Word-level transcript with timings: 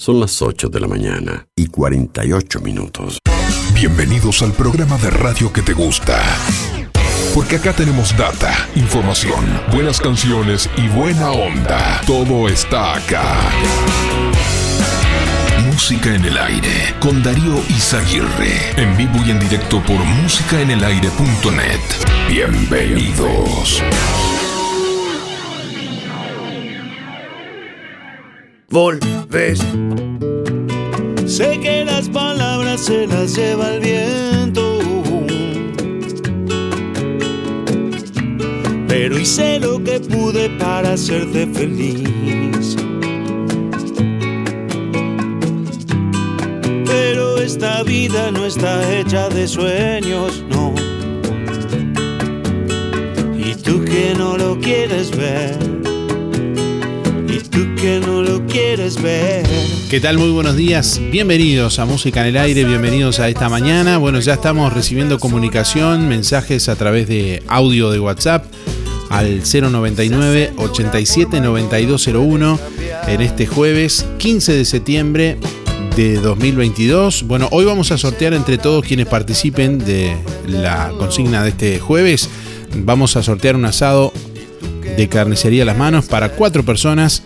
Son 0.00 0.18
las 0.18 0.40
8 0.40 0.70
de 0.70 0.80
la 0.80 0.88
mañana 0.88 1.46
y 1.54 1.66
48 1.66 2.60
minutos. 2.60 3.18
Bienvenidos 3.74 4.40
al 4.40 4.52
programa 4.52 4.96
de 4.96 5.10
radio 5.10 5.52
que 5.52 5.60
te 5.60 5.74
gusta. 5.74 6.22
Porque 7.34 7.56
acá 7.56 7.74
tenemos 7.74 8.16
data, 8.16 8.50
información, 8.76 9.44
buenas 9.70 10.00
canciones 10.00 10.70
y 10.78 10.88
buena 10.88 11.32
onda. 11.32 12.00
Todo 12.06 12.48
está 12.48 12.94
acá. 12.94 13.50
Música 15.66 16.14
en 16.14 16.24
el 16.24 16.38
aire 16.38 16.94
con 16.98 17.22
Darío 17.22 17.62
Izaguirre. 17.68 18.72
En 18.78 18.96
vivo 18.96 19.22
y 19.26 19.32
en 19.32 19.38
directo 19.38 19.82
por 19.82 20.02
músicaenelaire.net. 20.02 21.80
Bienvenidos. 22.26 23.82
Volves. 28.70 29.58
Sé 31.26 31.58
que 31.60 31.84
las 31.84 32.08
palabras 32.08 32.80
se 32.80 33.06
las 33.06 33.34
lleva 33.34 33.74
el 33.74 33.80
viento. 33.80 34.78
Pero 38.86 39.18
hice 39.18 39.58
lo 39.58 39.82
que 39.82 40.00
pude 40.00 40.50
para 40.50 40.92
hacerte 40.92 41.46
feliz. 41.48 42.76
Pero 46.86 47.38
esta 47.38 47.82
vida 47.82 48.30
no 48.30 48.46
está 48.46 48.98
hecha 48.98 49.28
de 49.28 49.48
sueños, 49.48 50.44
no. 50.48 50.74
Y 53.36 53.54
tú 53.56 53.84
que 53.84 54.14
no 54.16 54.36
lo 54.36 54.58
quieres 54.58 55.16
ver 55.16 55.79
que 57.76 58.00
no 58.00 58.22
lo 58.22 58.46
quieres 58.46 59.00
ver. 59.00 59.46
¿Qué 59.90 60.00
tal? 60.00 60.18
Muy 60.18 60.30
buenos 60.30 60.56
días. 60.56 61.00
Bienvenidos 61.10 61.78
a 61.78 61.84
Música 61.84 62.20
en 62.22 62.28
el 62.28 62.36
Aire, 62.38 62.64
bienvenidos 62.64 63.20
a 63.20 63.28
esta 63.28 63.48
mañana. 63.48 63.98
Bueno, 63.98 64.18
ya 64.20 64.34
estamos 64.34 64.72
recibiendo 64.72 65.18
comunicación, 65.18 66.08
mensajes 66.08 66.68
a 66.68 66.76
través 66.76 67.06
de 67.08 67.42
audio 67.48 67.90
de 67.90 68.00
WhatsApp 68.00 68.46
al 69.10 69.42
099 69.42 70.52
87 70.56 71.40
9201 71.40 72.58
en 73.08 73.20
este 73.20 73.46
jueves 73.46 74.06
15 74.18 74.52
de 74.54 74.64
septiembre 74.64 75.38
de 75.96 76.14
2022. 76.16 77.24
Bueno, 77.24 77.48
hoy 77.50 77.66
vamos 77.66 77.92
a 77.92 77.98
sortear 77.98 78.32
entre 78.32 78.56
todos 78.56 78.86
quienes 78.86 79.06
participen 79.06 79.78
de 79.78 80.16
la 80.46 80.92
consigna 80.96 81.42
de 81.42 81.50
este 81.50 81.78
jueves. 81.78 82.30
Vamos 82.74 83.16
a 83.16 83.22
sortear 83.22 83.54
un 83.56 83.66
asado 83.66 84.12
de 84.96 85.08
carnicería 85.08 85.64
a 85.64 85.66
las 85.66 85.76
manos 85.76 86.06
para 86.06 86.30
cuatro 86.30 86.64
personas 86.64 87.22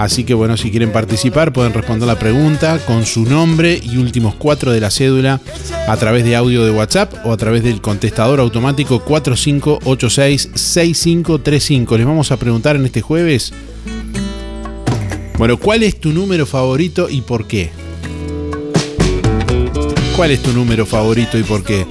Así 0.00 0.24
que 0.24 0.32
bueno, 0.32 0.56
si 0.56 0.70
quieren 0.70 0.92
participar 0.92 1.52
pueden 1.52 1.74
responder 1.74 2.06
la 2.06 2.18
pregunta 2.18 2.78
con 2.86 3.04
su 3.04 3.26
nombre 3.26 3.78
y 3.82 3.98
últimos 3.98 4.34
cuatro 4.34 4.72
de 4.72 4.80
la 4.80 4.90
cédula 4.90 5.42
a 5.86 5.96
través 5.98 6.24
de 6.24 6.36
audio 6.36 6.64
de 6.64 6.70
WhatsApp 6.70 7.12
o 7.26 7.32
a 7.32 7.36
través 7.36 7.62
del 7.62 7.82
contestador 7.82 8.40
automático 8.40 9.04
4586-6535. 9.04 11.98
Les 11.98 12.06
vamos 12.06 12.32
a 12.32 12.38
preguntar 12.38 12.76
en 12.76 12.86
este 12.86 13.02
jueves, 13.02 13.52
bueno, 15.36 15.58
¿cuál 15.58 15.82
es 15.82 16.00
tu 16.00 16.14
número 16.14 16.46
favorito 16.46 17.10
y 17.10 17.20
por 17.20 17.46
qué? 17.46 17.70
¿Cuál 20.16 20.30
es 20.30 20.42
tu 20.42 20.52
número 20.52 20.86
favorito 20.86 21.36
y 21.36 21.42
por 21.42 21.62
qué? 21.62 21.84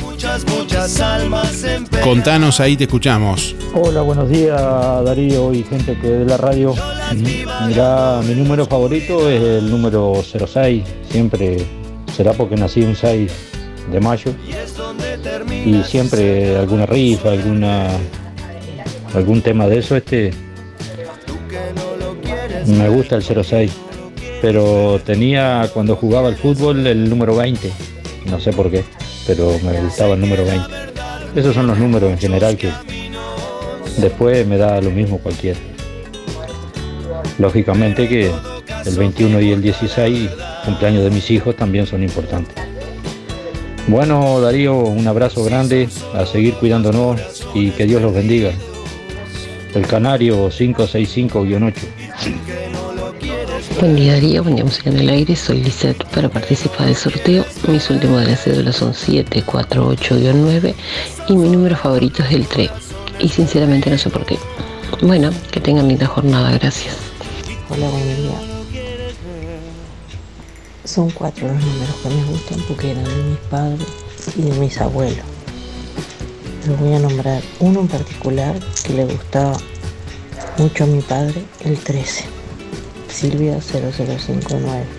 Contanos, 2.03 2.59
ahí 2.59 2.77
te 2.77 2.85
escuchamos. 2.85 3.55
Hola, 3.73 4.01
buenos 4.01 4.29
días 4.29 4.59
Darío 5.03 5.53
y 5.53 5.63
gente 5.63 5.97
que 5.97 6.07
de 6.07 6.25
la 6.25 6.37
radio. 6.37 6.73
Mira, 7.67 8.21
mi 8.25 8.33
número 8.35 8.65
favorito 8.65 9.29
es 9.29 9.41
el 9.41 9.69
número 9.69 10.13
06. 10.23 10.83
Siempre 11.09 11.65
será 12.15 12.33
porque 12.33 12.55
nací 12.55 12.81
un 12.81 12.95
6 12.95 13.31
de 13.91 13.99
mayo. 13.99 14.31
Y 15.65 15.83
siempre 15.83 16.57
alguna 16.57 16.85
rifa, 16.85 17.31
alguna 17.31 17.87
algún 19.13 19.41
tema 19.41 19.67
de 19.67 19.79
eso, 19.79 19.97
este 19.97 20.31
me 22.67 22.89
gusta 22.89 23.17
el 23.17 23.23
06. 23.23 23.71
Pero 24.41 25.01
tenía 25.05 25.69
cuando 25.73 25.95
jugaba 25.95 26.29
al 26.29 26.37
fútbol 26.37 26.87
el 26.87 27.09
número 27.09 27.35
20 27.35 27.69
no 28.29 28.39
sé 28.39 28.53
por 28.53 28.69
qué, 28.69 28.83
pero 29.29 29.59
me 29.63 29.79
gustaba 29.79 30.15
el 30.15 30.21
número 30.21 30.43
20. 30.43 30.65
Esos 31.35 31.53
son 31.53 31.67
los 31.67 31.77
números 31.77 32.09
en 32.09 32.17
general 32.17 32.57
que 32.57 32.71
después 33.97 34.47
me 34.47 34.57
da 34.57 34.81
lo 34.81 34.89
mismo 34.89 35.19
cualquiera. 35.19 35.59
Lógicamente 37.37 38.09
que 38.09 38.31
el 38.87 38.97
21 38.97 39.39
y 39.41 39.51
el 39.51 39.61
16, 39.61 40.31
cumpleaños 40.65 41.03
de 41.03 41.11
mis 41.11 41.29
hijos, 41.29 41.55
también 41.55 41.85
son 41.85 42.01
importantes. 42.01 42.55
Bueno, 43.85 44.41
Darío, 44.41 44.75
un 44.79 45.07
abrazo 45.07 45.43
grande, 45.43 45.87
a 46.15 46.25
seguir 46.25 46.55
cuidándonos 46.55 47.21
y 47.53 47.69
que 47.69 47.85
Dios 47.85 48.01
los 48.01 48.15
bendiga. 48.15 48.49
El 49.75 49.85
Canario 49.85 50.49
565-8. 50.49 51.73
Buen 53.79 53.95
día 53.95 54.13
Darío, 54.13 54.41
buen 54.41 54.55
día 54.55 54.65
Música 54.65 54.89
en 54.89 54.97
el 54.97 55.09
Aire, 55.09 55.35
soy 55.35 55.61
Lizette 55.61 56.03
para 56.05 56.29
participar 56.29 56.87
del 56.87 56.95
sorteo. 56.95 57.45
Mis 57.69 57.87
últimos 57.91 58.21
de 58.21 58.31
la 58.31 58.35
cédula 58.35 58.73
son 58.73 58.93
748-9 58.93 60.73
y 61.27 61.35
mi 61.35 61.49
número 61.49 61.75
favorito 61.75 62.23
es 62.23 62.31
el 62.31 62.47
3. 62.47 62.67
Y 63.19 63.29
sinceramente 63.29 63.91
no 63.91 63.97
sé 63.99 64.09
por 64.09 64.25
qué. 64.25 64.39
Bueno, 65.03 65.29
que 65.51 65.59
tengan 65.59 65.87
linda 65.87 66.07
jornada, 66.07 66.51
gracias. 66.57 66.95
Hola, 67.69 67.87
buen 67.89 68.15
día. 68.15 68.31
Son 70.83 71.11
cuatro 71.11 71.47
los 71.47 71.63
números 71.63 71.95
que 72.01 72.09
me 72.09 72.23
gustan 72.31 72.59
porque 72.67 72.89
eran 72.89 73.03
de 73.03 73.23
mis 73.23 73.37
padres 73.51 73.87
y 74.35 74.41
de 74.41 74.51
mis 74.59 74.81
abuelos. 74.81 75.25
Les 76.67 76.79
voy 76.79 76.93
a 76.93 76.99
nombrar 76.99 77.43
uno 77.59 77.81
en 77.81 77.87
particular 77.87 78.55
que 78.83 78.93
le 78.93 79.05
gustaba 79.05 79.55
mucho 80.57 80.85
a 80.85 80.87
mi 80.87 81.01
padre, 81.01 81.43
el 81.63 81.77
13. 81.77 82.25
Silvia 83.09 83.59
0059. 83.61 84.98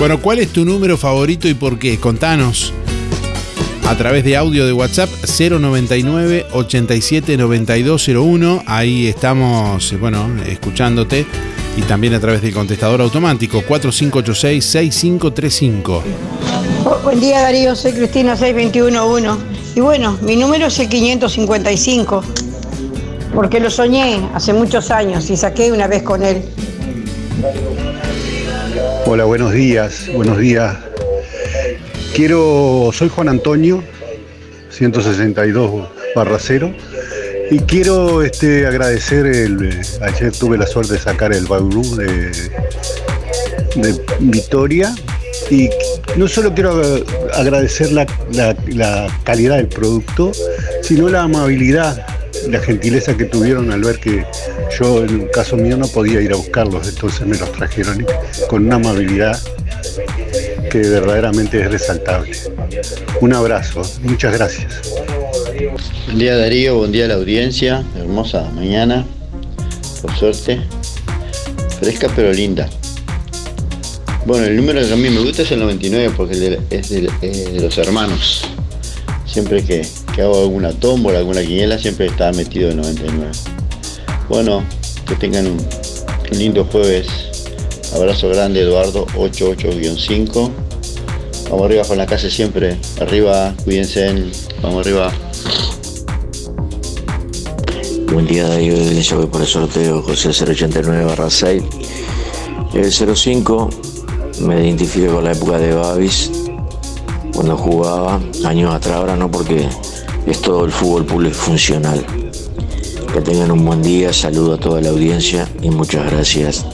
Bueno, 0.00 0.18
¿cuál 0.22 0.38
es 0.38 0.48
tu 0.48 0.64
número 0.64 0.96
favorito 0.96 1.46
y 1.46 1.52
por 1.52 1.78
qué? 1.78 2.00
Contanos 2.00 2.72
a 3.86 3.94
través 3.96 4.24
de 4.24 4.34
audio 4.34 4.64
de 4.64 4.72
WhatsApp 4.72 5.10
099 5.10 6.46
87 6.52 7.36
9201. 7.36 8.62
Ahí 8.64 9.08
estamos, 9.08 9.94
bueno, 10.00 10.26
escuchándote. 10.48 11.26
Y 11.76 11.82
también 11.82 12.14
a 12.14 12.20
través 12.20 12.40
del 12.40 12.54
contestador 12.54 13.02
automático 13.02 13.60
4586 13.60 14.64
6535. 14.64 16.02
Buen 17.04 17.20
día 17.20 17.42
Darío, 17.42 17.76
soy 17.76 17.92
Cristina 17.92 18.38
6211 18.38 19.44
y 19.76 19.80
bueno, 19.80 20.16
mi 20.22 20.34
número 20.34 20.68
es 20.68 20.78
el 20.78 20.88
555 20.88 22.24
porque 23.34 23.60
lo 23.60 23.68
soñé 23.68 24.30
hace 24.32 24.54
muchos 24.54 24.90
años 24.90 25.28
y 25.28 25.36
saqué 25.36 25.70
una 25.70 25.88
vez 25.88 26.02
con 26.02 26.22
él. 26.22 26.42
Hola, 29.12 29.24
buenos 29.24 29.52
días, 29.52 30.08
buenos 30.14 30.38
días. 30.38 30.76
Quiero, 32.14 32.90
soy 32.92 33.08
Juan 33.08 33.28
Antonio, 33.28 33.82
162 34.70 35.88
barra 36.14 36.38
0 36.38 36.72
y 37.50 37.58
quiero 37.58 38.22
este, 38.22 38.68
agradecer, 38.68 39.26
el, 39.26 39.80
ayer 40.00 40.30
tuve 40.30 40.56
la 40.56 40.68
suerte 40.68 40.92
de 40.92 41.00
sacar 41.00 41.32
el 41.32 41.44
Bauru 41.46 41.96
de, 41.96 42.30
de 43.74 44.00
Vitoria 44.20 44.94
y 45.50 45.68
no 46.14 46.28
solo 46.28 46.54
quiero 46.54 46.80
agradecer 47.34 47.90
la, 47.90 48.06
calidad 49.24 49.56
del 49.56 49.66
producto, 49.66 50.30
sino 50.84 51.08
la 51.08 51.22
amabilidad, 51.22 52.06
la 52.48 52.60
gentileza 52.60 53.16
que 53.16 53.24
tuvieron 53.24 53.72
al 53.72 53.80
ver 53.80 53.98
que 53.98 54.24
yo 54.78 55.04
en 55.04 55.20
un 55.20 55.26
caso 55.28 55.56
mío 55.56 55.76
no 55.76 55.86
podía 55.88 56.20
ir 56.20 56.32
a 56.32 56.36
buscarlos, 56.36 56.88
entonces 56.88 57.26
me 57.26 57.36
los 57.36 57.50
trajeron 57.52 58.06
con 58.48 58.66
una 58.66 58.76
amabilidad 58.76 59.38
que 60.70 60.78
verdaderamente 60.78 61.60
es 61.60 61.70
resaltable. 61.70 62.32
Un 63.20 63.32
abrazo, 63.34 63.82
muchas 64.02 64.32
gracias. 64.34 64.92
Buen 66.06 66.18
día 66.18 66.36
Darío, 66.36 66.76
buen 66.76 66.92
día 66.92 67.06
a 67.06 67.08
la 67.08 67.14
audiencia, 67.14 67.84
hermosa 67.98 68.50
mañana, 68.54 69.04
por 70.00 70.14
suerte, 70.16 70.60
fresca 71.80 72.08
pero 72.14 72.32
linda. 72.32 72.68
Bueno, 74.26 74.46
el 74.46 74.56
número 74.56 74.80
que 74.86 74.92
a 74.92 74.96
mí 74.96 75.08
me 75.08 75.20
gusta 75.20 75.42
es 75.42 75.50
el 75.50 75.60
99 75.60 76.12
porque 76.16 76.60
es 76.70 76.88
de, 76.90 77.60
los 77.60 77.78
hermanos. 77.78 78.44
Siempre 79.24 79.64
que, 79.64 79.86
hago 80.18 80.42
alguna 80.42 80.72
tómbola, 80.72 81.18
alguna 81.18 81.40
quiniela, 81.40 81.78
siempre 81.78 82.06
está 82.06 82.30
metido 82.32 82.70
el 82.70 82.76
99. 82.76 83.30
Bueno, 84.30 84.62
que 85.08 85.16
tengan 85.16 85.48
un, 85.48 85.58
lindo 86.30 86.64
jueves. 86.64 87.08
Abrazo 87.92 88.28
grande, 88.28 88.60
Eduardo, 88.60 89.04
88-5. 89.06 90.50
Vamos 91.50 91.66
arriba 91.66 91.82
con 91.82 91.98
la 91.98 92.06
casa 92.06 92.30
siempre. 92.30 92.76
Arriba, 93.00 93.52
cuídense. 93.64 94.30
Vamos 94.62 94.86
arriba. 94.86 95.12
Buen 98.12 98.28
día, 98.28 98.46
Darío. 98.46 98.76
Ya 98.76 99.16
voy 99.16 99.26
por 99.26 99.40
el 99.40 99.48
sorteo 99.48 100.00
José 100.00 100.28
089 100.28 101.06
barra 101.06 101.28
6. 101.28 101.64
El 102.72 103.16
05 103.16 103.68
me 104.42 104.64
identifico 104.64 105.14
con 105.14 105.24
la 105.24 105.32
época 105.32 105.58
de 105.58 105.74
Babis, 105.74 106.30
cuando 107.34 107.56
jugaba, 107.56 108.20
años 108.44 108.72
atrás, 108.72 108.94
ahora 108.94 109.16
no, 109.16 109.28
porque 109.28 109.68
es 110.24 110.40
todo 110.40 110.64
el 110.66 110.70
fútbol 110.70 111.04
público 111.04 111.34
funcional. 111.34 112.19
Que 113.12 113.20
tengan 113.20 113.50
un 113.50 113.64
buen 113.64 113.82
día, 113.82 114.12
saludo 114.12 114.54
a 114.54 114.56
toda 114.56 114.80
la 114.80 114.90
audiencia 114.90 115.48
y 115.60 115.70
muchas 115.70 116.08
gracias. 116.12 116.64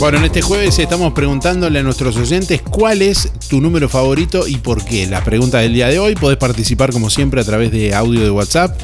Bueno, 0.00 0.18
en 0.18 0.24
este 0.24 0.42
jueves 0.42 0.78
estamos 0.78 1.12
preguntándole 1.12 1.78
a 1.78 1.82
nuestros 1.82 2.16
oyentes 2.16 2.62
cuál 2.62 3.02
es 3.02 3.30
tu 3.48 3.60
número 3.60 3.88
favorito 3.88 4.46
y 4.48 4.56
por 4.56 4.84
qué. 4.84 5.06
La 5.06 5.22
pregunta 5.22 5.58
del 5.58 5.74
día 5.74 5.88
de 5.88 5.98
hoy, 5.98 6.14
podés 6.14 6.38
participar 6.38 6.92
como 6.92 7.10
siempre 7.10 7.40
a 7.40 7.44
través 7.44 7.70
de 7.70 7.94
audio 7.94 8.22
de 8.22 8.30
WhatsApp 8.30 8.76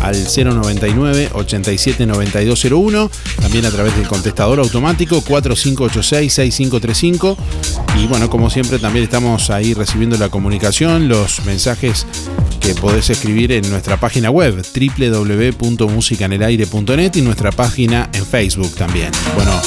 al 0.00 0.14
099 0.14 1.30
87 1.32 2.06
9201, 2.06 3.10
también 3.40 3.66
a 3.66 3.70
través 3.70 3.96
del 3.96 4.06
contestador 4.08 4.58
automático 4.58 5.20
4586 5.20 6.32
6535 6.32 7.36
y 7.98 8.06
bueno, 8.06 8.30
como 8.30 8.48
siempre 8.48 8.78
también 8.78 9.04
estamos 9.04 9.50
ahí 9.50 9.74
recibiendo 9.74 10.16
la 10.18 10.28
comunicación, 10.28 11.08
los 11.08 11.44
mensajes 11.44 12.06
que 12.60 12.74
podés 12.74 13.08
escribir 13.10 13.50
en 13.52 13.68
nuestra 13.70 13.98
página 13.98 14.30
web 14.30 14.62
www.musicanelaire.net 14.62 17.16
y 17.16 17.22
nuestra 17.22 17.50
página 17.50 18.08
en 18.12 18.24
Facebook 18.24 18.76
también. 18.76 19.10
Bueno, 19.34 19.60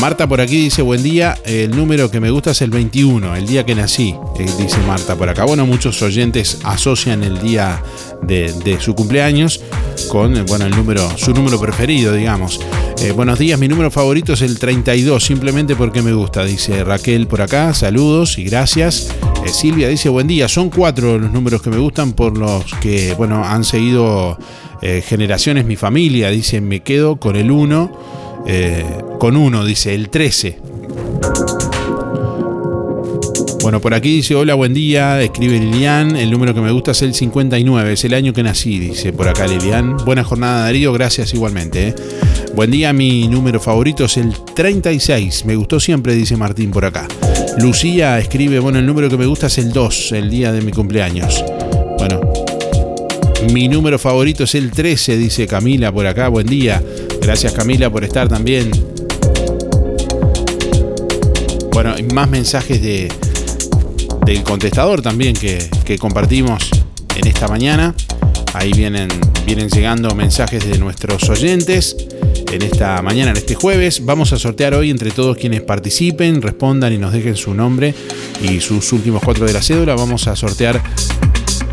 Marta 0.00 0.26
por 0.26 0.40
aquí 0.40 0.56
dice, 0.56 0.82
buen 0.82 1.02
día, 1.02 1.38
el 1.44 1.70
número 1.70 2.10
que 2.10 2.20
me 2.20 2.30
gusta 2.30 2.50
es 2.50 2.60
el 2.62 2.70
21, 2.70 3.36
el 3.36 3.46
día 3.46 3.64
que 3.64 3.74
nací, 3.74 4.14
eh, 4.38 4.46
dice 4.58 4.78
Marta 4.86 5.16
por 5.16 5.28
acá. 5.28 5.44
Bueno, 5.44 5.66
muchos 5.66 6.02
oyentes 6.02 6.58
asocian 6.64 7.22
el 7.22 7.40
día 7.40 7.82
de, 8.22 8.76
su 8.80 8.94
cumpleaños 8.94 9.62
con 10.08 10.36
eh, 10.36 10.44
bueno, 10.46 10.66
el 10.66 10.76
número, 10.76 11.08
su 11.16 11.32
número 11.32 11.60
preferido, 11.60 12.12
digamos. 12.12 12.60
Eh, 13.00 13.12
buenos 13.12 13.38
días, 13.38 13.58
mi 13.58 13.68
número 13.68 13.90
favorito 13.90 14.34
es 14.34 14.42
el 14.42 14.58
32, 14.58 15.24
simplemente 15.24 15.76
porque 15.76 16.02
me 16.02 16.12
gusta, 16.12 16.44
dice 16.44 16.84
Raquel 16.84 17.26
por 17.26 17.40
acá, 17.40 17.72
saludos 17.72 18.38
y 18.38 18.44
gracias. 18.44 19.08
Silvia 19.46 19.88
dice, 19.88 20.08
buen 20.08 20.26
día, 20.26 20.48
son 20.48 20.70
cuatro 20.70 21.18
los 21.18 21.30
números 21.30 21.62
que 21.62 21.70
me 21.70 21.78
gustan 21.78 22.12
por 22.12 22.36
los 22.36 22.64
que, 22.80 23.14
bueno, 23.14 23.44
han 23.44 23.64
seguido 23.64 24.38
generaciones 24.82 25.64
mi 25.64 25.76
familia, 25.76 26.28
dice, 26.28 26.60
me 26.60 26.80
quedo 26.80 27.16
con 27.16 27.36
el 27.36 27.50
1 27.50 28.23
eh, 28.46 28.84
con 29.18 29.36
uno, 29.36 29.64
dice 29.64 29.94
el 29.94 30.10
13. 30.10 30.58
Bueno, 33.64 33.80
por 33.80 33.94
aquí 33.94 34.16
dice, 34.16 34.34
hola, 34.34 34.52
buen 34.52 34.74
día, 34.74 35.22
escribe 35.22 35.58
Lilian, 35.58 36.16
el 36.16 36.30
número 36.30 36.52
que 36.52 36.60
me 36.60 36.70
gusta 36.70 36.90
es 36.90 37.00
el 37.00 37.14
59, 37.14 37.94
es 37.94 38.04
el 38.04 38.12
año 38.12 38.34
que 38.34 38.42
nací, 38.42 38.78
dice 38.78 39.14
por 39.14 39.26
acá 39.26 39.46
Lilian. 39.46 39.96
Buena 40.04 40.22
jornada 40.22 40.64
Darío, 40.64 40.92
gracias 40.92 41.32
igualmente. 41.32 41.88
Eh. 41.88 41.94
Buen 42.54 42.70
día, 42.70 42.92
mi 42.92 43.26
número 43.26 43.58
favorito 43.58 44.04
es 44.04 44.18
el 44.18 44.34
36, 44.54 45.46
me 45.46 45.56
gustó 45.56 45.80
siempre, 45.80 46.14
dice 46.14 46.36
Martín 46.36 46.72
por 46.72 46.84
acá. 46.84 47.08
Lucía 47.58 48.18
escribe, 48.18 48.58
bueno, 48.58 48.78
el 48.78 48.84
número 48.84 49.08
que 49.08 49.16
me 49.16 49.24
gusta 49.24 49.46
es 49.46 49.56
el 49.56 49.72
2, 49.72 50.12
el 50.12 50.28
día 50.28 50.52
de 50.52 50.60
mi 50.60 50.70
cumpleaños. 50.70 51.42
Bueno, 51.96 52.20
mi 53.50 53.68
número 53.68 53.98
favorito 53.98 54.44
es 54.44 54.54
el 54.54 54.72
13, 54.72 55.16
dice 55.16 55.46
Camila 55.46 55.90
por 55.90 56.06
acá, 56.06 56.28
buen 56.28 56.46
día. 56.46 56.82
Gracias 57.24 57.54
Camila 57.54 57.88
por 57.88 58.04
estar 58.04 58.28
también. 58.28 58.70
Bueno, 61.72 61.94
más 62.12 62.28
mensajes 62.28 62.82
de, 62.82 63.10
del 64.26 64.42
contestador 64.42 65.00
también 65.00 65.34
que, 65.34 65.96
compartimos 65.98 66.68
en 67.16 67.26
esta 67.26 67.48
mañana. 67.48 67.94
Ahí 68.52 68.72
vienen, 68.74 69.08
vienen 69.46 69.70
llegando 69.70 70.14
mensajes 70.14 70.68
de 70.68 70.76
nuestros 70.76 71.26
oyentes 71.30 71.96
en 72.52 72.60
esta 72.60 73.00
mañana, 73.00 73.30
en 73.30 73.38
este 73.38 73.54
jueves. 73.54 74.04
Vamos 74.04 74.34
a 74.34 74.38
sortear 74.38 74.74
hoy 74.74 74.90
entre 74.90 75.10
todos 75.10 75.38
quienes 75.38 75.62
participen, 75.62 76.42
respondan 76.42 76.92
y 76.92 76.98
nos 76.98 77.14
dejen 77.14 77.36
su 77.36 77.54
nombre 77.54 77.94
y 78.42 78.60
sus 78.60 78.92
últimos 78.92 79.22
cuatro 79.24 79.46
de 79.46 79.54
la 79.54 79.62
cédula. 79.62 79.94
Vamos 79.94 80.28
a 80.28 80.36
sortear 80.36 80.82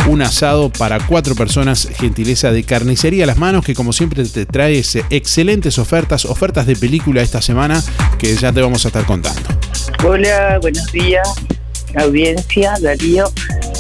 un 0.07 0.21
asado 0.21 0.69
para 0.69 0.99
cuatro 1.05 1.35
personas, 1.35 1.87
gentileza 1.97 2.51
de 2.51 2.63
carnicería 2.63 3.23
a 3.23 3.27
las 3.27 3.37
manos, 3.37 3.63
que 3.63 3.73
como 3.73 3.93
siempre 3.93 4.23
te 4.25 4.45
trae 4.45 4.81
excelentes 5.09 5.77
ofertas, 5.77 6.25
ofertas 6.25 6.65
de 6.65 6.75
película 6.75 7.21
esta 7.21 7.41
semana 7.41 7.83
que 8.17 8.35
ya 8.35 8.51
te 8.51 8.61
vamos 8.61 8.85
a 8.85 8.89
estar 8.89 9.05
contando. 9.05 9.41
Hola, 10.03 10.59
buenos 10.61 10.91
días, 10.91 11.27
audiencia, 11.95 12.73
Darío. 12.81 13.31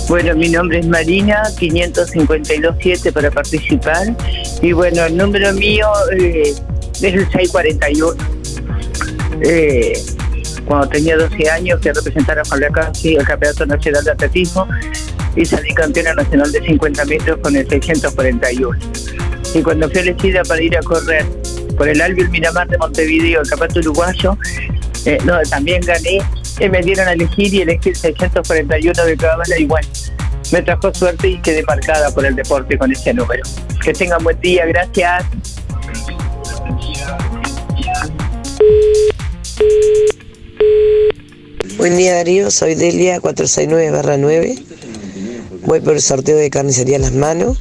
Bueno, 0.07 0.35
mi 0.35 0.49
nombre 0.49 0.79
es 0.79 0.87
Marina, 0.87 1.45
5527 1.45 3.11
para 3.11 3.31
participar. 3.31 4.15
Y 4.61 4.73
bueno, 4.73 5.05
el 5.05 5.15
número 5.15 5.53
mío 5.53 5.87
eh, 6.17 6.53
es 6.95 7.03
el 7.03 7.31
641. 7.31 8.15
Eh, 9.43 9.93
cuando 10.65 10.87
tenía 10.89 11.17
12 11.17 11.49
años, 11.49 11.79
que 11.79 11.93
representar 11.93 12.39
a 12.39 12.43
Juan 12.45 12.61
Casi, 12.73 13.15
el 13.15 13.25
Campeonato 13.25 13.65
Nacional 13.65 14.03
de 14.03 14.11
Atletismo, 14.11 14.67
y 15.35 15.45
salí 15.45 15.73
campeona 15.73 16.13
nacional 16.13 16.51
de 16.51 16.61
50 16.61 17.05
metros 17.05 17.39
con 17.41 17.55
el 17.55 17.67
641. 17.67 18.77
Y 19.53 19.61
cuando 19.61 19.89
fui 19.89 19.99
elegida 19.99 20.43
para 20.43 20.61
ir 20.61 20.77
a 20.77 20.81
correr 20.81 21.25
por 21.77 21.87
el 21.87 22.01
Albiol 22.01 22.29
Miramar 22.29 22.67
de 22.67 22.77
Montevideo, 22.77 23.41
el 23.41 23.49
campeonato 23.49 23.79
uruguayo, 23.79 24.37
eh, 25.05 25.17
no, 25.25 25.39
también 25.49 25.81
gané, 25.81 26.19
y 26.59 26.69
me 26.69 26.81
dieron 26.81 27.07
a 27.07 27.13
elegir 27.13 27.53
y 27.53 27.61
elegí 27.61 27.89
el 27.89 27.95
641 27.95 29.05
de 29.05 29.17
Cabala 29.17 29.57
y 29.57 29.65
bueno, 29.65 29.87
me 30.51 30.61
trajo 30.61 30.93
suerte 30.93 31.29
y 31.29 31.41
quedé 31.41 31.63
marcada 31.63 32.11
por 32.11 32.25
el 32.25 32.35
deporte 32.35 32.77
con 32.77 32.91
ese 32.91 33.13
número. 33.13 33.43
Que 33.83 33.93
tengan 33.93 34.23
buen 34.23 34.39
día, 34.41 34.65
gracias. 34.65 35.25
Buen 41.77 41.97
día 41.97 42.13
Darío, 42.13 42.51
soy 42.51 42.75
Delia 42.75 43.19
469-9 43.19 44.71
voy 45.65 45.79
por 45.81 45.93
el 45.93 46.01
sorteo 46.01 46.37
de 46.37 46.49
carnicería 46.49 46.95
en 46.95 47.01
las 47.03 47.13
manos 47.13 47.57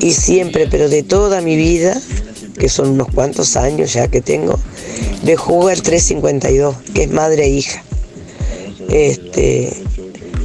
y 0.00 0.12
siempre, 0.12 0.68
pero 0.70 0.88
de 0.88 1.02
toda 1.02 1.40
mi 1.40 1.56
vida, 1.56 2.00
que 2.58 2.68
son 2.68 2.90
unos 2.90 3.08
cuantos 3.08 3.56
años 3.56 3.92
ya 3.92 4.08
que 4.08 4.20
tengo, 4.20 4.58
le 5.24 5.36
juego 5.36 5.70
el 5.70 5.82
352, 5.82 6.76
que 6.94 7.04
es 7.04 7.10
madre 7.10 7.44
e 7.44 7.48
hija. 7.48 7.82
Este, 8.88 9.72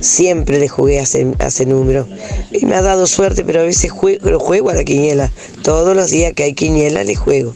siempre 0.01 0.59
le 0.59 0.67
jugué 0.67 0.99
a 0.99 1.03
ese, 1.03 1.65
número. 1.65 2.07
Y 2.51 2.65
me 2.65 2.75
ha 2.75 2.81
dado 2.81 3.07
suerte, 3.07 3.43
pero 3.43 3.61
a 3.61 3.63
veces 3.63 3.91
juego, 3.91 4.29
lo 4.29 4.39
juego 4.39 4.69
a 4.69 4.73
la 4.73 4.83
quiniela. 4.83 5.31
Todos 5.63 5.95
los 5.95 6.09
días 6.09 6.33
que 6.33 6.43
hay 6.43 6.53
quiniela 6.53 7.03
le 7.03 7.15
juego. 7.15 7.53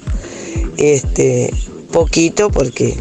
Este, 0.78 1.52
poquito 1.92 2.50
porque 2.50 2.96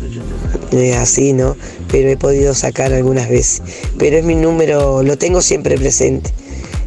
es 0.72 0.96
así, 0.96 1.32
¿no? 1.32 1.56
Pero 1.94 2.10
he 2.10 2.16
podido 2.16 2.54
sacar 2.54 2.92
algunas 2.92 3.28
veces. 3.28 3.62
Pero 4.00 4.16
es 4.16 4.24
mi 4.24 4.34
número, 4.34 5.04
lo 5.04 5.16
tengo 5.16 5.40
siempre 5.40 5.78
presente, 5.78 6.32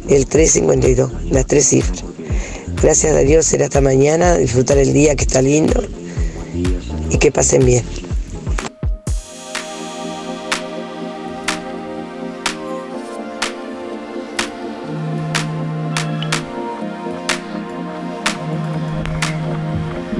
el 0.06 0.26
352, 0.26 1.30
las 1.30 1.46
tres 1.46 1.66
cifras. 1.66 2.04
Gracias 2.82 3.16
a 3.16 3.20
Dios, 3.20 3.46
será 3.46 3.64
hasta 3.64 3.80
mañana, 3.80 4.36
disfrutar 4.36 4.76
el 4.76 4.92
día 4.92 5.16
que 5.16 5.24
está 5.24 5.40
lindo 5.40 5.82
y 7.10 7.16
que 7.16 7.32
pasen 7.32 7.64
bien. 7.64 7.84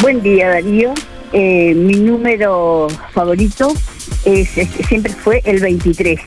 Buen 0.01 0.23
día 0.23 0.49
Darío, 0.49 0.95
eh, 1.35 1.75
mi 1.75 1.99
número 1.99 2.89
favorito 3.13 3.75
siempre 4.23 5.13
fue 5.13 5.41
el 5.45 5.61
23 5.61 6.21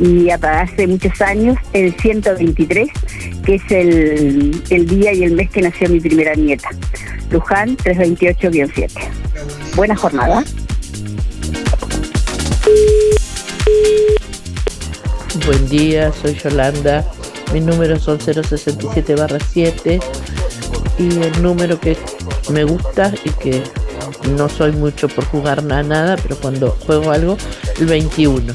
y 0.00 0.30
hace 0.30 0.86
muchos 0.86 1.20
años 1.20 1.56
el 1.72 1.94
123, 1.94 2.88
que 3.44 3.54
es 3.54 3.62
el, 3.70 4.86
día 4.86 5.12
y 5.12 5.24
el 5.24 5.32
mes 5.32 5.50
que 5.50 5.62
nació 5.62 5.88
mi 5.88 6.00
primera 6.00 6.34
nieta. 6.34 6.68
Luján 7.30 7.76
328-7. 7.78 8.90
Buena 9.74 9.96
jornada. 9.96 10.44
Buen 15.46 15.68
día, 15.68 16.12
soy 16.12 16.34
Yolanda. 16.34 17.04
Mi 17.52 17.60
número 17.60 17.98
son 17.98 18.18
067-7 18.18 20.02
y 20.98 21.02
el 21.02 21.42
número 21.42 21.78
que 21.78 21.96
me 22.50 22.64
gusta 22.64 23.12
y 23.24 23.30
que 23.30 23.62
no 24.36 24.48
soy 24.48 24.72
mucho 24.72 25.08
por 25.08 25.24
jugar 25.26 25.62
nada, 25.62 26.16
pero 26.16 26.36
cuando 26.36 26.70
juego 26.86 27.10
algo, 27.10 27.36
el 27.78 27.86
21, 27.86 28.54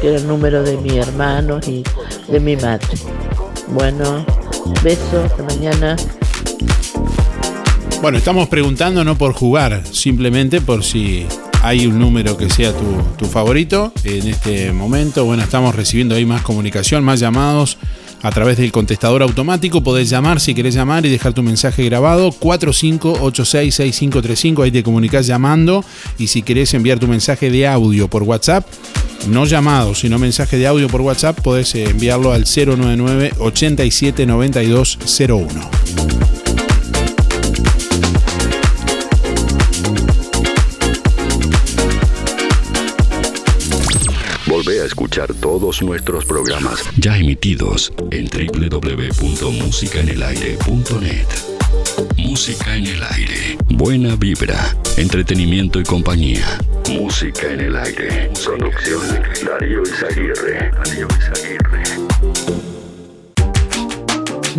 que 0.00 0.08
era 0.08 0.16
el 0.18 0.26
número 0.26 0.62
de 0.62 0.76
mi 0.78 0.98
hermano 0.98 1.60
y 1.66 1.82
de 2.30 2.40
mi 2.40 2.56
madre. 2.56 2.88
Bueno, 3.68 4.24
besos, 4.82 5.24
hasta 5.24 5.42
mañana. 5.42 5.96
Bueno, 8.02 8.18
estamos 8.18 8.48
preguntando 8.48 9.04
no 9.04 9.16
por 9.16 9.32
jugar, 9.32 9.82
simplemente 9.90 10.60
por 10.60 10.82
si 10.84 11.26
hay 11.62 11.86
un 11.86 11.98
número 11.98 12.36
que 12.36 12.48
sea 12.48 12.72
tu, 12.72 13.02
tu, 13.18 13.26
favorito 13.26 13.92
en 14.04 14.26
este 14.26 14.72
momento. 14.72 15.24
Bueno, 15.26 15.42
estamos 15.42 15.74
recibiendo 15.74 16.14
ahí 16.14 16.24
más 16.24 16.42
comunicación, 16.42 17.04
más 17.04 17.20
llamados 17.20 17.76
a 18.22 18.30
través 18.30 18.58
del 18.58 18.70
contestador 18.72 19.22
automático. 19.22 19.82
Podés 19.82 20.10
llamar 20.10 20.40
si 20.40 20.54
querés 20.54 20.74
llamar 20.74 21.06
y 21.06 21.10
dejar 21.10 21.32
tu 21.32 21.42
mensaje 21.42 21.84
grabado. 21.84 22.32
45866535. 22.32 24.64
Ahí 24.64 24.70
te 24.70 24.82
comunicas 24.82 25.26
llamando. 25.26 25.82
Y 26.18 26.26
si 26.28 26.42
querés 26.42 26.74
enviar 26.74 26.98
tu 26.98 27.08
mensaje 27.08 27.50
de 27.50 27.66
audio 27.66 28.08
por 28.08 28.22
WhatsApp, 28.22 28.66
no 29.28 29.44
llamado, 29.44 29.94
sino 29.94 30.18
mensaje 30.18 30.56
de 30.56 30.66
audio 30.66 30.88
por 30.88 31.02
WhatsApp, 31.02 31.38
podés 31.40 31.74
enviarlo 31.74 32.32
al 32.32 32.44
099 32.44 33.34
879201. 33.38 36.19
A 44.80 44.86
escuchar 44.86 45.34
todos 45.34 45.82
nuestros 45.82 46.24
programas 46.24 46.82
ya 46.96 47.16
emitidos 47.16 47.92
en 48.10 48.28
www.musicaenelaire.net. 48.28 51.26
Música 52.16 52.76
en 52.76 52.86
el 52.86 53.02
aire. 53.02 53.58
Buena 53.68 54.16
vibra, 54.16 54.74
entretenimiento 54.96 55.78
y 55.80 55.84
compañía. 55.84 56.58
Música 56.88 57.52
en 57.52 57.60
el 57.60 57.76
aire. 57.76 58.30
Producción 58.42 59.02
Darío 59.44 59.82
Izaguirre. 59.82 60.70
Darío 60.70 61.06
Izaguirre. 61.18 61.82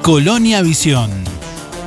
Colonia 0.09 0.63
Visión. 0.63 1.28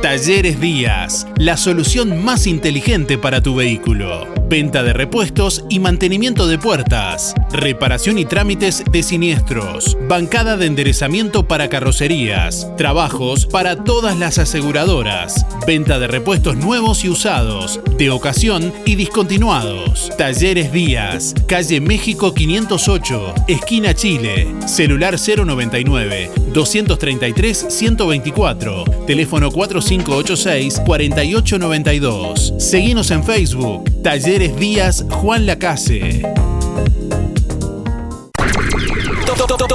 Talleres 0.08 0.62
Díaz, 0.62 1.28
la 1.36 1.58
solución 1.58 2.24
más 2.24 2.48
inteligente 2.48 3.18
para 3.18 3.44
tu 3.44 3.56
vehículo. 3.56 4.26
Venta 4.50 4.82
de 4.82 4.94
repuestos 4.94 5.66
y 5.70 5.80
mantenimiento 5.80 6.48
de 6.48 6.58
puertas. 6.58 7.34
Reparación 7.52 8.18
y 8.18 8.24
trámites 8.24 8.86
de 8.90 9.04
siniestros. 9.04 9.98
Bancada 10.08 10.56
de 10.56 10.68
enderezamiento 10.68 11.50
para 11.50 11.68
carrocerías. 11.68 12.72
Trabajos 12.78 13.46
para 13.46 13.84
todas 13.84 14.18
las 14.18 14.38
aseguradoras. 14.38 15.46
Venta 15.68 16.00
de 16.00 16.08
repuestos 16.08 16.56
nuevos 16.56 17.04
y 17.04 17.10
usados. 17.10 17.82
De 17.98 18.10
ocasión 18.10 18.72
y 18.86 18.96
discontinuados. 18.96 20.10
Talleres 20.18 20.72
Díaz. 20.72 21.36
Calle 21.48 21.82
México 21.82 22.34
508. 22.34 23.34
Esquina 23.50 23.94
Chile. 23.94 24.48
Celular 24.66 25.18
099 25.20 26.32
233 26.54 27.66
124. 27.68 28.86
Teléfono 29.06 29.52
4586 29.52 29.97
4892. 30.04 32.54
Seguinos 32.58 33.12
en 33.12 33.24
Facebook. 33.24 33.84
Talleres 34.02 34.56
Díaz 34.58 35.06
Juan 35.10 35.46
Lacase. 35.46 36.24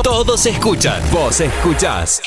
Todos 0.02 0.46
escuchan, 0.46 1.00
vos 1.12 1.40
escuchás. 1.40 2.20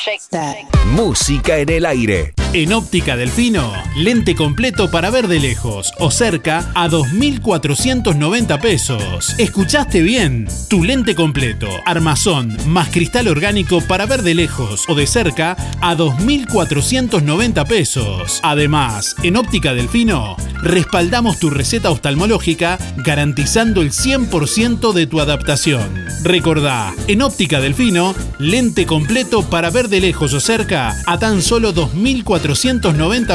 Música 0.94 1.58
en 1.58 1.70
el 1.70 1.86
aire. 1.86 2.34
En 2.56 2.72
Óptica 2.72 3.18
Delfino, 3.18 3.74
lente 3.98 4.34
completo 4.34 4.90
para 4.90 5.10
ver 5.10 5.28
de 5.28 5.42
lejos 5.42 5.92
o 6.00 6.10
cerca 6.10 6.72
a 6.74 6.88
2.490 6.88 8.62
pesos. 8.62 9.38
¿Escuchaste 9.38 10.02
bien? 10.02 10.48
Tu 10.70 10.82
lente 10.82 11.16
completo, 11.16 11.68
armazón 11.86 12.56
más 12.66 12.88
cristal 12.92 13.28
orgánico 13.28 13.82
para 13.82 14.06
ver 14.06 14.22
de 14.22 14.36
lejos 14.36 14.86
o 14.88 14.96
de 14.96 15.06
cerca 15.06 15.58
a 15.82 15.98
2.490 15.98 17.68
pesos. 17.68 18.40
Además, 18.42 19.18
en 19.22 19.36
Óptica 19.36 19.74
Delfino, 19.74 20.38
respaldamos 20.62 21.40
tu 21.40 21.50
receta 21.50 21.90
oftalmológica 21.90 22.78
garantizando 22.96 23.82
el 23.82 23.92
100% 23.92 24.94
de 24.94 25.08
tu 25.08 25.20
adaptación. 25.20 26.06
Recordá, 26.24 26.94
en 27.10 27.22
Óptica 27.22 27.60
Delfino, 27.60 28.16
lente 28.40 28.86
completo 28.86 29.44
para 29.50 29.70
ver 29.70 29.90
de 29.90 30.00
lejos 30.00 30.34
o 30.34 30.40
cerca 30.40 30.96
a 31.06 31.20
tan 31.20 31.42
solo 31.42 31.74
2.490 31.74 32.45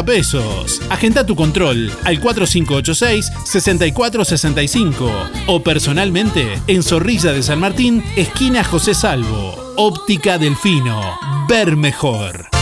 pesos. 0.05 0.81
Agenda 0.89 1.27
tu 1.27 1.35
control 1.35 1.91
al 2.05 2.21
4586-6465 2.21 5.11
o 5.47 5.63
personalmente 5.63 6.61
en 6.67 6.83
Zorrilla 6.83 7.33
de 7.33 7.43
San 7.43 7.61
Martín, 7.61 8.03
esquina 8.17 8.65
José 8.65 8.95
Salvo. 8.95 9.75
Óptica 9.77 10.39
Delfino. 10.39 11.19
Ver 11.49 11.77
mejor. 11.77 12.60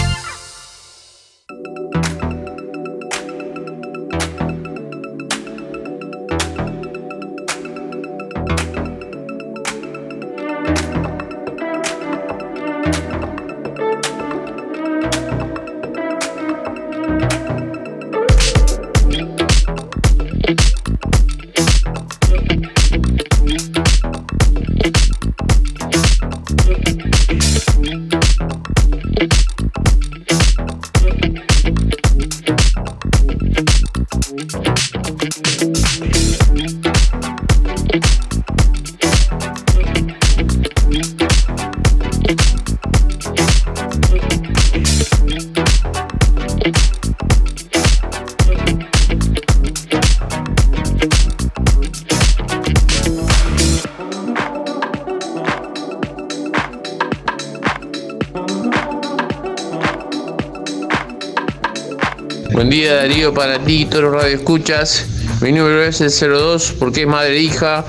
Darío 63.09 63.33
para 63.33 63.59
ti, 63.59 63.87
todos 63.87 64.05
los 64.05 64.13
radio 64.13 64.37
escuchas. 64.37 65.07
Mi 65.41 65.51
número 65.51 65.83
es 65.83 66.03
el 66.03 66.11
02 66.11 66.75
porque 66.79 67.01
es 67.03 67.07
madre 67.07 67.39
e 67.39 67.41
hija 67.41 67.83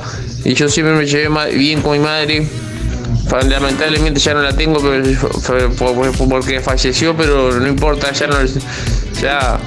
y 0.45 0.53
yo 0.53 0.69
siempre 0.69 0.95
me 0.95 1.05
llevé 1.05 1.57
bien 1.57 1.81
con 1.81 1.91
mi 1.91 1.99
madre. 1.99 2.47
Lamentablemente 3.49 4.21
ya 4.21 4.33
no 4.33 4.41
la 4.41 4.55
tengo 4.55 4.79
porque 6.29 6.61
falleció, 6.61 7.17
pero 7.17 7.51
no 7.51 7.67
importa, 7.67 8.13
ya 8.13 8.27
no 8.27 8.37
ya 9.21 9.59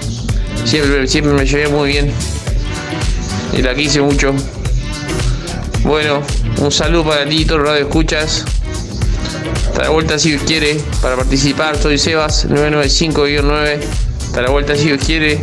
siempre, 0.65 1.07
siempre 1.07 1.35
me 1.35 1.45
llevé 1.45 1.69
muy 1.69 1.91
bien 1.91 2.11
y 3.53 3.61
la 3.61 3.75
quise 3.75 4.01
mucho. 4.01 4.33
Bueno, 5.83 6.23
un 6.63 6.73
saludo 6.73 7.05
para 7.05 7.29
ti, 7.29 7.45
todos 7.45 7.61
los 7.61 7.69
radio 7.69 7.83
escuchas. 7.83 8.47
Hasta 9.67 9.83
la 9.83 9.91
vuelta 9.91 10.19
si 10.19 10.35
quiere 10.39 10.81
para 11.03 11.15
participar. 11.15 11.77
Soy 11.77 11.99
Sebas 11.99 12.49
995-9. 12.49 14.02
Hasta 14.33 14.41
la 14.45 14.51
vuelta 14.51 14.75
si 14.75 14.87
Dios 14.87 15.05
quiere. 15.05 15.43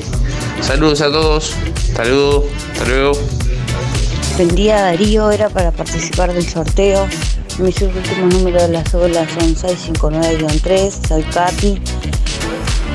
Saludos 0.62 1.02
a 1.02 1.12
todos. 1.12 1.54
Saludos. 1.96 2.46
Hasta 2.72 2.86
luego. 2.86 3.12
Buen 4.36 4.56
día 4.56 4.82
Darío, 4.82 5.30
era 5.30 5.48
para 5.48 5.70
participar 5.70 6.34
del 6.34 6.50
sorteo. 6.50 7.08
Mis 7.60 7.80
últimos 7.84 8.34
números 8.34 8.64
de 8.64 8.70
la 8.70 8.84
cédula 8.84 9.28
son 9.30 9.56
659-3. 9.56 11.08
Soy 11.08 11.22
Katy. 11.22 11.80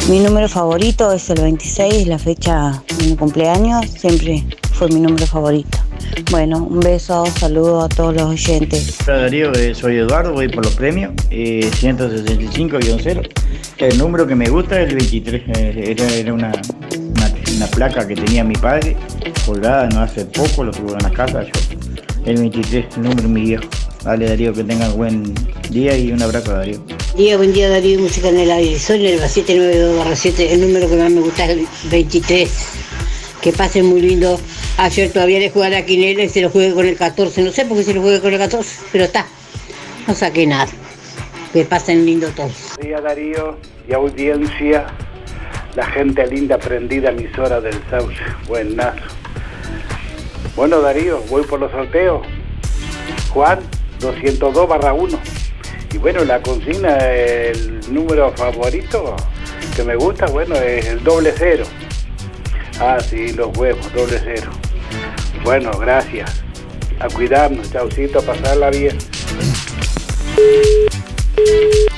Mi 0.08 0.18
número 0.18 0.48
favorito 0.48 1.12
es 1.12 1.30
el 1.30 1.40
26, 1.40 2.08
la 2.08 2.18
fecha 2.18 2.82
de 2.98 3.04
mi 3.10 3.14
cumpleaños. 3.14 3.86
Siempre 3.86 4.44
fue 4.72 4.88
mi 4.88 4.98
número 4.98 5.28
favorito. 5.28 5.78
Bueno, 6.32 6.58
un 6.58 6.80
beso, 6.80 7.24
saludo 7.38 7.82
a 7.82 7.88
todos 7.88 8.14
los 8.14 8.30
oyentes. 8.30 8.98
Hola 9.06 9.18
Darío, 9.18 9.52
eh, 9.52 9.76
soy 9.76 9.98
Eduardo, 9.98 10.32
voy 10.32 10.48
por 10.48 10.64
los 10.64 10.74
premios, 10.74 11.12
eh, 11.30 11.70
165-0. 11.72 13.43
El 13.78 13.98
número 13.98 14.26
que 14.26 14.34
me 14.34 14.48
gusta 14.48 14.80
es 14.80 14.90
el 14.90 14.96
23, 14.96 15.42
eh, 15.56 15.96
era, 16.20 16.32
una, 16.32 16.52
una, 17.56 17.66
placa 17.66 18.06
que 18.06 18.14
tenía 18.14 18.44
mi 18.44 18.54
padre, 18.54 18.96
colgada 19.44 19.88
no 19.88 20.00
hace 20.00 20.24
poco, 20.26 20.62
lo 20.62 20.70
tuvo 20.70 20.92
en 20.92 21.02
la 21.02 21.10
casa, 21.10 21.42
yo. 21.42 21.50
El 22.24 22.36
23, 22.36 22.86
el 22.96 23.02
número 23.02 23.28
mi 23.28 23.42
viejo. 23.42 23.64
Dale 24.04 24.28
Darío, 24.28 24.52
que 24.52 24.62
tengan 24.62 24.96
buen 24.96 25.34
día 25.70 25.96
y 25.96 26.12
un 26.12 26.22
abrazo 26.22 26.52
Darío. 26.52 26.84
Día, 27.16 27.36
buen 27.36 27.52
día 27.52 27.68
Darío, 27.68 27.98
música 27.98 28.28
en 28.28 28.38
el 28.38 28.50
aire. 28.50 28.78
Soy 28.78 29.06
el 29.06 29.20
792-7, 29.20 30.50
el 30.50 30.60
número 30.60 30.88
que 30.88 30.96
más 30.96 31.10
me 31.10 31.20
gusta 31.20 31.44
es 31.46 31.50
el 31.50 31.66
23. 31.90 32.50
Que 33.42 33.52
pasen 33.52 33.86
muy 33.86 34.00
lindo 34.00 34.38
Ayer 34.76 35.12
todavía 35.12 35.38
le 35.38 35.50
jugué 35.50 35.66
a 35.66 35.70
la 35.70 35.86
quinela 35.86 36.24
y 36.24 36.28
se 36.28 36.40
lo 36.40 36.50
jugué 36.50 36.72
con 36.74 36.84
el 36.86 36.96
14. 36.96 37.42
No 37.42 37.52
sé 37.52 37.64
por 37.64 37.76
qué 37.76 37.84
se 37.84 37.94
lo 37.94 38.02
jugué 38.02 38.20
con 38.20 38.32
el 38.32 38.38
14, 38.38 38.70
pero 38.90 39.04
está. 39.04 39.26
No 40.06 40.14
saqué 40.14 40.46
nada. 40.46 40.68
Que 41.54 41.64
pasen 41.64 42.04
lindo 42.04 42.26
todos. 42.30 42.73
Buen 42.75 42.88
día 42.88 43.00
Darío 43.00 43.56
y 43.88 43.92
audiencia. 43.92 44.87
La 45.76 45.87
gente 45.87 46.26
linda 46.26 46.58
prendida 46.58 47.11
emisora 47.11 47.61
del 47.61 47.80
Sauce. 47.88 48.18
Buenazo. 48.49 48.99
Bueno 50.56 50.80
Darío, 50.80 51.20
voy 51.30 51.44
por 51.44 51.61
los 51.61 51.70
sorteos. 51.70 52.26
Juan, 53.30 53.61
202 54.00 54.68
barra 54.68 54.94
1. 54.94 55.16
Y 55.92 55.99
bueno, 55.99 56.25
la 56.25 56.42
consigna, 56.42 56.99
el 56.99 57.82
número 57.88 58.32
favorito 58.32 59.14
que 59.76 59.84
me 59.84 59.94
gusta, 59.94 60.26
bueno, 60.26 60.56
es 60.56 60.87
el 60.87 61.04
doble 61.04 61.32
cero. 61.37 61.64
Ah, 62.80 62.99
sí, 62.99 63.32
los 63.32 63.56
huevos, 63.56 63.92
doble 63.92 64.20
cero. 64.25 64.50
Bueno, 65.44 65.70
gracias. 65.78 66.42
A 66.99 67.06
cuidarnos, 67.06 67.70
chaucito, 67.70 68.18
a 68.18 68.22
pasarla 68.22 68.70
bien. 68.70 68.98
Bye. 71.44 71.93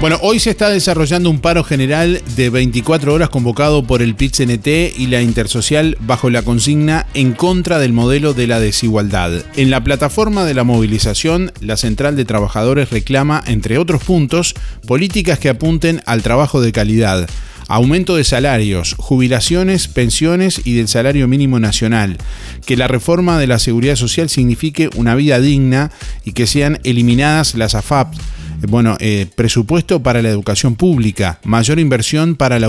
Bueno, 0.00 0.16
hoy 0.22 0.38
se 0.38 0.50
está 0.50 0.70
desarrollando 0.70 1.28
un 1.28 1.40
paro 1.40 1.64
general 1.64 2.22
de 2.36 2.50
24 2.50 3.12
horas 3.12 3.30
convocado 3.30 3.82
por 3.82 4.00
el 4.00 4.14
PIT-CNT 4.14 4.96
y 4.96 5.08
la 5.08 5.22
Intersocial 5.22 5.98
bajo 5.98 6.30
la 6.30 6.42
consigna 6.42 7.06
en 7.14 7.32
contra 7.32 7.80
del 7.80 7.92
modelo 7.92 8.32
de 8.32 8.46
la 8.46 8.60
desigualdad. 8.60 9.32
En 9.56 9.70
la 9.70 9.82
plataforma 9.82 10.44
de 10.44 10.54
la 10.54 10.62
movilización, 10.62 11.50
la 11.60 11.76
Central 11.76 12.14
de 12.14 12.24
Trabajadores 12.24 12.90
reclama, 12.90 13.42
entre 13.44 13.76
otros 13.76 14.04
puntos, 14.04 14.54
políticas 14.86 15.40
que 15.40 15.48
apunten 15.48 16.00
al 16.06 16.22
trabajo 16.22 16.60
de 16.60 16.70
calidad 16.70 17.28
aumento 17.70 18.16
de 18.16 18.24
salarios, 18.24 18.94
jubilaciones, 18.96 19.88
pensiones 19.88 20.62
y 20.64 20.74
del 20.74 20.88
salario 20.88 21.28
mínimo 21.28 21.60
nacional, 21.60 22.16
que 22.64 22.78
la 22.78 22.88
reforma 22.88 23.38
de 23.38 23.46
la 23.46 23.58
seguridad 23.58 23.96
social 23.96 24.30
signifique 24.30 24.88
una 24.96 25.14
vida 25.14 25.38
digna 25.38 25.90
y 26.24 26.32
que 26.32 26.46
sean 26.46 26.80
eliminadas 26.82 27.54
las 27.54 27.74
AFAP 27.74 28.14
bueno, 28.66 28.96
eh, 29.00 29.26
presupuesto 29.34 30.02
para 30.02 30.22
la 30.22 30.30
educación 30.30 30.74
pública, 30.74 31.40
mayor 31.44 31.78
inversión 31.78 32.34
para 32.34 32.58
la 32.58 32.68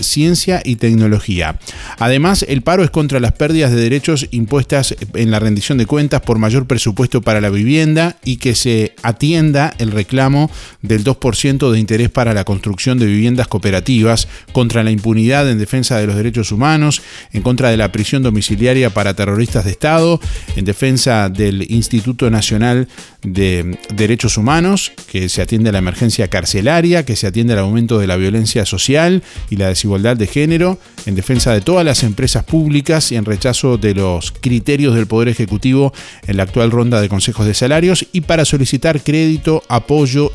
ciencia 0.00 0.62
y 0.64 0.76
tecnología. 0.76 1.58
Además, 1.98 2.44
el 2.48 2.62
paro 2.62 2.84
es 2.84 2.90
contra 2.90 3.20
las 3.20 3.32
pérdidas 3.32 3.70
de 3.70 3.80
derechos 3.80 4.28
impuestas 4.30 4.94
en 5.14 5.30
la 5.30 5.38
rendición 5.38 5.78
de 5.78 5.86
cuentas 5.86 6.20
por 6.20 6.38
mayor 6.38 6.66
presupuesto 6.66 7.22
para 7.22 7.40
la 7.40 7.50
vivienda 7.50 8.16
y 8.24 8.36
que 8.36 8.54
se 8.54 8.94
atienda 9.02 9.74
el 9.78 9.90
reclamo 9.90 10.50
del 10.82 11.04
2% 11.04 11.70
de 11.70 11.78
interés 11.78 12.10
para 12.10 12.34
la 12.34 12.44
construcción 12.44 12.98
de 12.98 13.06
viviendas 13.06 13.48
cooperativas, 13.48 14.28
contra 14.52 14.82
la 14.82 14.90
impunidad 14.90 15.50
en 15.50 15.58
defensa 15.58 15.98
de 15.98 16.06
los 16.06 16.16
derechos 16.16 16.52
humanos, 16.52 17.02
en 17.32 17.42
contra 17.42 17.70
de 17.70 17.76
la 17.76 17.92
prisión 17.92 18.22
domiciliaria 18.22 18.90
para 18.90 19.14
terroristas 19.14 19.64
de 19.64 19.70
Estado, 19.70 20.20
en 20.56 20.64
defensa 20.64 21.28
del 21.28 21.70
Instituto 21.70 22.30
Nacional 22.30 22.88
de 23.22 23.78
Derechos 23.94 24.36
Humanos, 24.36 24.92
que 25.10 25.27
se 25.28 25.42
atiende 25.42 25.70
a 25.70 25.72
la 25.72 25.78
emergencia 25.78 26.28
carcelaria, 26.28 27.04
que 27.04 27.16
se 27.16 27.26
atiende 27.26 27.52
al 27.52 27.60
aumento 27.60 27.98
de 27.98 28.06
la 28.06 28.16
violencia 28.16 28.64
social 28.64 29.22
y 29.50 29.56
la 29.56 29.68
desigualdad 29.68 30.16
de 30.16 30.26
género, 30.26 30.78
en 31.06 31.14
defensa 31.14 31.52
de 31.52 31.60
todas 31.60 31.84
las 31.84 32.02
empresas 32.02 32.44
públicas 32.44 33.12
y 33.12 33.16
en 33.16 33.24
rechazo 33.24 33.78
de 33.78 33.94
los 33.94 34.32
criterios 34.32 34.94
del 34.94 35.06
Poder 35.06 35.28
Ejecutivo 35.28 35.92
en 36.26 36.36
la 36.36 36.44
actual 36.44 36.70
ronda 36.70 37.00
de 37.00 37.08
consejos 37.08 37.46
de 37.46 37.54
salarios 37.54 38.06
y 38.12 38.22
para 38.22 38.44
solicitar 38.44 39.02
crédito, 39.02 39.62
apoyo 39.68 40.32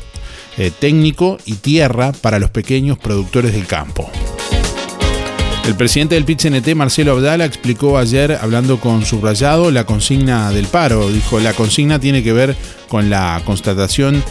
eh, 0.56 0.70
técnico 0.78 1.38
y 1.44 1.54
tierra 1.54 2.12
para 2.12 2.38
los 2.38 2.50
pequeños 2.50 2.98
productores 2.98 3.52
del 3.52 3.66
campo. 3.66 4.10
El 5.66 5.76
presidente 5.76 6.14
del 6.14 6.26
PIT-CNT, 6.26 6.74
Marcelo 6.74 7.12
Abdala, 7.12 7.46
explicó 7.46 7.96
ayer, 7.96 8.38
hablando 8.40 8.78
con 8.78 9.06
Subrayado, 9.06 9.70
la 9.70 9.84
consigna 9.84 10.50
del 10.50 10.66
paro. 10.66 11.08
Dijo, 11.10 11.40
la 11.40 11.54
consigna 11.54 11.98
tiene 11.98 12.22
que 12.22 12.34
ver 12.34 12.54
con 12.86 13.08
la 13.08 13.40
constatación 13.46 14.22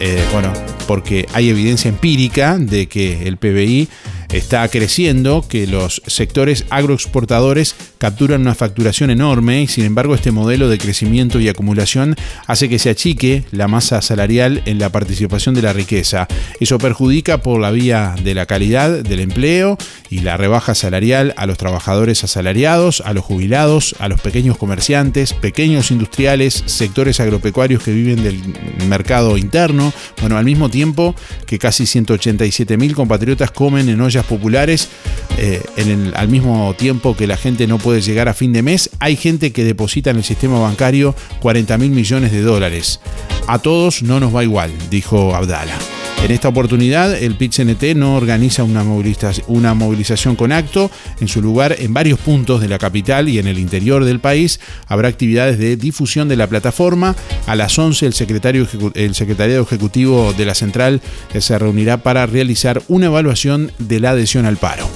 eh, 0.00 0.24
bueno, 0.32 0.52
porque 0.88 1.26
hay 1.34 1.50
evidencia 1.50 1.90
empírica 1.90 2.56
de 2.58 2.88
que 2.88 3.28
el 3.28 3.36
PBI 3.36 3.88
está 4.32 4.66
creciendo, 4.68 5.44
que 5.48 5.66
los 5.66 6.02
sectores 6.06 6.64
agroexportadores 6.70 7.74
capturan 7.98 8.42
una 8.42 8.54
facturación 8.54 9.10
enorme 9.10 9.62
y 9.62 9.66
sin 9.66 9.84
embargo 9.84 10.14
este 10.14 10.30
modelo 10.30 10.68
de 10.68 10.78
crecimiento 10.78 11.40
y 11.40 11.48
acumulación 11.48 12.16
hace 12.46 12.68
que 12.68 12.78
se 12.78 12.90
achique 12.90 13.44
la 13.50 13.68
masa 13.68 14.00
salarial 14.02 14.62
en 14.66 14.78
la 14.78 14.90
participación 14.90 15.54
de 15.54 15.62
la 15.62 15.72
riqueza. 15.72 16.28
Eso 16.60 16.78
perjudica 16.78 17.42
por 17.42 17.60
la 17.60 17.70
vía 17.70 18.14
de 18.22 18.34
la 18.34 18.46
calidad 18.46 19.02
del 19.02 19.20
empleo 19.20 19.76
y 20.08 20.20
la 20.20 20.36
rebaja 20.36 20.74
salarial 20.74 21.34
a 21.36 21.46
los 21.46 21.58
trabajadores 21.58 22.24
asalariados, 22.24 23.02
a 23.04 23.12
los 23.12 23.24
jubilados, 23.24 23.94
a 23.98 24.08
los 24.08 24.20
pequeños 24.20 24.56
comerciantes, 24.56 25.32
pequeños 25.32 25.90
industriales, 25.90 26.62
sectores 26.66 27.20
agropecuarios 27.20 27.82
que 27.82 27.92
viven 27.92 28.22
del 28.22 28.40
mercado 28.88 29.36
interno, 29.36 29.92
bueno, 30.20 30.36
al 30.36 30.44
mismo 30.44 30.68
tiempo 30.68 31.14
que 31.46 31.58
casi 31.58 31.86
187 31.86 32.76
mil 32.76 32.94
compatriotas 32.94 33.50
comen 33.50 33.88
en 33.88 34.00
ollas 34.00 34.19
populares 34.24 34.88
eh, 35.38 35.62
al 36.14 36.28
mismo 36.28 36.74
tiempo 36.76 37.16
que 37.16 37.26
la 37.26 37.36
gente 37.36 37.66
no 37.66 37.78
puede 37.78 38.00
llegar 38.00 38.28
a 38.28 38.34
fin 38.34 38.52
de 38.52 38.62
mes, 38.62 38.90
hay 38.98 39.16
gente 39.16 39.52
que 39.52 39.64
deposita 39.64 40.10
en 40.10 40.18
el 40.18 40.24
sistema 40.24 40.58
bancario 40.58 41.14
40 41.40 41.78
mil 41.78 41.90
millones 41.90 42.32
de 42.32 42.42
dólares. 42.42 43.00
A 43.46 43.58
todos 43.58 44.02
no 44.02 44.20
nos 44.20 44.34
va 44.34 44.44
igual, 44.44 44.70
dijo 44.90 45.34
Abdala. 45.34 45.76
En 46.22 46.30
esta 46.32 46.48
oportunidad, 46.48 47.14
el 47.14 47.34
PIT-CNT 47.34 47.96
no 47.96 48.14
organiza 48.14 48.62
una 48.62 48.84
movilización, 48.84 49.46
una 49.48 49.72
movilización 49.72 50.36
con 50.36 50.52
acto. 50.52 50.90
En 51.18 51.28
su 51.28 51.40
lugar, 51.40 51.76
en 51.78 51.94
varios 51.94 52.18
puntos 52.18 52.60
de 52.60 52.68
la 52.68 52.78
capital 52.78 53.30
y 53.30 53.38
en 53.38 53.46
el 53.46 53.58
interior 53.58 54.04
del 54.04 54.20
país, 54.20 54.60
habrá 54.86 55.08
actividades 55.08 55.58
de 55.58 55.76
difusión 55.76 56.28
de 56.28 56.36
la 56.36 56.46
plataforma. 56.46 57.16
A 57.46 57.56
las 57.56 57.78
11, 57.78 58.04
el, 58.04 58.12
secretario, 58.12 58.68
el 58.94 59.14
secretariado 59.14 59.62
ejecutivo 59.62 60.34
de 60.34 60.44
la 60.44 60.54
central 60.54 61.00
se 61.38 61.58
reunirá 61.58 62.02
para 62.02 62.26
realizar 62.26 62.82
una 62.88 63.06
evaluación 63.06 63.72
de 63.78 63.98
la 63.98 64.09
adhesión 64.10 64.46
al 64.46 64.56
paro. 64.56 64.88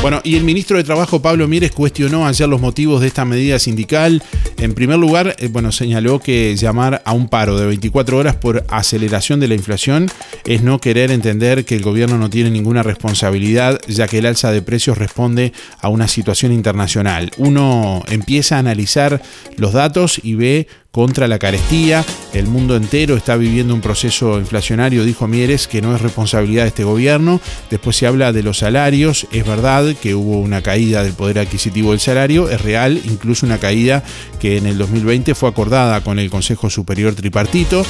Bueno, 0.00 0.20
y 0.22 0.36
el 0.36 0.44
ministro 0.44 0.76
de 0.76 0.84
Trabajo, 0.84 1.20
Pablo 1.20 1.48
Mieres, 1.48 1.72
cuestionó 1.72 2.26
ayer 2.26 2.48
los 2.48 2.60
motivos 2.60 3.00
de 3.00 3.08
esta 3.08 3.24
medida 3.24 3.58
sindical. 3.58 4.22
En 4.56 4.72
primer 4.72 4.96
lugar, 4.96 5.34
eh, 5.38 5.48
bueno, 5.48 5.72
señaló 5.72 6.20
que 6.20 6.54
llamar 6.56 7.02
a 7.04 7.12
un 7.12 7.28
paro 7.28 7.58
de 7.58 7.66
24 7.66 8.16
horas 8.16 8.36
por 8.36 8.64
aceleración 8.68 9.40
de 9.40 9.48
la 9.48 9.54
inflación 9.54 10.08
es 10.46 10.62
no 10.62 10.80
querer 10.80 11.10
entender 11.10 11.64
que 11.64 11.74
el 11.74 11.82
gobierno 11.82 12.16
no 12.16 12.30
tiene 12.30 12.50
ninguna 12.50 12.84
responsabilidad, 12.84 13.80
ya 13.88 14.06
que 14.06 14.18
el 14.18 14.26
alza 14.26 14.52
de 14.52 14.62
precios 14.62 14.98
responde 14.98 15.52
a 15.80 15.88
una 15.88 16.06
situación 16.06 16.52
internacional. 16.52 17.32
Uno 17.36 18.02
empieza 18.08 18.56
a 18.56 18.60
analizar 18.60 19.20
los 19.56 19.72
datos 19.72 20.20
y 20.22 20.36
ve 20.36 20.68
contra 20.90 21.28
la 21.28 21.38
carestía. 21.38 22.04
El 22.32 22.46
mundo 22.46 22.76
entero 22.76 23.16
está 23.16 23.36
viviendo 23.36 23.74
un 23.74 23.80
proceso 23.80 24.38
inflacionario, 24.38 25.04
dijo 25.04 25.26
Mieres, 25.26 25.66
que 25.66 25.80
no 25.80 25.94
es 25.94 26.02
responsabilidad 26.02 26.62
de 26.62 26.68
este 26.68 26.84
gobierno. 26.84 27.40
Después 27.70 27.96
se 27.96 28.06
habla 28.06 28.32
de 28.32 28.42
los 28.42 28.58
salarios. 28.58 29.26
Es 29.32 29.46
verdad 29.46 29.94
que 30.00 30.14
hubo 30.14 30.38
una 30.38 30.62
caída 30.62 31.02
del 31.02 31.14
poder 31.14 31.38
adquisitivo 31.38 31.92
del 31.92 32.00
salario, 32.00 32.48
es 32.50 32.60
real, 32.60 33.00
incluso 33.04 33.46
una 33.46 33.58
caída 33.58 34.02
que 34.40 34.56
en 34.56 34.66
el 34.66 34.78
2020 34.78 35.34
fue 35.34 35.48
acordada 35.48 36.00
con 36.02 36.18
el 36.18 36.30
Consejo 36.30 36.70
Superior 36.70 37.14
Tripartito, 37.14 37.84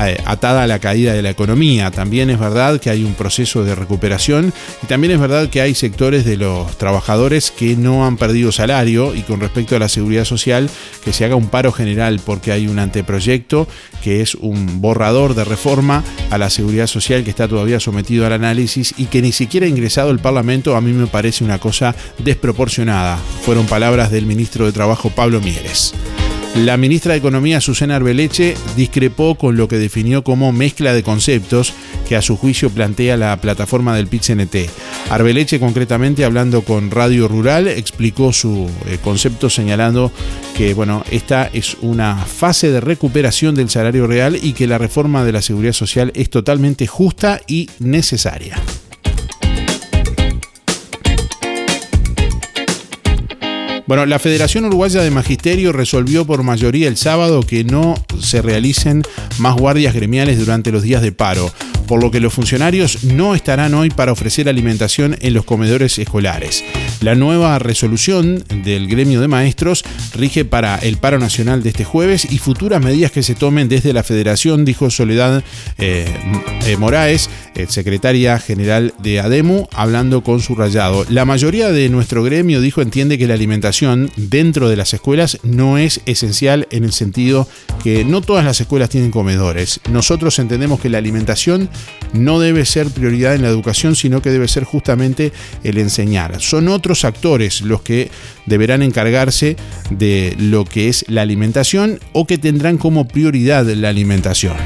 eh, 0.00 0.16
atada 0.26 0.62
a 0.62 0.66
la 0.66 0.78
caída 0.78 1.12
de 1.12 1.22
la 1.22 1.30
economía. 1.30 1.90
También 1.90 2.30
es 2.30 2.38
verdad 2.38 2.80
que 2.80 2.90
hay 2.90 3.04
un 3.04 3.14
proceso 3.14 3.64
de 3.64 3.74
recuperación 3.74 4.52
y 4.82 4.86
también 4.86 5.12
es 5.12 5.20
verdad 5.20 5.48
que 5.48 5.60
hay 5.60 5.74
sectores 5.74 6.24
de 6.24 6.36
los 6.36 6.76
trabajadores 6.78 7.50
que 7.50 7.74
no 7.76 8.06
han 8.06 8.16
perdido 8.16 8.52
salario 8.52 9.14
y 9.14 9.22
con 9.22 9.40
respecto 9.40 9.74
a 9.74 9.80
la 9.80 9.88
seguridad 9.88 10.24
social 10.24 10.70
que 11.04 11.12
se 11.12 11.24
haga 11.24 11.34
un 11.34 11.48
paro 11.48 11.72
general 11.72 12.20
porque 12.38 12.52
hay 12.52 12.68
un 12.68 12.78
anteproyecto 12.78 13.66
que 14.00 14.20
es 14.20 14.36
un 14.36 14.80
borrador 14.80 15.34
de 15.34 15.42
reforma 15.42 16.04
a 16.30 16.38
la 16.38 16.50
seguridad 16.50 16.86
social 16.86 17.24
que 17.24 17.30
está 17.30 17.48
todavía 17.48 17.80
sometido 17.80 18.24
al 18.24 18.32
análisis 18.32 18.94
y 18.96 19.06
que 19.06 19.20
ni 19.22 19.32
siquiera 19.32 19.66
ha 19.66 19.68
ingresado 19.68 20.12
el 20.12 20.20
Parlamento, 20.20 20.76
a 20.76 20.80
mí 20.80 20.92
me 20.92 21.08
parece 21.08 21.42
una 21.42 21.58
cosa 21.58 21.96
desproporcionada. 22.18 23.16
Fueron 23.42 23.66
palabras 23.66 24.12
del 24.12 24.24
ministro 24.24 24.66
de 24.66 24.72
Trabajo 24.72 25.10
Pablo 25.10 25.40
Mieres. 25.40 25.94
La 26.64 26.76
ministra 26.76 27.12
de 27.12 27.18
Economía, 27.18 27.60
Susana 27.60 27.96
Arbeleche, 27.96 28.56
discrepó 28.76 29.36
con 29.36 29.56
lo 29.56 29.68
que 29.68 29.78
definió 29.78 30.24
como 30.24 30.52
mezcla 30.52 30.92
de 30.92 31.04
conceptos 31.04 31.72
que 32.08 32.16
a 32.16 32.22
su 32.22 32.36
juicio 32.36 32.68
plantea 32.68 33.16
la 33.16 33.40
plataforma 33.40 33.94
del 33.94 34.08
PIT-CNT. 34.08 34.68
Arbeleche, 35.08 35.60
concretamente, 35.60 36.24
hablando 36.24 36.62
con 36.62 36.90
Radio 36.90 37.28
Rural, 37.28 37.68
explicó 37.68 38.32
su 38.32 38.68
eh, 38.86 38.98
concepto 39.02 39.48
señalando 39.48 40.10
que 40.56 40.74
bueno, 40.74 41.04
esta 41.12 41.48
es 41.52 41.76
una 41.80 42.16
fase 42.16 42.72
de 42.72 42.80
recuperación 42.80 43.54
del 43.54 43.70
salario 43.70 44.08
real 44.08 44.36
y 44.42 44.52
que 44.52 44.66
la 44.66 44.78
reforma 44.78 45.24
de 45.24 45.32
la 45.32 45.42
seguridad 45.42 45.74
social 45.74 46.10
es 46.16 46.28
totalmente 46.28 46.88
justa 46.88 47.40
y 47.46 47.70
necesaria. 47.78 48.60
Bueno, 53.88 54.04
la 54.04 54.18
Federación 54.18 54.66
Uruguaya 54.66 55.00
de 55.00 55.10
Magisterio 55.10 55.72
resolvió 55.72 56.26
por 56.26 56.42
mayoría 56.42 56.88
el 56.88 56.98
sábado 56.98 57.40
que 57.40 57.64
no 57.64 57.94
se 58.20 58.42
realicen 58.42 59.02
más 59.38 59.56
guardias 59.56 59.94
gremiales 59.94 60.38
durante 60.38 60.70
los 60.70 60.82
días 60.82 61.00
de 61.00 61.10
paro 61.10 61.50
por 61.86 62.02
lo 62.02 62.10
que 62.10 62.20
los 62.20 62.34
funcionarios 62.34 63.02
no 63.04 63.34
estarán 63.34 63.72
hoy 63.72 63.88
para 63.88 64.12
ofrecer 64.12 64.46
alimentación 64.46 65.16
en 65.22 65.32
los 65.32 65.46
comedores 65.46 65.98
escolares. 65.98 66.62
La 67.00 67.14
nueva 67.14 67.58
resolución 67.60 68.42
del 68.64 68.88
gremio 68.88 69.20
de 69.20 69.28
maestros 69.28 69.84
rige 70.14 70.44
para 70.44 70.76
el 70.76 70.96
paro 70.96 71.20
nacional 71.20 71.62
de 71.62 71.68
este 71.68 71.84
jueves 71.84 72.26
y 72.28 72.38
futuras 72.38 72.82
medidas 72.82 73.12
que 73.12 73.22
se 73.22 73.36
tomen 73.36 73.68
desde 73.68 73.92
la 73.92 74.02
federación, 74.02 74.64
dijo 74.64 74.90
Soledad 74.90 75.44
eh, 75.78 76.06
eh, 76.66 76.76
Moraes, 76.76 77.30
eh, 77.54 77.66
secretaria 77.68 78.40
general 78.40 78.94
de 78.98 79.20
ADEMU, 79.20 79.68
hablando 79.72 80.24
con 80.24 80.40
su 80.40 80.56
rayado. 80.56 81.06
La 81.08 81.24
mayoría 81.24 81.70
de 81.70 81.88
nuestro 81.88 82.24
gremio, 82.24 82.60
dijo, 82.60 82.82
entiende 82.82 83.16
que 83.16 83.28
la 83.28 83.34
alimentación 83.34 84.10
dentro 84.16 84.68
de 84.68 84.76
las 84.76 84.92
escuelas 84.92 85.38
no 85.44 85.78
es 85.78 86.00
esencial 86.06 86.66
en 86.70 86.82
el 86.82 86.92
sentido 86.92 87.48
que 87.84 88.04
no 88.04 88.22
todas 88.22 88.44
las 88.44 88.60
escuelas 88.60 88.90
tienen 88.90 89.12
comedores. 89.12 89.80
Nosotros 89.90 90.38
entendemos 90.40 90.80
que 90.80 90.88
la 90.88 90.98
alimentación 90.98 91.68
no 92.12 92.40
debe 92.40 92.64
ser 92.64 92.90
prioridad 92.90 93.36
en 93.36 93.42
la 93.42 93.48
educación, 93.48 93.94
sino 93.94 94.20
que 94.20 94.30
debe 94.30 94.48
ser 94.48 94.64
justamente 94.64 95.32
el 95.62 95.78
enseñar. 95.78 96.40
Son 96.40 96.66
otros 96.68 96.87
actores 97.04 97.60
los 97.60 97.82
que 97.82 98.10
deberán 98.46 98.82
encargarse 98.82 99.56
de 99.90 100.34
lo 100.38 100.64
que 100.64 100.88
es 100.88 101.04
la 101.08 101.22
alimentación 101.22 102.00
o 102.12 102.26
que 102.26 102.38
tendrán 102.38 102.78
como 102.78 103.06
prioridad 103.06 103.66
la 103.66 103.88
alimentación. 103.88 104.56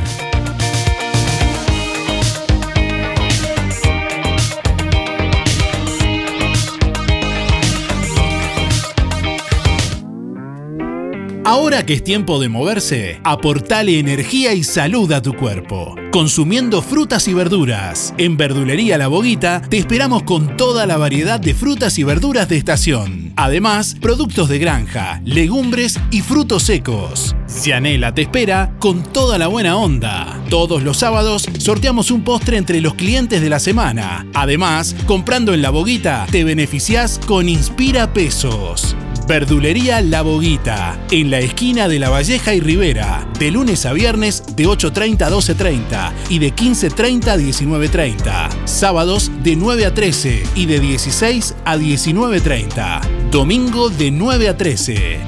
Ahora 11.72 11.86
que 11.86 11.94
es 11.94 12.04
tiempo 12.04 12.38
de 12.38 12.50
moverse, 12.50 13.18
aportale 13.24 13.98
energía 13.98 14.52
y 14.52 14.62
salud 14.62 15.10
a 15.10 15.22
tu 15.22 15.32
cuerpo. 15.32 15.94
Consumiendo 16.12 16.82
frutas 16.82 17.26
y 17.28 17.32
verduras. 17.32 18.12
En 18.18 18.36
Verdulería 18.36 18.98
La 18.98 19.08
Boguita 19.08 19.62
te 19.62 19.78
esperamos 19.78 20.24
con 20.24 20.58
toda 20.58 20.84
la 20.84 20.98
variedad 20.98 21.40
de 21.40 21.54
frutas 21.54 21.98
y 21.98 22.04
verduras 22.04 22.50
de 22.50 22.58
estación. 22.58 23.32
Además, 23.36 23.96
productos 23.98 24.50
de 24.50 24.58
granja, 24.58 25.22
legumbres 25.24 25.98
y 26.10 26.20
frutos 26.20 26.64
secos. 26.64 27.34
Cianela 27.48 28.12
te 28.12 28.20
espera 28.20 28.76
con 28.78 29.02
toda 29.02 29.38
la 29.38 29.46
buena 29.46 29.78
onda. 29.78 30.42
Todos 30.50 30.82
los 30.82 30.98
sábados 30.98 31.48
sorteamos 31.56 32.10
un 32.10 32.22
postre 32.22 32.58
entre 32.58 32.82
los 32.82 32.96
clientes 32.96 33.40
de 33.40 33.48
la 33.48 33.60
semana. 33.60 34.26
Además, 34.34 34.94
comprando 35.06 35.54
en 35.54 35.62
La 35.62 35.70
Boguita 35.70 36.26
te 36.30 36.44
beneficias 36.44 37.18
con 37.26 37.48
Inspira 37.48 38.12
Pesos. 38.12 38.94
Verdulería 39.26 40.00
La 40.00 40.22
Boguita, 40.22 40.98
en 41.10 41.30
la 41.30 41.38
esquina 41.40 41.88
de 41.88 41.98
La 41.98 42.10
Valleja 42.10 42.54
y 42.54 42.60
Rivera, 42.60 43.26
de 43.38 43.50
lunes 43.50 43.86
a 43.86 43.92
viernes 43.92 44.44
de 44.56 44.66
8.30 44.66 45.22
a 45.22 45.30
12.30 45.30 46.12
y 46.28 46.38
de 46.38 46.54
15.30 46.54 47.28
a 47.28 47.36
19.30. 47.36 48.66
Sábados 48.66 49.30
de 49.42 49.56
9 49.56 49.86
a 49.86 49.94
13 49.94 50.42
y 50.54 50.66
de 50.66 50.80
16 50.80 51.54
a 51.64 51.76
19.30. 51.76 53.30
Domingo 53.30 53.90
de 53.90 54.10
9 54.10 54.48
a 54.48 54.56
13. 54.56 55.20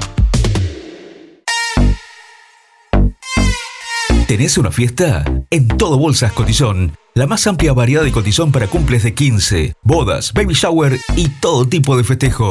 ¿Tenés 4.27 4.57
una 4.57 4.71
fiesta? 4.71 5.23
En 5.51 5.67
todo 5.67 5.97
Bolsas 5.97 6.33
Cotizón. 6.33 6.97
La 7.13 7.27
más 7.27 7.47
amplia 7.47 7.71
variedad 7.71 8.03
de 8.03 8.11
cotizón 8.11 8.51
para 8.51 8.67
cumples 8.67 9.03
de 9.03 9.13
15, 9.13 9.75
bodas, 9.83 10.33
baby 10.33 10.53
shower 10.53 10.99
y 11.15 11.29
todo 11.29 11.65
tipo 11.65 11.95
de 11.95 12.03
festejo. 12.03 12.49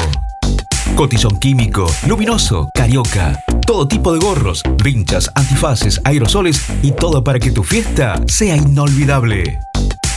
Cotizón 0.97 1.39
químico, 1.41 1.87
luminoso, 2.07 2.71
carioca. 2.73 3.43
Todo 3.67 3.89
tipo 3.89 4.13
de 4.13 4.21
gorros, 4.21 4.63
vinchas, 4.83 5.29
antifaces, 5.35 6.01
aerosoles 6.05 6.65
y 6.83 6.93
todo 6.93 7.25
para 7.25 7.41
que 7.41 7.51
tu 7.51 7.65
fiesta 7.65 8.23
sea 8.27 8.57
inolvidable. 8.57 9.59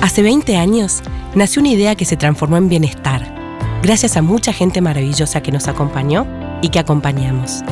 Hace 0.00 0.22
20 0.22 0.56
años 0.56 1.02
nació 1.34 1.60
una 1.60 1.70
idea 1.70 1.96
que 1.96 2.04
se 2.04 2.16
transformó 2.16 2.56
en 2.56 2.68
bienestar, 2.68 3.34
gracias 3.82 4.16
a 4.16 4.22
mucha 4.22 4.52
gente 4.52 4.80
maravillosa 4.80 5.42
que 5.42 5.50
nos 5.50 5.66
acompañó 5.66 6.24
y 6.62 6.68
que 6.68 6.78
acompañamos. 6.78 7.62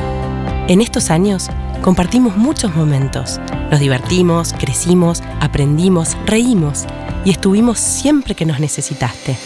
En 0.67 0.81
estos 0.81 1.09
años 1.09 1.49
compartimos 1.81 2.35
muchos 2.35 2.75
momentos, 2.75 3.39
nos 3.71 3.79
divertimos, 3.79 4.53
crecimos, 4.53 5.23
aprendimos, 5.39 6.17
reímos 6.25 6.85
y 7.23 7.31
estuvimos 7.31 7.79
siempre 7.79 8.35
que 8.35 8.45
nos 8.45 8.59
necesitaste. 8.59 9.37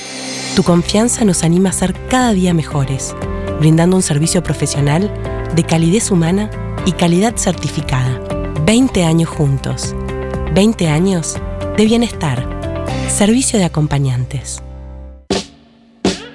Tu 0.55 0.63
confianza 0.63 1.23
nos 1.23 1.43
anima 1.43 1.69
a 1.69 1.73
ser 1.73 1.93
cada 2.07 2.33
día 2.33 2.53
mejores, 2.55 3.15
brindando 3.59 3.95
un 3.95 4.01
servicio 4.01 4.41
profesional 4.41 5.13
de 5.55 5.63
calidez 5.63 6.09
humana 6.09 6.49
y 6.87 6.93
calidad 6.93 7.35
certificada. 7.37 8.19
20 8.65 9.03
años 9.03 9.29
juntos. 9.29 9.95
20 10.55 10.87
años 10.87 11.37
de 11.77 11.85
bienestar. 11.85 12.60
Servicio 13.11 13.59
de 13.59 13.65
acompañantes. 13.65 14.63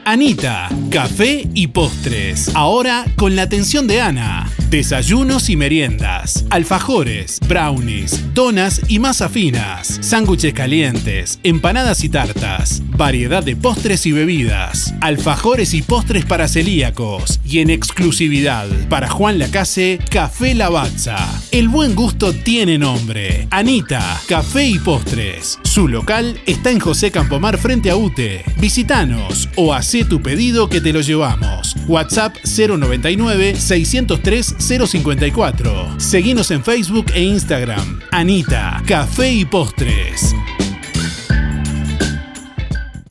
Anita, 0.09 0.69
café 0.89 1.49
y 1.53 1.67
postres. 1.67 2.55
Ahora 2.55 3.07
con 3.17 3.35
la 3.35 3.43
atención 3.43 3.89
de 3.89 4.01
Ana. 4.01 4.49
Desayunos 4.71 5.49
y 5.49 5.57
meriendas, 5.57 6.45
alfajores, 6.51 7.39
brownies, 7.47 8.35
donas 8.35 8.83
y 8.89 8.99
masa 8.99 9.29
finas, 9.29 9.99
sándwiches 10.03 10.53
calientes, 10.55 11.39
empanadas 11.45 12.03
y 12.03 12.09
tartas, 12.09 12.83
variedad 12.89 13.45
de 13.45 13.55
postres 13.55 14.07
y 14.07 14.13
bebidas, 14.13 14.93
alfajores 15.01 15.73
y 15.73 15.83
postres 15.83 16.25
para 16.25 16.49
celíacos 16.49 17.39
y 17.45 17.61
en 17.61 17.71
exclusividad 17.71 18.67
para 18.89 19.09
Juan 19.09 19.39
Lacase, 19.39 20.01
Café 20.11 20.55
Lavazza. 20.55 21.17
El 21.53 21.69
buen 21.69 21.95
gusto 21.95 22.33
tiene 22.33 22.77
nombre. 22.77 23.47
Anita, 23.51 24.21
Café 24.27 24.67
y 24.67 24.81
Postres. 24.81 25.61
Su 25.63 25.87
local 25.87 26.41
está 26.47 26.71
en 26.73 26.81
José 26.81 27.13
Campomar 27.13 27.57
frente 27.57 27.91
a 27.91 27.97
UTE. 27.97 28.45
Visítanos 28.59 29.49
o 29.55 29.73
tu 30.05 30.21
pedido 30.21 30.69
que 30.69 30.81
te 30.81 30.93
lo 30.93 31.01
llevamos. 31.01 31.75
WhatsApp 31.89 32.37
099 32.45 33.57
603 33.57 34.55
054. 34.59 36.01
Seguinos 36.01 36.51
en 36.51 36.63
Facebook 36.63 37.07
e 37.15 37.23
Instagram. 37.23 38.01
Anita, 38.11 38.83
Café 38.87 39.33
y 39.33 39.45
Postres. 39.45 40.35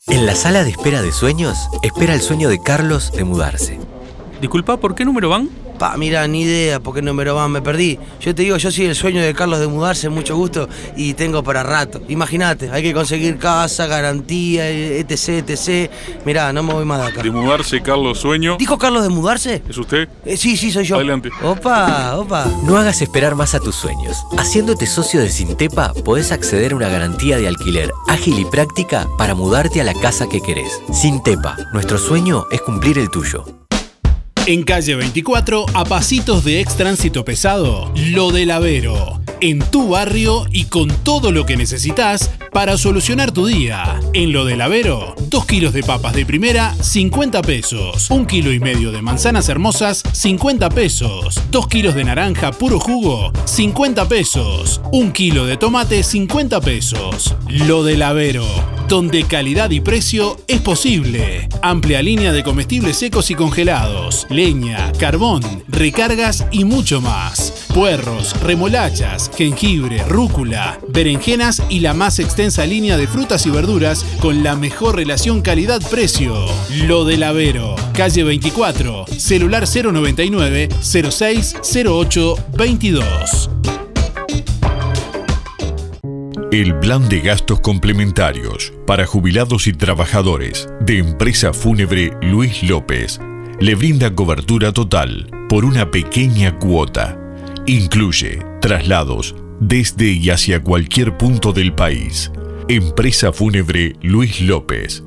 En 0.08 0.24
la 0.24 0.34
sala 0.34 0.64
de 0.64 0.70
espera 0.70 1.02
de 1.02 1.12
sueños, 1.12 1.58
espera 1.82 2.14
el 2.14 2.20
sueño 2.20 2.48
de 2.48 2.62
Carlos 2.62 3.12
de 3.12 3.24
mudarse. 3.24 3.78
Disculpa, 4.40 4.78
¿por 4.78 4.94
qué 4.94 5.04
número 5.04 5.28
van? 5.28 5.48
Pa, 5.78 5.96
mira, 5.96 6.26
ni 6.26 6.42
idea 6.42 6.80
por 6.80 6.94
qué 6.94 7.02
número 7.02 7.34
van, 7.34 7.52
me 7.52 7.62
perdí. 7.62 7.98
Yo 8.20 8.34
te 8.34 8.42
digo, 8.42 8.56
yo 8.56 8.70
soy 8.70 8.86
el 8.86 8.94
sueño 8.94 9.22
de 9.22 9.34
Carlos 9.34 9.60
de 9.60 9.66
mudarse, 9.66 10.08
mucho 10.08 10.36
gusto, 10.36 10.68
y 10.96 11.14
tengo 11.14 11.42
para 11.42 11.62
rato. 11.62 12.00
Imagínate, 12.08 12.70
hay 12.70 12.82
que 12.82 12.92
conseguir 12.94 13.38
casa, 13.38 13.86
garantía, 13.86 14.68
etc, 14.70 15.48
etc. 15.48 15.90
Mirá, 16.24 16.52
no 16.52 16.62
me 16.62 16.72
voy 16.72 16.84
más 16.84 17.00
de 17.00 17.06
acá. 17.06 17.22
De 17.22 17.30
mudarse, 17.30 17.80
Carlos 17.82 18.18
Sueño. 18.18 18.56
¿Dijo 18.58 18.78
Carlos 18.78 19.02
de 19.02 19.08
mudarse? 19.08 19.62
¿Es 19.68 19.76
usted? 19.76 20.08
Eh, 20.24 20.36
sí, 20.36 20.56
sí, 20.56 20.70
soy 20.70 20.84
yo. 20.84 20.96
Adelante. 20.96 21.30
Opa, 21.42 22.16
opa. 22.16 22.46
No 22.64 22.76
hagas 22.76 23.02
esperar 23.02 23.34
más 23.34 23.54
a 23.54 23.60
tus 23.60 23.74
sueños. 23.74 24.16
Haciéndote 24.38 24.86
socio 24.86 25.20
de 25.20 25.30
Sintepa, 25.30 25.92
podés 26.04 26.32
acceder 26.32 26.72
a 26.72 26.76
una 26.76 26.88
garantía 26.88 27.38
de 27.38 27.48
alquiler 27.48 27.92
ágil 28.08 28.38
y 28.38 28.44
práctica 28.44 29.06
para 29.18 29.34
mudarte 29.34 29.80
a 29.80 29.84
la 29.84 29.94
casa 29.94 30.28
que 30.28 30.40
querés. 30.40 30.80
Sintepa, 30.92 31.56
nuestro 31.72 31.98
sueño 31.98 32.44
es 32.50 32.60
cumplir 32.60 32.98
el 32.98 33.10
tuyo. 33.10 33.65
En 34.48 34.62
calle 34.62 34.94
24, 34.94 35.66
a 35.74 35.84
pasitos 35.84 36.44
de 36.44 36.60
ex 36.60 36.76
tránsito 36.76 37.24
pesado, 37.24 37.92
Lo 37.96 38.30
del 38.30 38.52
Avero. 38.52 39.20
En 39.40 39.58
tu 39.58 39.88
barrio 39.88 40.46
y 40.52 40.66
con 40.66 40.86
todo 41.02 41.32
lo 41.32 41.44
que 41.46 41.56
necesitas 41.56 42.30
para 42.56 42.78
solucionar 42.78 43.32
tu 43.32 43.44
día. 43.44 44.00
En 44.14 44.32
Lo 44.32 44.46
del 44.46 44.62
Avero, 44.62 45.14
2 45.28 45.44
kilos 45.44 45.74
de 45.74 45.82
papas 45.82 46.14
de 46.14 46.24
primera, 46.24 46.74
50 46.80 47.42
pesos. 47.42 48.10
1 48.10 48.26
kilo 48.26 48.50
y 48.50 48.58
medio 48.58 48.92
de 48.92 49.02
manzanas 49.02 49.50
hermosas, 49.50 50.02
50 50.10 50.70
pesos. 50.70 51.38
2 51.50 51.68
kilos 51.68 51.94
de 51.94 52.04
naranja 52.04 52.52
puro 52.52 52.80
jugo, 52.80 53.30
50 53.44 54.08
pesos. 54.08 54.80
1 54.90 55.12
kilo 55.12 55.44
de 55.44 55.58
tomate, 55.58 56.02
50 56.02 56.62
pesos. 56.62 57.36
Lo 57.46 57.84
del 57.84 58.00
Avero, 58.00 58.46
donde 58.88 59.24
calidad 59.24 59.68
y 59.68 59.80
precio 59.80 60.38
es 60.46 60.62
posible. 60.62 61.50
Amplia 61.60 62.00
línea 62.00 62.32
de 62.32 62.42
comestibles 62.42 62.96
secos 62.96 63.30
y 63.30 63.34
congelados 63.34 64.26
leña, 64.30 64.92
carbón, 64.98 65.42
recargas 65.68 66.46
y 66.52 66.64
mucho 66.64 67.02
más. 67.02 67.66
Puerros, 67.74 68.40
remolachas, 68.40 69.30
jengibre, 69.36 70.02
rúcula, 70.04 70.78
berenjenas 70.88 71.62
y 71.68 71.80
la 71.80 71.92
más 71.92 72.18
extensa 72.18 72.45
línea 72.66 72.96
de 72.96 73.08
frutas 73.08 73.44
y 73.46 73.50
verduras 73.50 74.04
con 74.20 74.42
la 74.44 74.54
mejor 74.54 74.96
relación 74.96 75.42
calidad-precio. 75.42 76.46
Lo 76.86 77.04
del 77.04 77.24
Avero, 77.24 77.74
calle 77.92 78.22
24, 78.22 79.06
celular 79.08 79.64
099 79.66 80.68
0608 80.80 82.36
22. 82.56 83.50
El 86.52 86.78
plan 86.78 87.08
de 87.08 87.20
gastos 87.20 87.60
complementarios 87.60 88.72
para 88.86 89.06
jubilados 89.06 89.66
y 89.66 89.72
trabajadores 89.72 90.68
de 90.80 90.98
empresa 90.98 91.52
fúnebre 91.52 92.12
Luis 92.22 92.62
López 92.62 93.18
le 93.58 93.74
brinda 93.74 94.14
cobertura 94.14 94.72
total 94.72 95.28
por 95.48 95.64
una 95.64 95.90
pequeña 95.90 96.56
cuota. 96.58 97.18
Incluye 97.66 98.38
traslados 98.60 99.34
desde 99.60 100.12
y 100.12 100.30
hacia 100.30 100.62
cualquier 100.62 101.16
punto 101.16 101.52
del 101.52 101.72
país. 101.72 102.30
Empresa 102.68 103.32
Fúnebre 103.32 103.94
Luis 104.02 104.40
López. 104.40 105.02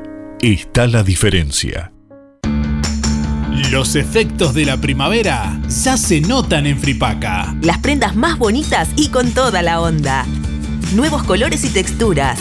está 0.41 0.87
la 0.87 1.03
diferencia. 1.03 1.92
Los 3.73 3.97
efectos 3.97 4.53
de 4.53 4.67
la 4.67 4.77
primavera 4.77 5.59
ya 5.67 5.97
se 5.97 6.21
notan 6.21 6.67
en 6.67 6.79
Fripaca. 6.79 7.57
Las 7.63 7.79
prendas 7.79 8.15
más 8.15 8.39
bonitas 8.39 8.91
y 8.97 9.09
con 9.09 9.31
toda 9.31 9.63
la 9.63 9.81
onda. 9.81 10.27
Nuevos 10.95 11.23
colores 11.23 11.65
y 11.65 11.71
texturas. 11.71 12.39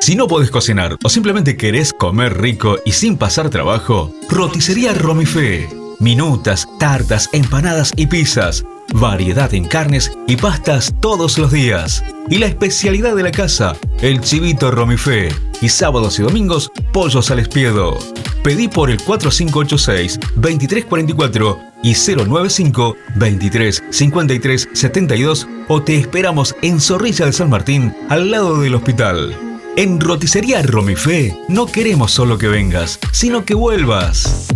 Si 0.00 0.16
no 0.16 0.26
podés 0.28 0.50
cocinar 0.50 0.96
o 1.04 1.08
simplemente 1.08 1.56
querés 1.56 1.92
comer 1.92 2.40
rico 2.40 2.76
y 2.84 2.92
sin 2.92 3.16
pasar 3.18 3.50
trabajo, 3.50 4.12
roticería 4.30 4.94
Romifé. 4.94 5.68
Minutas, 5.98 6.68
tartas, 6.78 7.28
empanadas 7.32 7.90
y 7.96 8.06
pizzas. 8.06 8.64
Variedad 8.94 9.52
en 9.54 9.66
carnes 9.66 10.12
y 10.26 10.36
pastas 10.36 10.94
todos 11.00 11.38
los 11.38 11.50
días. 11.50 12.04
Y 12.28 12.36
la 12.38 12.46
especialidad 12.46 13.16
de 13.16 13.22
la 13.22 13.32
casa, 13.32 13.74
el 14.00 14.20
chivito 14.20 14.70
Romifé. 14.70 15.30
Y 15.60 15.68
sábados 15.68 16.18
y 16.18 16.22
domingos, 16.22 16.72
pollos 16.92 17.30
al 17.30 17.38
espiedo. 17.38 17.98
Pedí 18.42 18.68
por 18.68 18.90
el 18.90 18.98
4586-2344 19.04 21.58
y 21.82 21.94
095 21.94 22.96
23 23.16 23.84
53 23.90 24.68
72 24.72 25.48
o 25.68 25.82
te 25.82 25.96
esperamos 25.96 26.56
en 26.62 26.80
Zorrilla 26.80 27.26
de 27.26 27.32
San 27.32 27.50
Martín, 27.50 27.94
al 28.08 28.30
lado 28.30 28.60
del 28.60 28.74
hospital. 28.74 29.36
En 29.76 30.00
Roticería 30.00 30.62
Romifé 30.62 31.36
no 31.48 31.66
queremos 31.66 32.12
solo 32.12 32.36
que 32.36 32.48
vengas, 32.48 32.98
sino 33.10 33.44
que 33.44 33.54
vuelvas. 33.54 34.48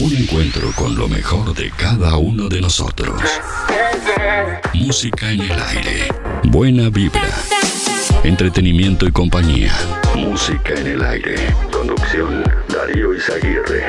Un 0.00 0.16
encuentro 0.16 0.72
con 0.72 0.96
lo 0.96 1.06
mejor 1.08 1.54
de 1.54 1.70
cada 1.70 2.16
uno 2.16 2.48
de 2.48 2.60
nosotros. 2.60 3.22
Música 4.74 5.30
en 5.30 5.42
el 5.42 5.52
aire. 5.52 6.08
Buena 6.42 6.90
vibra. 6.90 7.22
Entretenimiento 8.24 9.06
y 9.06 9.12
compañía. 9.12 9.72
Música 10.16 10.74
en 10.74 10.88
el 10.88 11.04
aire. 11.04 11.36
Conducción 11.70 12.42
Darío 12.68 13.14
Izaguirre. 13.14 13.86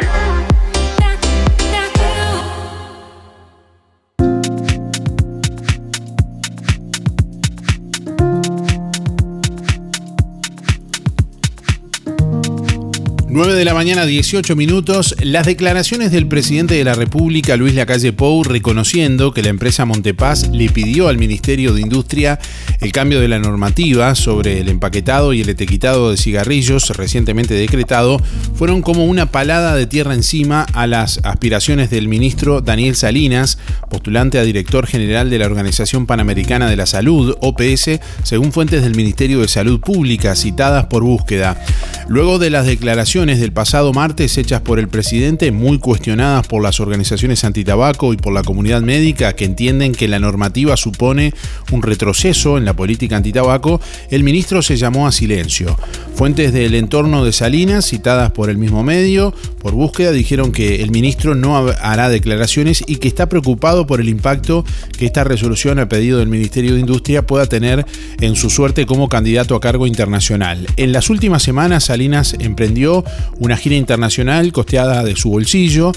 9 13.33 13.55
de 13.55 13.65
la 13.65 13.73
mañana, 13.73 14.05
18 14.05 14.55
minutos. 14.55 15.15
Las 15.23 15.47
declaraciones 15.47 16.11
del 16.11 16.27
presidente 16.27 16.75
de 16.75 16.83
la 16.83 16.93
República, 16.93 17.57
Luis 17.57 17.73
Lacalle 17.73 18.13
Pou, 18.13 18.43
reconociendo 18.43 19.33
que 19.33 19.41
la 19.41 19.49
empresa 19.49 19.85
Montepaz 19.85 20.49
le 20.49 20.69
pidió 20.69 21.07
al 21.07 21.17
Ministerio 21.17 21.73
de 21.73 21.81
Industria 21.81 22.37
el 22.79 22.91
cambio 22.91 23.19
de 23.19 23.27
la 23.27 23.39
normativa 23.39 24.13
sobre 24.13 24.59
el 24.59 24.69
empaquetado 24.69 25.33
y 25.33 25.41
el 25.41 25.49
etiquetado 25.49 26.11
de 26.11 26.17
cigarrillos 26.17 26.91
recientemente 26.91 27.55
decretado, 27.55 28.21
fueron 28.53 28.83
como 28.83 29.05
una 29.05 29.25
palada 29.25 29.75
de 29.75 29.87
tierra 29.87 30.13
encima 30.13 30.67
a 30.71 30.85
las 30.85 31.19
aspiraciones 31.23 31.89
del 31.89 32.07
ministro 32.07 32.61
Daniel 32.61 32.95
Salinas, 32.95 33.57
postulante 33.89 34.37
a 34.37 34.43
director 34.43 34.85
general 34.85 35.31
de 35.31 35.39
la 35.39 35.47
Organización 35.47 36.05
Panamericana 36.05 36.69
de 36.69 36.75
la 36.75 36.85
Salud, 36.85 37.35
OPS, 37.41 37.99
según 38.21 38.51
fuentes 38.51 38.83
del 38.83 38.95
Ministerio 38.95 39.39
de 39.39 39.47
Salud 39.47 39.79
Pública 39.79 40.35
citadas 40.35 40.85
por 40.85 41.01
búsqueda. 41.01 41.59
Luego 42.07 42.37
de 42.37 42.51
las 42.51 42.67
declaraciones 42.67 43.22
del 43.23 43.53
pasado 43.53 43.93
martes 43.93 44.37
hechas 44.37 44.59
por 44.59 44.79
el 44.79 44.89
presidente, 44.89 45.53
muy 45.53 45.79
cuestionadas 45.79 46.45
por 46.45 46.61
las 46.61 46.81
organizaciones 46.81 47.45
antitabaco 47.45 48.11
y 48.11 48.17
por 48.17 48.33
la 48.33 48.43
comunidad 48.43 48.81
médica 48.81 49.31
que 49.33 49.45
entienden 49.45 49.93
que 49.93 50.09
la 50.09 50.19
normativa 50.19 50.75
supone 50.75 51.33
un 51.71 51.81
retroceso 51.81 52.57
en 52.57 52.65
la 52.65 52.75
política 52.75 53.15
antitabaco, 53.15 53.79
el 54.09 54.25
ministro 54.25 54.61
se 54.61 54.75
llamó 54.75 55.07
a 55.07 55.13
silencio. 55.13 55.79
Fuentes 56.15 56.51
del 56.51 56.75
entorno 56.75 57.23
de 57.23 57.31
Salinas, 57.31 57.85
citadas 57.85 58.33
por 58.33 58.49
el 58.49 58.57
mismo 58.57 58.83
medio, 58.83 59.33
por 59.59 59.71
búsqueda, 59.71 60.11
dijeron 60.11 60.51
que 60.51 60.83
el 60.83 60.91
ministro 60.91 61.33
no 61.33 61.55
hará 61.55 62.09
declaraciones 62.09 62.83
y 62.85 62.97
que 62.97 63.07
está 63.07 63.29
preocupado 63.29 63.87
por 63.87 64.01
el 64.01 64.09
impacto 64.09 64.65
que 64.97 65.05
esta 65.05 65.23
resolución 65.23 65.79
a 65.79 65.87
pedido 65.87 66.19
del 66.19 66.27
Ministerio 66.27 66.73
de 66.73 66.81
Industria 66.81 67.25
pueda 67.25 67.45
tener 67.45 67.85
en 68.19 68.35
su 68.35 68.49
suerte 68.49 68.85
como 68.85 69.07
candidato 69.07 69.55
a 69.55 69.61
cargo 69.61 69.87
internacional. 69.87 70.67
En 70.75 70.91
las 70.91 71.09
últimas 71.09 71.41
semanas, 71.41 71.85
Salinas 71.85 72.35
emprendió 72.39 73.05
una 73.39 73.57
gira 73.57 73.75
internacional 73.75 74.51
costeada 74.51 75.03
de 75.03 75.15
su 75.15 75.29
bolsillo 75.29 75.91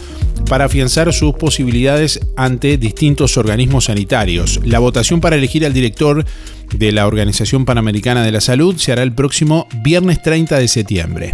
para 0.48 0.66
afianzar 0.66 1.12
sus 1.12 1.34
posibilidades 1.34 2.20
ante 2.36 2.78
distintos 2.78 3.36
organismos 3.36 3.84
sanitarios. 3.86 4.60
La 4.64 4.78
votación 4.78 5.20
para 5.20 5.36
elegir 5.36 5.66
al 5.66 5.72
director 5.72 6.24
de 6.72 6.92
la 6.92 7.06
Organización 7.06 7.64
Panamericana 7.64 8.24
de 8.24 8.32
la 8.32 8.40
Salud 8.40 8.76
se 8.76 8.92
hará 8.92 9.02
el 9.02 9.12
próximo 9.12 9.66
viernes 9.82 10.22
30 10.22 10.58
de 10.58 10.68
septiembre. 10.68 11.32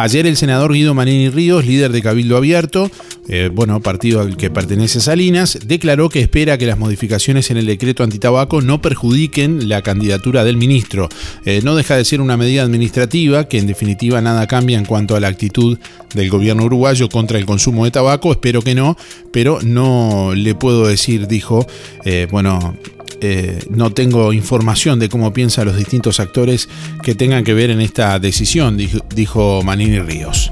Ayer 0.00 0.26
el 0.26 0.38
senador 0.38 0.72
Guido 0.72 0.94
Manini 0.94 1.28
Ríos, 1.28 1.66
líder 1.66 1.92
de 1.92 2.00
Cabildo 2.00 2.38
Abierto, 2.38 2.90
eh, 3.28 3.50
bueno, 3.52 3.82
partido 3.82 4.22
al 4.22 4.38
que 4.38 4.48
pertenece 4.48 4.98
Salinas, 4.98 5.58
declaró 5.66 6.08
que 6.08 6.20
espera 6.20 6.56
que 6.56 6.64
las 6.64 6.78
modificaciones 6.78 7.50
en 7.50 7.58
el 7.58 7.66
decreto 7.66 8.02
antitabaco 8.02 8.62
no 8.62 8.80
perjudiquen 8.80 9.68
la 9.68 9.82
candidatura 9.82 10.42
del 10.42 10.56
ministro. 10.56 11.10
Eh, 11.44 11.60
no 11.64 11.74
deja 11.74 11.96
de 11.96 12.06
ser 12.06 12.22
una 12.22 12.38
medida 12.38 12.62
administrativa 12.62 13.44
que 13.44 13.58
en 13.58 13.66
definitiva 13.66 14.22
nada 14.22 14.46
cambia 14.46 14.78
en 14.78 14.86
cuanto 14.86 15.16
a 15.16 15.20
la 15.20 15.28
actitud 15.28 15.78
del 16.14 16.30
gobierno 16.30 16.64
uruguayo 16.64 17.10
contra 17.10 17.38
el 17.38 17.44
consumo 17.44 17.84
de 17.84 17.90
tabaco, 17.90 18.32
espero 18.32 18.62
que 18.62 18.74
no, 18.74 18.96
pero 19.34 19.58
no 19.62 20.32
le 20.34 20.54
puedo 20.54 20.86
decir, 20.86 21.28
dijo, 21.28 21.66
eh, 22.06 22.26
bueno, 22.30 22.74
eh, 23.20 23.58
no 23.70 23.90
tengo 23.92 24.32
información 24.32 24.98
de 24.98 25.08
cómo 25.08 25.32
piensan 25.32 25.66
los 25.66 25.76
distintos 25.76 26.20
actores 26.20 26.68
que 27.02 27.14
tengan 27.14 27.44
que 27.44 27.54
ver 27.54 27.70
en 27.70 27.80
esta 27.80 28.18
decisión, 28.18 28.78
dijo 29.14 29.62
Manini 29.62 30.00
Ríos. 30.00 30.50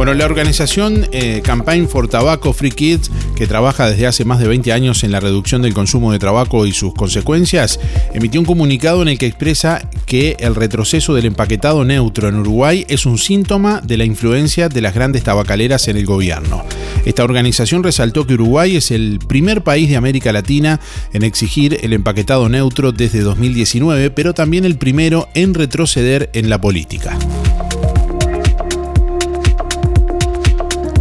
Bueno, 0.00 0.14
la 0.14 0.24
organización 0.24 1.06
eh, 1.12 1.42
Campaign 1.44 1.86
for 1.86 2.08
Tobacco 2.08 2.54
Free 2.54 2.70
Kids, 2.70 3.10
que 3.36 3.46
trabaja 3.46 3.90
desde 3.90 4.06
hace 4.06 4.24
más 4.24 4.38
de 4.38 4.48
20 4.48 4.72
años 4.72 5.04
en 5.04 5.12
la 5.12 5.20
reducción 5.20 5.60
del 5.60 5.74
consumo 5.74 6.10
de 6.10 6.18
tabaco 6.18 6.64
y 6.64 6.72
sus 6.72 6.94
consecuencias, 6.94 7.78
emitió 8.14 8.40
un 8.40 8.46
comunicado 8.46 9.02
en 9.02 9.08
el 9.08 9.18
que 9.18 9.26
expresa 9.26 9.90
que 10.06 10.38
el 10.40 10.54
retroceso 10.54 11.12
del 11.12 11.26
empaquetado 11.26 11.84
neutro 11.84 12.28
en 12.28 12.36
Uruguay 12.36 12.86
es 12.88 13.04
un 13.04 13.18
síntoma 13.18 13.82
de 13.82 13.98
la 13.98 14.06
influencia 14.06 14.70
de 14.70 14.80
las 14.80 14.94
grandes 14.94 15.22
tabacaleras 15.22 15.86
en 15.88 15.98
el 15.98 16.06
gobierno. 16.06 16.64
Esta 17.04 17.22
organización 17.22 17.82
resaltó 17.82 18.26
que 18.26 18.32
Uruguay 18.32 18.76
es 18.76 18.92
el 18.92 19.18
primer 19.18 19.60
país 19.60 19.90
de 19.90 19.96
América 19.96 20.32
Latina 20.32 20.80
en 21.12 21.24
exigir 21.24 21.78
el 21.82 21.92
empaquetado 21.92 22.48
neutro 22.48 22.92
desde 22.92 23.20
2019, 23.20 24.12
pero 24.12 24.32
también 24.32 24.64
el 24.64 24.78
primero 24.78 25.28
en 25.34 25.52
retroceder 25.52 26.30
en 26.32 26.48
la 26.48 26.58
política. 26.58 27.18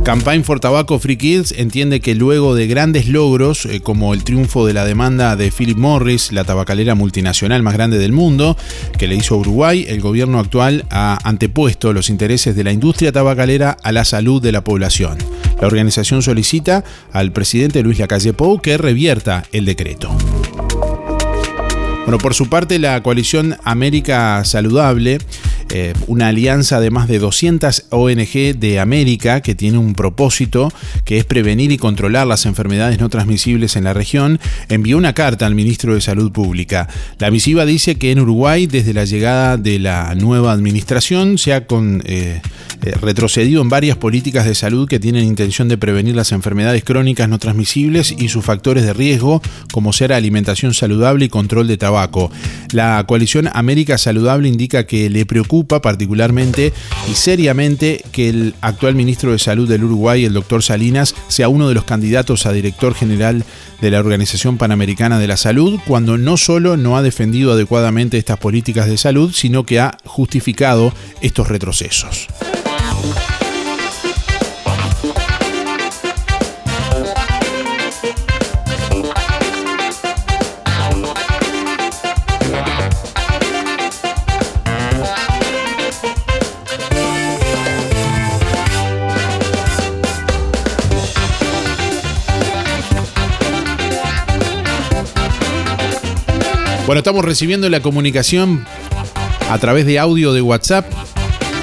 Campaign 0.10 0.43
for 0.43 0.60
Tobacco 0.60 0.98
Free 0.98 1.17
Kids 1.17 1.54
entiende 1.56 2.00
que 2.00 2.15
luego 2.15 2.56
de 2.56 2.65
grandes 2.65 3.08
logros, 3.08 3.67
eh, 3.67 3.80
como 3.80 4.15
el 4.15 4.24
triunfo 4.24 4.65
de 4.65 4.74
la 4.74 4.84
demanda 4.84 5.36
de 5.36 5.52
Philip 5.52 5.78
Morris, 5.78 6.32
la 6.32 6.43
tabacalera 6.43 6.95
multinacional 6.95 7.62
más 7.62 7.76
grande 7.76 8.00
del 8.00 8.12
mundo, 8.12 8.58
que 8.98 9.08
le 9.08 9.13
hizo 9.13 9.38
Uruguay, 9.38 9.86
el 9.88 10.02
gobierno 10.02 10.39
actual 10.39 10.84
ha 10.89 11.19
antepuesto 11.24 11.93
los 11.93 12.10
intereses 12.10 12.56
de 12.56 12.63
la 12.63 12.72
industria 12.72 13.12
tabacalera 13.12 13.78
a 13.84 13.91
la 13.91 14.04
salud 14.04 14.41
de 14.41 14.52
la 14.52 14.63
población. 14.63 15.19
La 15.62 15.67
organización 15.67 16.24
solicita 16.24 16.84
al 17.13 17.32
presidente 17.32 17.84
Luis 17.84 18.00
Lacalle 18.00 18.34
Pou 18.34 18.60
que 18.60 18.80
revierta 18.80 19.43
el 19.52 19.65
decreto. 19.65 20.10
Bueno, 22.06 22.17
por 22.17 22.34
su 22.34 22.50
parte, 22.50 22.80
la 22.80 23.04
coalición 23.04 23.58
América 23.63 24.43
Saludable 24.43 25.19
eh, 25.72 25.94
una 26.08 26.30
alianza 26.30 26.80
de 26.80 26.90
más 26.90 27.08
de 27.08 27.20
200 27.20 27.86
ONG 27.92 28.58
de 28.58 28.80
América 28.80 29.42
que 29.42 29.54
tiene 29.54 29.78
un 29.78 29.94
propósito 29.94 30.72
que 31.06 31.20
es 31.20 31.26
prevenir 31.26 31.72
y 31.72 31.78
controlar 31.78 32.26
las 32.26 32.48
enfermedades 32.48 33.00
no 33.00 33.10
transmisibles 33.10 33.76
en 33.76 33.84
la 33.84 33.94
región, 33.94 34.40
envió 34.68 34.98
una 34.98 35.14
carta 35.14 35.46
al 35.46 35.54
ministro 35.54 35.94
de 35.94 36.02
Salud 36.02 36.32
Pública. 36.32 36.88
La 37.20 37.30
misiva 37.30 37.66
dice 37.66 37.96
que 37.96 38.12
en 38.12 38.20
Uruguay, 38.20 38.66
desde 38.66 38.94
la 38.94 39.06
llegada 39.06 39.58
de 39.58 39.78
la 39.78 40.16
nueva 40.16 40.54
administración, 40.54 41.38
se 41.38 41.54
ha 41.54 41.66
eh, 41.68 42.42
eh, 42.82 42.92
retrocedido 43.00 43.62
en 43.62 43.70
varias 43.70 43.98
políticas 43.98 44.46
de 44.46 44.56
salud 44.56 44.88
que 44.88 45.00
tienen 45.00 45.26
intención 45.26 45.68
de 45.68 45.78
prevenir 45.78 46.16
las 46.16 46.32
enfermedades 46.32 46.84
crónicas 46.84 47.30
no 47.30 47.38
transmisibles 47.38 48.16
y 48.18 48.30
sus 48.30 48.44
factores 48.44 48.86
de 48.86 48.94
riesgo, 48.94 49.42
como 49.72 49.94
ser 49.94 50.14
alimentación 50.14 50.74
saludable 50.74 51.26
y 51.26 51.30
control 51.30 51.68
de 51.68 51.78
tabaco. 51.78 52.32
La 52.72 53.04
coalición 53.08 53.50
América 53.54 53.98
Saludable 53.98 54.48
indica 54.50 54.86
que 54.86 55.10
le 55.10 55.26
preocupa 55.26 55.59
particularmente 55.67 56.74
y 57.10 57.15
seriamente 57.15 58.04
que 58.12 58.30
el 58.30 58.56
actual 58.62 58.95
ministro 58.95 59.32
de 59.32 59.39
Salud 59.39 59.67
del 59.67 59.84
Uruguay, 59.84 60.26
el 60.26 60.34
doctor 60.34 60.63
Salinas, 60.63 61.15
sea 61.28 61.50
uno 61.50 61.67
de 61.67 61.76
los 61.76 61.84
candidatos 61.84 62.45
a 62.45 62.52
director 62.52 62.93
general 62.93 63.43
de 63.82 63.91
la 63.91 64.00
Organización 64.00 64.58
Panamericana 64.58 65.19
de 65.19 65.28
la 65.28 65.38
Salud, 65.38 65.80
cuando 65.88 66.17
no 66.17 66.38
solo 66.38 66.78
no 66.78 66.98
ha 66.98 67.02
defendido 67.02 67.54
adecuadamente 67.54 68.17
estas 68.17 68.38
políticas 68.38 68.88
de 68.88 68.98
salud, 68.98 69.32
sino 69.34 69.65
que 69.65 69.80
ha 69.80 69.98
justificado 70.06 70.93
estos 71.22 71.48
retrocesos. 71.48 72.28
Bueno, 96.89 97.02
estamos 97.02 97.23
recibiendo 97.23 97.69
la 97.69 97.82
comunicación 97.82 98.65
a 99.47 99.60
través 99.60 99.86
de 99.86 99.99
audio 99.99 100.34
de 100.34 100.41
WhatsApp. 100.41 100.91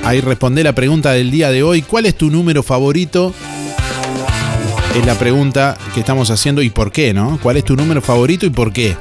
Ahí 0.04 0.20
responde 0.20 0.62
la 0.62 0.72
pregunta 0.72 1.10
del 1.10 1.32
día 1.32 1.50
de 1.50 1.64
hoy. 1.64 1.82
¿Cuál 1.82 2.06
es 2.06 2.16
tu 2.16 2.30
número 2.30 2.62
favorito? 2.62 3.34
Es 4.94 5.04
la 5.04 5.18
pregunta 5.18 5.76
que 5.92 5.98
estamos 5.98 6.30
haciendo 6.30 6.62
y 6.62 6.70
por 6.70 6.92
qué, 6.92 7.12
¿no? 7.12 7.40
¿Cuál 7.42 7.56
es 7.56 7.64
tu 7.64 7.74
número 7.74 8.00
favorito 8.00 8.46
y 8.46 8.50
por 8.50 8.72
qué? 8.72 8.96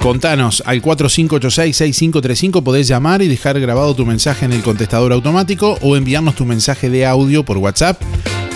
Contanos 0.00 0.62
al 0.64 0.80
4586-6535, 0.80 2.62
podés 2.62 2.86
llamar 2.86 3.22
y 3.22 3.26
dejar 3.26 3.58
grabado 3.58 3.96
tu 3.96 4.06
mensaje 4.06 4.44
en 4.44 4.52
el 4.52 4.62
contestador 4.62 5.12
automático 5.12 5.78
o 5.80 5.96
enviarnos 5.96 6.36
tu 6.36 6.44
mensaje 6.44 6.90
de 6.90 7.06
audio 7.06 7.44
por 7.44 7.56
WhatsApp 7.56 8.00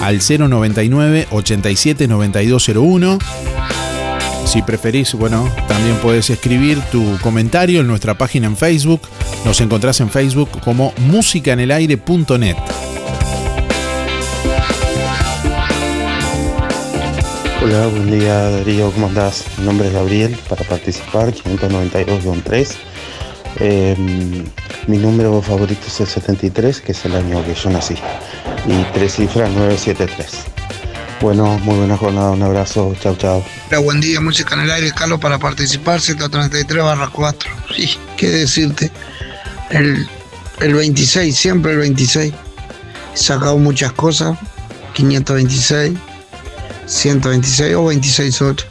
al 0.01 0.21
099 0.21 1.27
87 1.33 2.07
9201 2.07 3.19
si 4.49 4.63
preferís, 4.63 5.13
bueno, 5.13 5.47
también 5.69 5.97
puedes 5.97 6.31
escribir 6.31 6.81
tu 6.91 7.19
comentario 7.19 7.83
en 7.83 7.87
nuestra 7.87 8.17
página 8.17 8.47
en 8.47 8.57
Facebook. 8.57 9.03
Nos 9.45 9.61
encontrás 9.61 10.01
en 10.01 10.09
Facebook 10.09 10.49
como 10.65 10.95
musicanelaire.net. 10.97 12.57
Hola, 17.63 17.87
buen 17.89 18.11
día 18.11 18.49
Darío, 18.51 18.91
¿cómo 18.93 19.09
andás? 19.09 19.45
Mi 19.59 19.67
nombre 19.67 19.89
es 19.89 19.93
Gabriel, 19.93 20.35
para 20.49 20.65
participar, 20.65 21.31
592-3. 21.31 22.71
Em, 23.61 24.45
mi 24.87 24.97
número 24.97 25.43
favorito 25.43 25.83
es 25.87 26.01
el 26.01 26.07
73, 26.07 26.81
que 26.81 26.93
es 26.93 27.05
el 27.05 27.15
año 27.15 27.45
que 27.45 27.55
yo 27.55 27.69
nací, 27.69 27.97
y 28.67 28.93
tres 28.95 29.17
cifras 29.17 29.51
973. 29.51 30.58
Bueno, 31.21 31.59
muy 31.59 31.77
buena 31.79 31.97
jornada, 31.97 32.31
un 32.31 32.43
abrazo, 32.43 32.95
chao, 33.01 33.17
chao. 33.17 33.45
Buen 33.83 34.01
día, 34.01 34.21
música 34.21 34.55
en 34.55 34.63
el 34.63 34.71
aire, 34.71 34.93
Carlos, 34.93 35.19
para 35.19 35.39
participar, 35.39 36.01
133 36.01 36.83
barra 36.83 37.11
4. 37.13 37.51
Sí, 37.75 37.91
qué 38.17 38.29
decirte. 38.29 38.93
El, 39.71 40.09
el 40.61 40.75
26, 40.75 41.37
siempre 41.37 41.73
el 41.73 41.79
26. 41.79 42.33
He 43.15 43.17
sacado 43.17 43.59
muchas 43.59 43.93
cosas, 43.93 44.39
526, 44.95 45.99
126 46.87 47.75
o 47.75 47.83
268. 47.83 48.67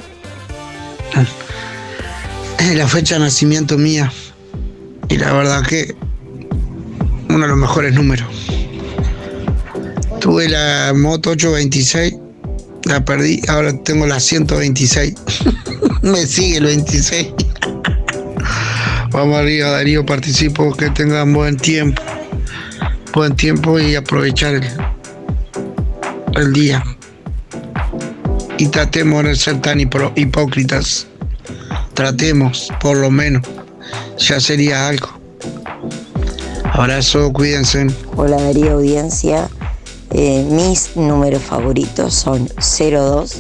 Es 2.60 2.76
la 2.76 2.88
fecha 2.88 3.16
de 3.16 3.22
nacimiento 3.22 3.78
mía. 3.78 4.12
Y 5.10 5.18
la 5.18 5.34
verdad 5.34 5.66
que 5.66 5.96
uno 7.28 7.40
de 7.40 7.48
los 7.48 7.58
mejores 7.58 7.94
números. 7.94 8.28
Tuve 10.22 10.50
la 10.50 10.94
moto 10.96 11.32
826, 11.32 12.16
la 12.88 13.04
perdí, 13.04 13.42
ahora 13.48 13.74
tengo 13.84 14.08
la 14.08 14.20
126. 14.20 15.14
Me 16.02 16.26
sigue 16.26 16.58
el 16.58 16.66
26. 16.66 17.28
Vamos 19.12 19.38
arriba, 19.38 19.70
Darío, 19.70 20.06
participo, 20.06 20.74
que 20.76 20.90
tengan 20.90 21.34
buen 21.34 21.58
tiempo. 21.58 22.02
Buen 23.14 23.36
tiempo 23.36 23.80
y 23.80 23.96
aprovechar 23.96 24.56
el, 24.56 24.68
el 26.36 26.54
día. 26.54 26.84
Y 28.58 28.68
tratemos 28.68 29.24
de 29.24 29.36
ser 29.36 29.62
tan 29.62 29.80
hipócritas. 29.80 31.08
Tratemos, 31.94 32.70
por 32.80 32.98
lo 32.98 33.10
menos. 33.10 33.44
Ya 34.18 34.40
sería 34.40 34.88
algo. 34.88 35.10
Abrazo, 36.74 37.32
cuídense. 37.34 37.88
Hola 38.16 38.42
Darío 38.42 38.74
Audiencia. 38.74 39.50
Eh, 40.12 40.46
mis 40.50 40.96
números 40.96 41.44
favoritos 41.44 42.14
son 42.14 42.48
02, 42.48 43.36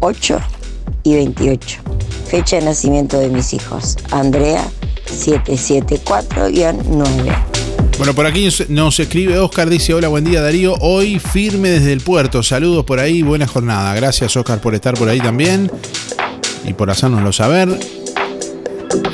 08 0.00 0.40
y 1.04 1.14
28. 1.14 1.80
Fecha 2.26 2.56
de 2.56 2.64
nacimiento 2.64 3.18
de 3.18 3.28
mis 3.28 3.52
hijos. 3.52 3.96
Andrea 4.10 4.64
774-9. 5.06 7.52
Bueno, 7.98 8.14
por 8.14 8.26
aquí 8.26 8.48
nos 8.68 8.98
escribe 8.98 9.38
Oscar, 9.38 9.68
dice, 9.68 9.94
hola, 9.94 10.08
buen 10.08 10.24
día 10.24 10.40
Darío, 10.40 10.74
hoy 10.80 11.18
firme 11.18 11.68
desde 11.68 11.92
el 11.92 12.00
puerto, 12.00 12.42
saludos 12.42 12.84
por 12.84 12.98
ahí, 12.98 13.22
buena 13.22 13.46
jornada. 13.46 13.94
Gracias 13.94 14.36
Oscar 14.36 14.60
por 14.60 14.74
estar 14.74 14.94
por 14.94 15.08
ahí 15.08 15.20
también 15.20 15.70
y 16.64 16.72
por 16.72 16.90
hacérnoslo 16.90 17.32
saber. 17.32 17.68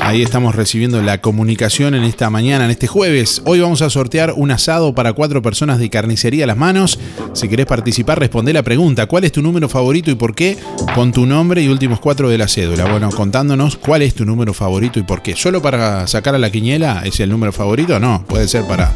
Ahí 0.08 0.22
estamos 0.22 0.54
recibiendo 0.54 1.02
la 1.02 1.20
comunicación 1.20 1.94
en 1.94 2.02
esta 2.02 2.30
mañana, 2.30 2.64
en 2.64 2.70
este 2.70 2.86
jueves. 2.86 3.42
Hoy 3.44 3.60
vamos 3.60 3.82
a 3.82 3.90
sortear 3.90 4.32
un 4.34 4.50
asado 4.50 4.94
para 4.94 5.12
cuatro 5.12 5.42
personas 5.42 5.78
de 5.78 5.90
carnicería 5.90 6.44
a 6.44 6.46
las 6.46 6.56
manos. 6.56 6.98
Si 7.34 7.46
querés 7.46 7.66
participar, 7.66 8.18
responde 8.18 8.54
la 8.54 8.62
pregunta. 8.62 9.04
¿Cuál 9.04 9.24
es 9.24 9.32
tu 9.32 9.42
número 9.42 9.68
favorito 9.68 10.10
y 10.10 10.14
por 10.14 10.34
qué? 10.34 10.56
Con 10.94 11.12
tu 11.12 11.26
nombre 11.26 11.60
y 11.60 11.68
últimos 11.68 12.00
cuatro 12.00 12.30
de 12.30 12.38
la 12.38 12.48
cédula. 12.48 12.90
Bueno, 12.90 13.10
contándonos 13.10 13.76
cuál 13.76 14.00
es 14.00 14.14
tu 14.14 14.24
número 14.24 14.54
favorito 14.54 14.98
y 14.98 15.02
por 15.02 15.20
qué. 15.20 15.36
¿Solo 15.36 15.60
para 15.60 16.06
sacar 16.06 16.34
a 16.34 16.38
la 16.38 16.48
quiniela 16.48 17.02
es 17.04 17.20
el 17.20 17.28
número 17.28 17.52
favorito? 17.52 18.00
No, 18.00 18.24
puede 18.26 18.48
ser 18.48 18.64
para 18.64 18.90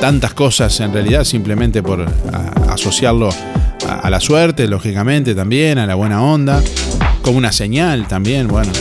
tantas 0.00 0.32
cosas 0.32 0.80
en 0.80 0.90
realidad, 0.90 1.24
simplemente 1.24 1.82
por 1.82 2.06
asociarlo 2.66 3.28
a, 3.86 3.94
a 3.96 4.08
la 4.08 4.20
suerte, 4.20 4.66
lógicamente 4.68 5.34
también, 5.34 5.76
a 5.76 5.86
la 5.86 5.96
buena 5.96 6.22
onda, 6.22 6.62
como 7.20 7.36
una 7.36 7.52
señal 7.52 8.08
también, 8.08 8.48
bueno. 8.48 8.72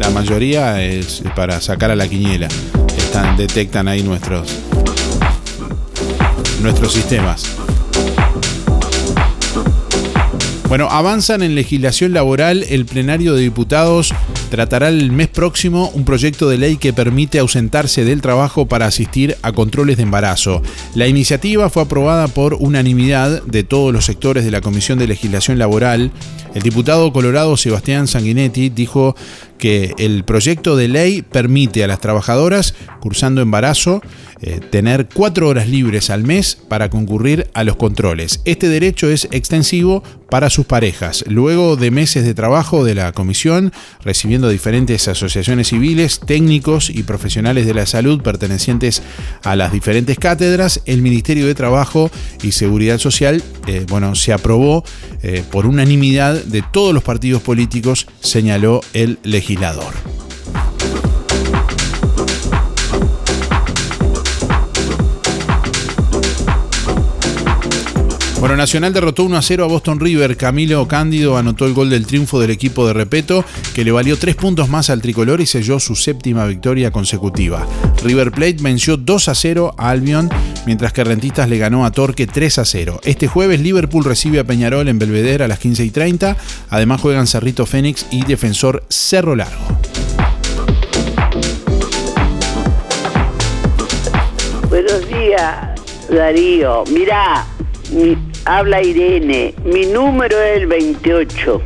La 0.00 0.08
mayoría 0.08 0.82
es 0.82 1.22
para 1.36 1.60
sacar 1.60 1.90
a 1.90 1.94
la 1.94 2.08
quiniela. 2.08 2.48
Detectan 3.36 3.86
ahí 3.86 4.02
nuestros, 4.02 4.48
nuestros 6.62 6.92
sistemas. 6.92 7.56
Bueno, 10.68 10.88
avanzan 10.90 11.42
en 11.42 11.54
legislación 11.54 12.12
laboral. 12.12 12.64
El 12.70 12.86
plenario 12.86 13.34
de 13.34 13.42
diputados 13.42 14.14
tratará 14.50 14.88
el 14.88 15.12
mes 15.12 15.28
próximo 15.28 15.90
un 15.94 16.04
proyecto 16.04 16.48
de 16.48 16.58
ley 16.58 16.76
que 16.76 16.92
permite 16.92 17.38
ausentarse 17.38 18.04
del 18.04 18.20
trabajo 18.20 18.66
para 18.66 18.86
asistir 18.86 19.36
a 19.42 19.52
controles 19.52 19.96
de 19.96 20.02
embarazo. 20.02 20.60
La 20.94 21.06
iniciativa 21.06 21.70
fue 21.70 21.82
aprobada 21.82 22.28
por 22.28 22.54
unanimidad 22.54 23.42
de 23.44 23.64
todos 23.64 23.92
los 23.92 24.04
sectores 24.04 24.44
de 24.44 24.50
la 24.50 24.60
Comisión 24.60 24.98
de 24.98 25.06
Legislación 25.06 25.58
Laboral. 25.58 26.10
El 26.54 26.62
diputado 26.62 27.12
colorado 27.12 27.56
Sebastián 27.56 28.08
Sanguinetti 28.08 28.70
dijo 28.70 29.14
que 29.60 29.94
el 29.98 30.24
proyecto 30.24 30.76
de 30.76 30.88
ley 30.88 31.22
permite 31.22 31.84
a 31.84 31.86
las 31.86 32.00
trabajadoras 32.00 32.74
cursando 33.00 33.40
embarazo 33.42 34.00
eh, 34.42 34.58
tener 34.70 35.06
cuatro 35.12 35.48
horas 35.48 35.68
libres 35.68 36.08
al 36.08 36.24
mes 36.24 36.56
para 36.56 36.88
concurrir 36.88 37.48
a 37.52 37.62
los 37.62 37.76
controles. 37.76 38.40
Este 38.46 38.68
derecho 38.68 39.10
es 39.10 39.28
extensivo 39.32 40.02
para 40.30 40.48
sus 40.48 40.64
parejas. 40.64 41.24
Luego 41.28 41.76
de 41.76 41.90
meses 41.90 42.24
de 42.24 42.32
trabajo 42.32 42.82
de 42.84 42.94
la 42.94 43.12
comisión, 43.12 43.70
recibiendo 44.02 44.48
diferentes 44.48 45.08
asociaciones 45.08 45.68
civiles, 45.68 46.20
técnicos 46.20 46.88
y 46.88 47.02
profesionales 47.02 47.66
de 47.66 47.74
la 47.74 47.84
salud 47.84 48.22
pertenecientes 48.22 49.02
a 49.42 49.56
las 49.56 49.72
diferentes 49.72 50.18
cátedras, 50.18 50.80
el 50.86 51.02
Ministerio 51.02 51.46
de 51.46 51.54
Trabajo 51.54 52.10
y 52.42 52.52
Seguridad 52.52 52.96
Social, 52.96 53.42
eh, 53.66 53.84
bueno, 53.88 54.14
se 54.14 54.32
aprobó 54.32 54.84
eh, 55.22 55.44
por 55.50 55.66
unanimidad 55.66 56.39
de 56.44 56.62
todos 56.72 56.94
los 56.94 57.02
partidos 57.02 57.42
políticos, 57.42 58.06
señaló 58.20 58.80
el 58.92 59.18
legislador. 59.22 59.94
Bueno, 68.40 68.56
Nacional 68.56 68.94
derrotó 68.94 69.24
1 69.24 69.36
a 69.36 69.42
0 69.42 69.64
a 69.64 69.68
Boston 69.68 70.00
River. 70.00 70.34
Camilo 70.38 70.88
Cándido 70.88 71.36
anotó 71.36 71.66
el 71.66 71.74
gol 71.74 71.90
del 71.90 72.06
triunfo 72.06 72.40
del 72.40 72.50
equipo 72.50 72.86
de 72.86 72.94
Repeto, 72.94 73.44
que 73.74 73.84
le 73.84 73.92
valió 73.92 74.16
3 74.16 74.34
puntos 74.34 74.70
más 74.70 74.88
al 74.88 75.02
tricolor 75.02 75.42
y 75.42 75.46
selló 75.46 75.78
su 75.78 75.94
séptima 75.94 76.46
victoria 76.46 76.90
consecutiva. 76.90 77.66
River 78.02 78.30
Plate 78.32 78.56
venció 78.62 78.96
2 78.96 79.28
a 79.28 79.34
0 79.34 79.74
a 79.76 79.90
Albion, 79.90 80.30
mientras 80.64 80.94
que 80.94 81.04
Rentistas 81.04 81.50
le 81.50 81.58
ganó 81.58 81.84
a 81.84 81.90
Torque 81.92 82.26
3 82.26 82.60
a 82.60 82.64
0. 82.64 83.00
Este 83.04 83.26
jueves 83.28 83.60
Liverpool 83.60 84.04
recibe 84.04 84.38
a 84.40 84.44
Peñarol 84.44 84.88
en 84.88 84.98
Belvedere 84.98 85.44
a 85.44 85.48
las 85.48 85.58
15 85.58 85.84
y 85.84 85.90
30. 85.90 86.34
Además 86.70 87.02
juegan 87.02 87.26
Cerrito 87.26 87.66
Fénix 87.66 88.06
y 88.10 88.24
Defensor 88.24 88.84
Cerro 88.88 89.36
Largo. 89.36 89.60
Buenos 94.70 95.06
días, 95.08 95.56
Darío. 96.08 96.84
Mirá, 96.90 97.44
mi- 97.92 98.16
habla 98.44 98.82
Irene. 98.82 99.54
Mi 99.64 99.86
número 99.86 100.40
es 100.40 100.58
el 100.58 100.66
28. 100.66 101.62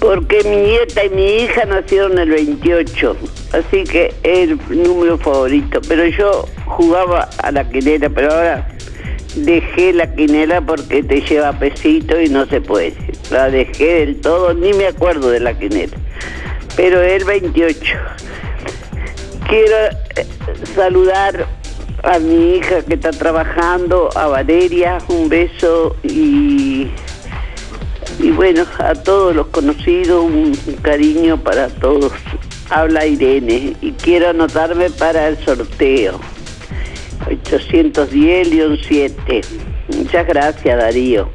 Porque 0.00 0.42
mi 0.44 0.56
nieta 0.56 1.04
y 1.04 1.10
mi 1.10 1.36
hija 1.36 1.64
nacieron 1.64 2.18
el 2.18 2.30
28. 2.30 3.16
Así 3.52 3.84
que 3.84 4.14
es 4.22 4.50
el 4.50 4.58
número 4.68 5.18
favorito. 5.18 5.80
Pero 5.88 6.06
yo 6.06 6.48
jugaba 6.66 7.28
a 7.42 7.52
la 7.52 7.68
quinela, 7.68 8.10
pero 8.10 8.32
ahora 8.32 8.68
dejé 9.36 9.92
la 9.92 10.12
quinela 10.12 10.60
porque 10.60 11.02
te 11.02 11.20
lleva 11.20 11.52
pesito 11.52 12.20
y 12.20 12.28
no 12.28 12.46
se 12.46 12.60
puede. 12.60 12.94
La 13.30 13.48
dejé 13.48 14.00
del 14.00 14.20
todo, 14.20 14.54
ni 14.54 14.72
me 14.72 14.86
acuerdo 14.86 15.30
de 15.30 15.40
la 15.40 15.56
quinela. 15.56 15.96
Pero 16.76 17.00
el 17.00 17.24
28. 17.24 17.96
Quiero 19.48 19.76
eh, 20.16 20.26
saludar 20.74 21.46
a 22.02 22.18
mi 22.18 22.56
hija 22.56 22.82
que 22.82 22.94
está 22.94 23.10
trabajando, 23.10 24.08
a 24.16 24.26
Valeria, 24.26 24.98
un 25.08 25.28
beso 25.28 25.94
y, 26.02 26.88
y 28.18 28.30
bueno, 28.30 28.64
a 28.78 28.94
todos 28.94 29.36
los 29.36 29.48
conocidos, 29.48 30.24
un, 30.24 30.58
un 30.66 30.74
cariño 30.82 31.42
para 31.42 31.68
todos. 31.68 32.12
Habla 32.70 33.04
Irene 33.06 33.76
y 33.80 33.92
quiero 33.92 34.30
anotarme 34.30 34.90
para 34.90 35.28
el 35.28 35.38
sorteo. 35.44 36.18
810-7. 37.26 39.44
Muchas 39.96 40.26
gracias, 40.26 40.78
Darío. 40.78 41.30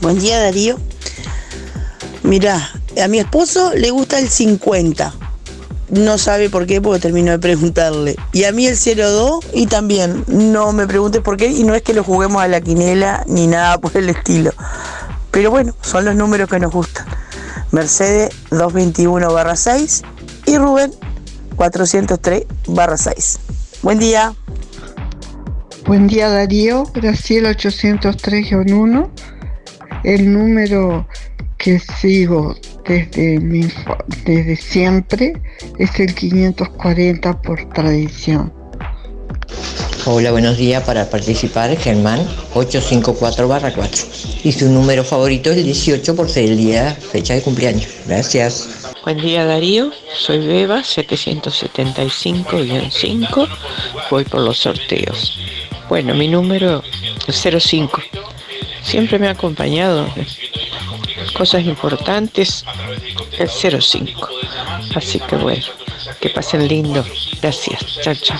Buen 0.00 0.18
día 0.18 0.40
Darío. 0.40 0.78
Mira, 2.22 2.70
a 3.02 3.08
mi 3.08 3.18
esposo 3.18 3.72
le 3.74 3.90
gusta 3.90 4.18
el 4.18 4.28
50. 4.28 5.12
No 5.90 6.16
sabe 6.18 6.48
por 6.48 6.66
qué 6.66 6.80
porque 6.80 7.00
terminó 7.00 7.32
de 7.32 7.38
preguntarle. 7.38 8.16
Y 8.32 8.44
a 8.44 8.52
mí 8.52 8.66
el 8.66 8.76
02 8.76 9.44
y 9.52 9.66
también 9.66 10.24
no 10.28 10.72
me 10.72 10.86
preguntes 10.86 11.20
por 11.20 11.36
qué 11.36 11.48
y 11.48 11.64
no 11.64 11.74
es 11.74 11.82
que 11.82 11.92
lo 11.92 12.04
juguemos 12.04 12.42
a 12.42 12.48
la 12.48 12.60
quinela 12.60 13.24
ni 13.26 13.46
nada 13.46 13.78
por 13.78 13.96
el 13.96 14.08
estilo. 14.08 14.52
Pero 15.30 15.50
bueno, 15.50 15.74
son 15.82 16.04
los 16.04 16.14
números 16.14 16.48
que 16.48 16.60
nos 16.60 16.72
gustan. 16.72 17.06
Mercedes 17.72 18.30
221 18.50 19.32
barra 19.32 19.56
6 19.56 20.02
y 20.46 20.58
Rubén 20.58 20.92
403 21.56 22.44
barra 22.68 22.96
6. 22.96 23.40
Buen 23.82 23.98
día. 23.98 24.34
Buen 25.86 26.06
día 26.06 26.28
Darío, 26.28 26.84
Graciela 26.94 27.50
803-1. 27.50 29.10
El 30.04 30.32
número 30.32 31.06
que 31.62 31.78
sigo 31.78 32.54
desde, 32.86 33.38
mi, 33.38 33.66
desde 34.24 34.56
siempre 34.56 35.32
es 35.78 36.00
el 36.00 36.12
540 36.12 37.40
por 37.40 37.68
tradición. 37.70 38.52
Hola, 40.04 40.32
buenos 40.32 40.56
días. 40.56 40.82
Para 40.82 41.08
participar, 41.08 41.76
Germán 41.76 42.26
854-4. 42.54 44.40
Y 44.42 44.50
su 44.50 44.68
número 44.68 45.04
favorito 45.04 45.52
es 45.52 45.58
el 45.58 45.64
18 45.64 46.16
por 46.16 46.28
ser 46.28 46.46
el 46.46 46.56
día, 46.56 46.92
fecha 46.94 47.34
de 47.34 47.42
cumpleaños. 47.42 47.86
Gracias. 48.08 48.90
Buen 49.04 49.18
día 49.18 49.44
Darío, 49.44 49.92
soy 50.16 50.44
Beba 50.44 50.80
775-5, 50.80 53.48
voy 54.10 54.24
por 54.24 54.40
los 54.40 54.58
sorteos. 54.58 55.38
Bueno, 55.88 56.12
mi 56.14 56.26
número 56.28 56.82
es 57.26 57.40
05. 57.40 58.00
Siempre 58.82 59.18
me 59.18 59.28
ha 59.28 59.32
acompañado 59.32 60.08
cosas 61.32 61.64
importantes 61.64 62.64
el 63.38 63.48
05. 63.48 64.28
Así 64.94 65.20
que 65.20 65.36
bueno, 65.36 65.64
que 66.20 66.30
pasen 66.30 66.68
lindo. 66.68 67.04
Gracias. 67.40 67.98
Chao, 68.02 68.14
chao. 68.14 68.38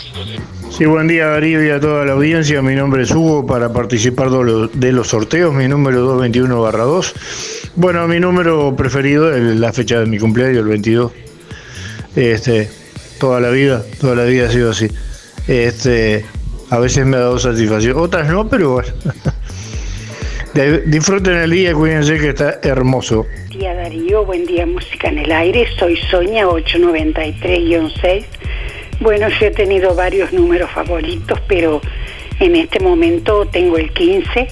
Sí, 0.70 0.86
buen 0.86 1.06
día 1.06 1.26
Darío 1.26 1.64
y 1.64 1.70
a 1.70 1.80
toda 1.80 2.04
la 2.04 2.12
audiencia. 2.12 2.62
Mi 2.62 2.74
nombre 2.74 3.02
es 3.02 3.10
Hugo 3.10 3.46
para 3.46 3.72
participar 3.72 4.30
de 4.30 4.92
los, 4.92 5.08
sorteos. 5.08 5.52
Mi 5.54 5.68
número 5.68 6.18
221-2. 6.18 7.12
Bueno, 7.76 8.08
mi 8.08 8.20
número 8.20 8.74
preferido 8.76 9.34
es 9.34 9.42
la 9.58 9.72
fecha 9.72 10.00
de 10.00 10.06
mi 10.06 10.18
cumpleaños, 10.18 10.58
el 10.58 10.68
22. 10.68 11.12
Este, 12.16 12.70
toda 13.18 13.40
la 13.40 13.50
vida, 13.50 13.82
toda 14.00 14.14
la 14.14 14.24
vida 14.24 14.48
ha 14.48 14.50
sido 14.50 14.70
así. 14.70 14.88
Este, 15.46 16.24
a 16.70 16.78
veces 16.78 17.04
me 17.04 17.16
ha 17.16 17.20
dado 17.20 17.38
satisfacción, 17.38 17.98
otras 17.98 18.28
no, 18.28 18.48
pero 18.48 18.72
bueno. 18.72 18.88
Disfruten 20.54 21.34
el 21.34 21.50
día, 21.50 21.72
cuídense 21.72 22.18
que 22.18 22.28
está 22.28 22.60
hermoso. 22.62 23.26
Día 23.48 23.72
Darío, 23.72 24.26
buen 24.26 24.44
día 24.44 24.66
Música 24.66 25.08
en 25.08 25.20
el 25.20 25.32
Aire, 25.32 25.66
soy 25.78 25.96
Soña 26.10 26.44
893-6. 26.44 28.24
Bueno, 29.00 29.28
yo 29.30 29.46
he 29.46 29.50
tenido 29.50 29.94
varios 29.94 30.30
números 30.34 30.70
favoritos, 30.70 31.40
pero 31.48 31.80
en 32.38 32.54
este 32.56 32.80
momento 32.80 33.46
tengo 33.46 33.78
el 33.78 33.94
15 33.94 34.48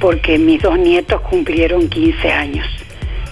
porque 0.00 0.38
mis 0.38 0.62
dos 0.62 0.78
nietos 0.78 1.20
cumplieron 1.22 1.88
15 1.88 2.30
años. 2.30 2.66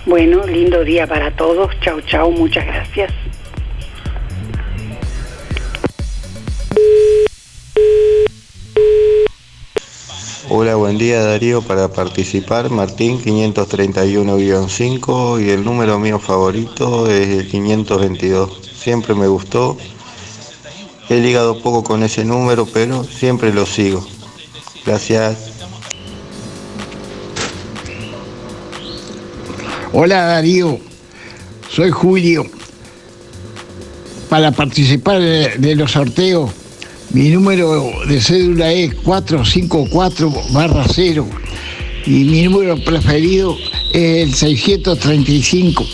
Bueno, 0.04 0.44
lindo 0.46 0.82
día 0.82 1.06
para 1.06 1.30
todos, 1.30 1.78
chau 1.78 2.00
chau, 2.00 2.32
muchas 2.32 2.66
gracias. 2.66 3.12
Hola, 10.52 10.74
buen 10.74 10.98
día 10.98 11.22
Darío. 11.22 11.62
Para 11.62 11.92
participar, 11.92 12.70
Martín 12.70 13.22
531-5 13.22 15.46
y 15.46 15.50
el 15.50 15.64
número 15.64 16.00
mío 16.00 16.18
favorito 16.18 17.08
es 17.08 17.28
el 17.28 17.48
522. 17.48 18.72
Siempre 18.76 19.14
me 19.14 19.28
gustó. 19.28 19.76
He 21.08 21.20
ligado 21.20 21.62
poco 21.62 21.84
con 21.84 22.02
ese 22.02 22.24
número, 22.24 22.66
pero 22.66 23.04
siempre 23.04 23.52
lo 23.52 23.64
sigo. 23.64 24.04
Gracias. 24.84 25.52
Hola 29.92 30.24
Darío, 30.24 30.80
soy 31.70 31.90
Julio. 31.90 32.44
Para 34.28 34.50
participar 34.50 35.20
de, 35.20 35.58
de 35.58 35.76
los 35.76 35.92
sorteos, 35.92 36.50
mi 37.12 37.30
número 37.30 37.90
de 38.06 38.20
cédula 38.20 38.70
es 38.72 38.94
454-0 39.02 41.26
y 42.06 42.10
mi 42.24 42.42
número 42.42 42.76
preferido 42.84 43.56
es 43.92 44.28
el 44.28 44.34
635. 44.34 45.84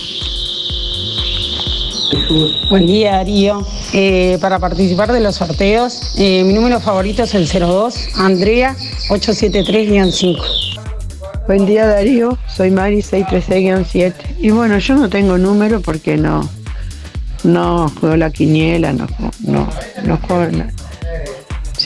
Buen 2.70 2.86
día 2.86 3.16
Darío. 3.16 3.66
Eh, 3.92 4.38
para 4.40 4.58
participar 4.58 5.12
de 5.12 5.20
los 5.20 5.36
sorteos, 5.36 6.14
eh, 6.18 6.42
mi 6.44 6.52
número 6.54 6.80
favorito 6.80 7.22
es 7.22 7.34
el 7.34 7.46
02, 7.48 7.94
Andrea 8.16 8.74
873-5. 9.08 10.36
Buen 11.46 11.64
día 11.66 11.86
Darío, 11.86 12.36
soy 12.54 12.70
Mari 12.70 12.98
636-7. 13.02 14.12
Y 14.40 14.50
bueno, 14.50 14.78
yo 14.78 14.96
no 14.96 15.08
tengo 15.08 15.38
número 15.38 15.80
porque 15.80 16.16
no, 16.16 16.48
no 17.44 17.88
juego 18.00 18.16
la 18.16 18.30
quiniela, 18.30 18.92
no, 18.92 19.06
juego- 19.08 19.32
no, 19.46 19.68
no 20.04 20.16
juego 20.18 20.46
na- 20.56 20.72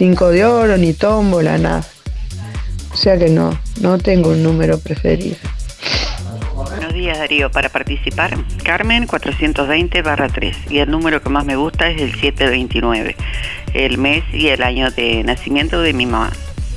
cinco 0.01 0.31
de 0.31 0.47
oro, 0.47 0.79
ni 0.79 0.95
tómbola, 0.95 1.59
nada. 1.59 1.85
O 2.91 2.97
sea 2.97 3.19
que 3.19 3.29
no, 3.29 3.61
no 3.83 3.99
tengo 3.99 4.31
un 4.31 4.43
número 4.43 4.79
preferido. 4.81 5.37
Buenos 6.55 6.95
días 6.95 7.19
Darío, 7.19 7.51
para 7.51 7.69
participar, 7.69 8.35
Carmen 8.65 9.07
420-3 9.07 10.71
y 10.71 10.79
el 10.79 10.91
número 10.91 11.23
que 11.23 11.29
más 11.29 11.45
me 11.45 11.55
gusta 11.55 11.91
es 11.91 12.01
el 12.01 12.15
729, 12.15 13.15
el 13.75 13.99
mes 13.99 14.25
y 14.33 14.49
el 14.49 14.63
año 14.63 14.91
de 14.91 15.23
nacimiento 15.23 15.83
de 15.83 15.93
mi 15.93 16.07
mamá. 16.07 16.33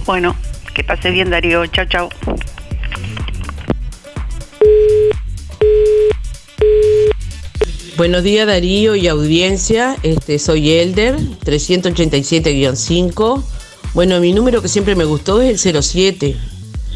Bueno, 0.06 0.36
que 0.74 0.84
pase 0.84 1.10
bien 1.12 1.30
Darío, 1.30 1.66
chao 1.68 1.86
chao. 1.86 2.10
Buenos 7.96 8.24
días 8.24 8.48
Darío 8.48 8.96
y 8.96 9.08
audiencia, 9.08 9.98
este, 10.02 10.40
soy 10.40 10.72
Elder, 10.72 11.16
387-5. 11.46 13.44
Bueno, 13.94 14.20
mi 14.20 14.34
número 14.34 14.64
que 14.64 14.68
siempre 14.68 14.96
me 14.96 15.04
gustó 15.04 15.44
es 15.44 15.64
el 15.68 15.84
07, 15.84 16.36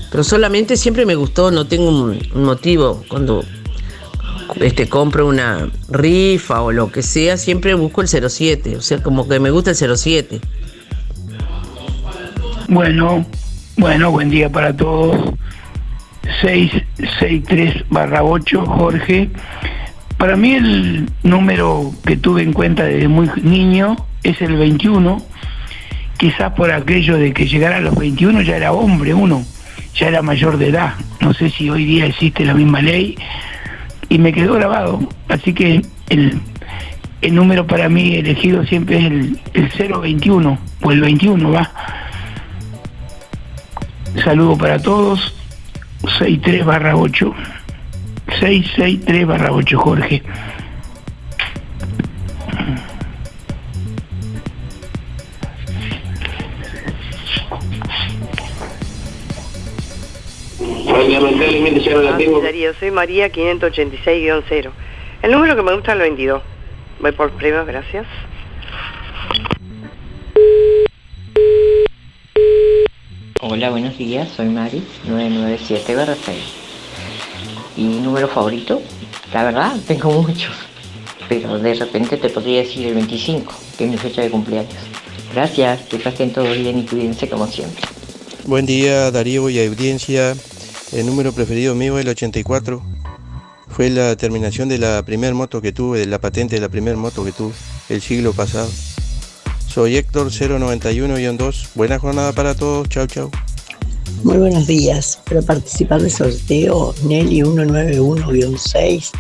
pero 0.10 0.24
solamente 0.24 0.76
siempre 0.76 1.06
me 1.06 1.14
gustó, 1.14 1.52
no 1.52 1.68
tengo 1.68 1.90
un, 1.90 2.20
motivo. 2.34 3.04
Cuando 3.10 3.44
este, 4.60 4.90
compro 4.90 5.28
una 5.28 5.70
rifa 5.88 6.64
o 6.64 6.72
lo 6.72 6.92
que 6.92 7.04
sea, 7.04 7.38
siempre 7.38 7.76
busco 7.76 8.02
el 8.02 8.08
07, 8.08 8.78
o 8.78 8.82
sea, 8.82 9.04
como 9.04 9.28
que 9.28 9.40
me 9.40 9.52
gusta 9.52 9.70
el 9.70 9.98
07. 9.98 10.42
Bueno, 12.70 13.24
bueno, 13.78 14.10
buen 14.10 14.32
día 14.32 14.52
para 14.52 14.76
todos. 14.76 15.16
663 16.42 17.88
barra 17.88 18.24
8, 18.24 18.66
Jorge. 18.66 19.30
Para 20.18 20.36
mí 20.36 20.54
el 20.54 21.10
número 21.24 21.94
que 22.06 22.18
tuve 22.18 22.42
en 22.42 22.52
cuenta 22.52 22.84
desde 22.84 23.08
muy 23.08 23.30
niño 23.44 23.96
es 24.24 24.42
el 24.42 24.56
21. 24.56 25.22
Quizás 26.18 26.54
por 26.54 26.72
aquello 26.72 27.18
de 27.18 27.34
que 27.34 27.48
llegara 27.48 27.78
a 27.78 27.82
los 27.82 27.96
21 27.96 28.42
ya 28.42 28.58
era 28.58 28.72
hombre 28.72 29.14
uno, 29.14 29.46
ya 29.94 30.08
era 30.08 30.24
mayor 30.24 30.58
de 30.58 30.70
edad. 30.70 30.96
No 31.22 31.34
sé 31.34 31.52
si 31.52 31.70
hoy 31.70 31.86
día 31.86 32.08
existe 32.08 32.44
la 32.44 32.56
misma 32.56 32.82
ley 32.82 33.16
y 34.10 34.18
me 34.18 34.34
quedó 34.34 34.56
grabado. 34.56 35.08
Así 35.30 35.54
que 35.54 35.84
el, 36.10 36.42
el 37.22 37.36
número 37.36 37.68
para 37.68 37.88
mí 37.88 38.16
elegido 38.16 38.66
siempre 38.66 38.98
es 38.98 39.06
el, 39.06 39.40
el 39.54 40.00
021 40.02 40.58
o 40.82 40.92
el 40.92 41.02
21, 41.02 41.52
va. 41.52 41.72
Saludo 44.24 44.58
para 44.58 44.80
todos. 44.80 45.36
63 46.18 46.66
barra 46.66 46.96
8. 46.96 47.36
663 48.40 49.26
barra 49.26 49.52
8, 49.52 49.78
Jorge. 49.80 50.22
Lamentablemente 61.10 61.80
ya 61.80 61.94
no 61.94 62.02
la 62.02 62.18
tengo. 62.18 62.42
Darío, 62.42 62.74
soy 62.76 62.92
María 62.92 63.32
586-0. 63.32 64.70
El 65.24 65.32
número 65.32 65.56
que 65.56 65.64
me 65.64 65.74
gusta 65.74 65.94
es 65.94 65.96
el 65.96 66.02
22. 66.02 66.42
Voy 67.00 67.12
por 67.14 67.32
premios, 67.32 67.66
gracias. 67.66 68.06
Hola, 73.42 73.70
buenos 73.72 73.98
días, 73.98 74.30
soy 74.30 74.48
Mari, 74.48 74.84
997 75.08 75.96
6. 76.24 76.67
¿Y 77.78 77.84
mi 77.84 78.00
número 78.00 78.28
favorito? 78.28 78.82
La 79.32 79.44
verdad, 79.44 79.76
tengo 79.88 80.12
muchos, 80.12 80.52
pero 81.30 81.60
de 81.60 81.76
repente 81.76 82.18
te 82.18 82.30
podría 82.30 82.62
decir 82.62 82.88
el 82.88 82.96
25, 82.96 83.54
que 83.78 83.86
es 83.86 83.92
mi 83.92 83.98
fecha 83.98 84.24
de 84.24 84.32
cumpleaños. 84.32 84.74
Gracias, 85.34 85.82
que 85.84 86.00
pasen 86.00 86.34
todo 86.34 86.52
bien 86.52 86.80
y 86.80 86.86
cuídense 86.86 87.30
como 87.30 87.46
siempre. 87.46 87.84
Buen 88.46 88.66
día 88.66 89.12
Darío 89.12 89.50
y 89.50 89.64
audiencia. 89.64 90.36
El 90.92 91.06
número 91.06 91.34
preferido 91.34 91.76
mío 91.76 92.00
es 92.00 92.06
el 92.06 92.10
84. 92.10 92.82
Fue 93.68 93.90
la 93.92 94.16
terminación 94.16 94.70
de 94.70 94.80
la 94.80 95.04
primer 95.04 95.36
moto 95.36 95.62
que 95.62 95.72
tuve, 95.72 96.00
de 96.00 96.08
la 96.08 96.20
patente 96.20 96.56
de 96.56 96.62
la 96.62 96.70
primer 96.70 96.96
moto 96.96 97.24
que 97.24 97.32
tuve 97.32 97.54
el 97.90 98.02
siglo 98.02 98.34
pasado. 98.34 98.70
Soy 99.68 99.98
Héctor 99.98 100.32
091-2. 100.32 101.68
Buena 101.76 102.00
jornada 102.00 102.32
para 102.32 102.56
todos. 102.56 102.90
Chau, 102.90 103.06
chau. 103.06 103.30
Muy 104.24 104.38
buenos 104.38 104.68
días. 104.68 105.20
Para 105.26 105.42
participar 105.42 106.02
del 106.02 106.12
sorteo 106.12 106.94
Nelly 107.04 107.42
191-6, 107.42 109.12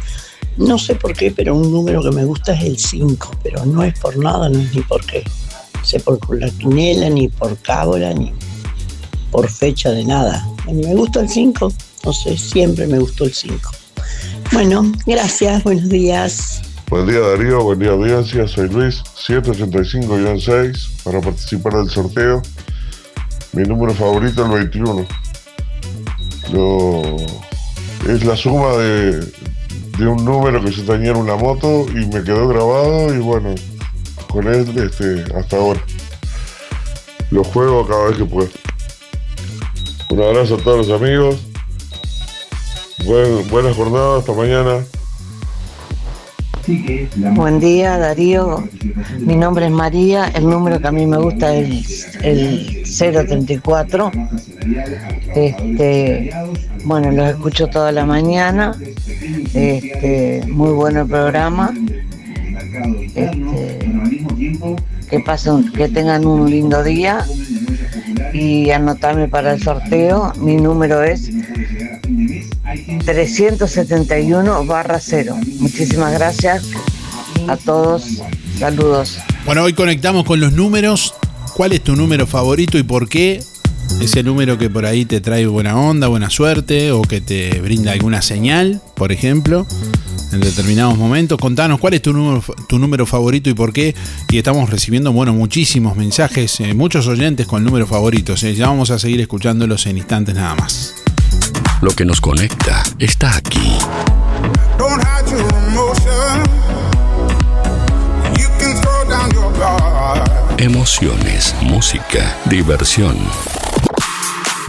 no 0.57 0.77
sé 0.77 0.95
por 0.95 1.13
qué, 1.13 1.31
pero 1.31 1.55
un 1.55 1.71
número 1.71 2.01
que 2.01 2.11
me 2.11 2.25
gusta 2.25 2.53
es 2.53 2.63
el 2.63 2.77
5, 2.77 3.31
pero 3.43 3.65
no 3.65 3.83
es 3.83 3.97
por 3.99 4.17
nada, 4.17 4.49
no 4.49 4.59
es 4.59 4.73
ni 4.73 4.81
por 4.81 5.05
qué. 5.05 5.23
No 5.75 5.85
sé 5.85 5.99
por 5.99 6.19
la 6.39 6.49
quinela, 6.49 7.09
ni 7.09 7.27
por 7.27 7.57
cábala, 7.57 8.13
ni 8.13 8.33
por 9.31 9.49
fecha 9.49 9.91
de 9.91 10.03
nada. 10.03 10.47
Me 10.65 10.95
gusta 10.95 11.21
el 11.21 11.29
5, 11.29 11.71
no 12.05 12.13
sé, 12.13 12.37
siempre 12.37 12.87
me 12.87 12.99
gustó 12.99 13.25
el 13.25 13.33
5. 13.33 13.71
Bueno, 14.51 14.91
gracias, 15.05 15.63
buenos 15.63 15.89
días. 15.89 16.61
Buen 16.89 17.05
día 17.05 17.19
Darío, 17.19 17.63
buen 17.63 17.79
día 17.79 17.91
audiencia, 17.91 18.47
soy 18.47 18.69
Luis, 18.69 19.03
785-6 19.27 21.03
para 21.03 21.19
participar 21.19 21.73
del 21.73 21.89
sorteo. 21.89 22.41
Mi 23.57 23.63
número 23.63 23.91
favorito 23.95 24.45
es 24.45 24.51
el 24.51 24.55
21. 24.69 25.05
Lo- 26.53 27.15
es 28.07 28.23
la 28.23 28.37
suma 28.37 28.73
de, 28.77 29.19
de 29.97 30.07
un 30.07 30.23
número 30.23 30.63
que 30.63 30.69
yo 30.71 30.83
tenía 30.85 31.09
en 31.09 31.17
una 31.17 31.35
moto 31.35 31.87
y 31.89 32.05
me 32.05 32.23
quedó 32.23 32.47
grabado 32.47 33.11
y 33.15 33.17
bueno, 33.17 33.55
con 34.29 34.47
él 34.47 34.71
este, 34.77 35.25
hasta 35.35 35.57
ahora. 35.57 35.81
Lo 37.31 37.43
juego 37.43 37.87
cada 37.87 38.05
vez 38.09 38.17
que 38.17 38.25
puedo. 38.25 38.47
Un 40.11 40.21
abrazo 40.21 40.55
a 40.55 40.57
todos 40.59 40.87
los 40.87 41.01
amigos. 41.01 41.37
Buen- 43.05 43.49
buena 43.49 43.73
jornada, 43.73 44.19
hasta 44.19 44.33
mañana. 44.33 44.85
Buen 47.35 47.61
día, 47.61 47.97
Darío. 47.97 48.67
Mi 49.19 49.35
nombre 49.37 49.67
es 49.67 49.71
María. 49.71 50.27
El 50.35 50.49
número 50.49 50.81
que 50.81 50.87
a 50.87 50.91
mí 50.91 51.05
me 51.05 51.17
gusta 51.17 51.55
es 51.55 52.13
el 52.21 52.83
034. 52.83 54.11
Este, 55.33 56.31
bueno, 56.83 57.11
los 57.11 57.29
escucho 57.29 57.67
toda 57.67 57.93
la 57.93 58.05
mañana. 58.05 58.75
Este, 59.53 60.43
muy 60.49 60.73
bueno 60.73 61.03
el 61.03 61.07
programa. 61.07 61.73
Este, 63.15 63.79
que 65.09 65.19
pasen, 65.21 65.71
que 65.71 65.87
tengan 65.87 66.25
un 66.25 66.49
lindo 66.49 66.83
día 66.83 67.25
y 68.33 68.71
anotarme 68.71 69.29
para 69.29 69.53
el 69.53 69.63
sorteo. 69.63 70.33
Mi 70.37 70.57
número 70.57 71.01
es 71.01 71.31
371 72.99 74.65
barra 74.65 74.99
0. 74.99 75.37
Muchísimas 75.59 76.13
gracias 76.13 76.63
a 77.47 77.57
todos. 77.57 78.03
Saludos. 78.59 79.17
Bueno, 79.45 79.63
hoy 79.63 79.73
conectamos 79.73 80.25
con 80.25 80.39
los 80.39 80.51
números. 80.53 81.13
¿Cuál 81.55 81.73
es 81.73 81.83
tu 81.83 81.95
número 81.95 82.27
favorito 82.27 82.77
y 82.77 82.83
por 82.83 83.07
qué? 83.09 83.41
Ese 84.01 84.21
número 84.21 84.57
que 84.57 84.69
por 84.69 84.85
ahí 84.85 85.05
te 85.05 85.21
trae 85.21 85.47
buena 85.47 85.75
onda, 85.77 86.07
buena 86.07 86.29
suerte 86.29 86.91
o 86.91 87.01
que 87.01 87.21
te 87.21 87.61
brinda 87.61 87.93
alguna 87.93 88.21
señal, 88.21 88.81
por 88.95 89.11
ejemplo, 89.11 89.65
en 90.33 90.39
determinados 90.39 90.97
momentos. 90.97 91.39
Contanos 91.39 91.79
cuál 91.79 91.95
es 91.95 92.01
tu 92.01 92.13
número, 92.13 92.43
tu 92.67 92.77
número 92.77 93.05
favorito 93.05 93.49
y 93.49 93.53
por 93.53 93.73
qué. 93.73 93.95
Y 94.29 94.37
estamos 94.37 94.69
recibiendo, 94.69 95.11
bueno, 95.13 95.33
muchísimos 95.33 95.95
mensajes, 95.95 96.59
eh, 96.59 96.73
muchos 96.75 97.07
oyentes 97.07 97.47
con 97.47 97.63
números 97.63 97.89
favoritos. 97.89 98.43
eh. 98.43 98.53
Ya 98.53 98.67
vamos 98.67 98.91
a 98.91 98.99
seguir 98.99 99.21
escuchándolos 99.21 99.87
en 99.87 99.97
instantes 99.97 100.35
nada 100.35 100.53
más. 100.55 100.93
Lo 101.81 101.91
que 101.91 102.05
nos 102.05 102.19
conecta 102.19 102.83
está 102.97 103.37
aquí. 103.37 103.77
Emociones, 110.57 111.55
música, 111.61 112.35
diversión. 112.45 113.15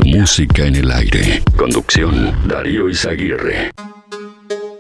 Música 0.04 0.66
en 0.66 0.76
el 0.76 0.90
aire. 0.90 1.42
Conducción, 1.56 2.46
Darío 2.46 2.88
Izaguirre. 2.90 3.72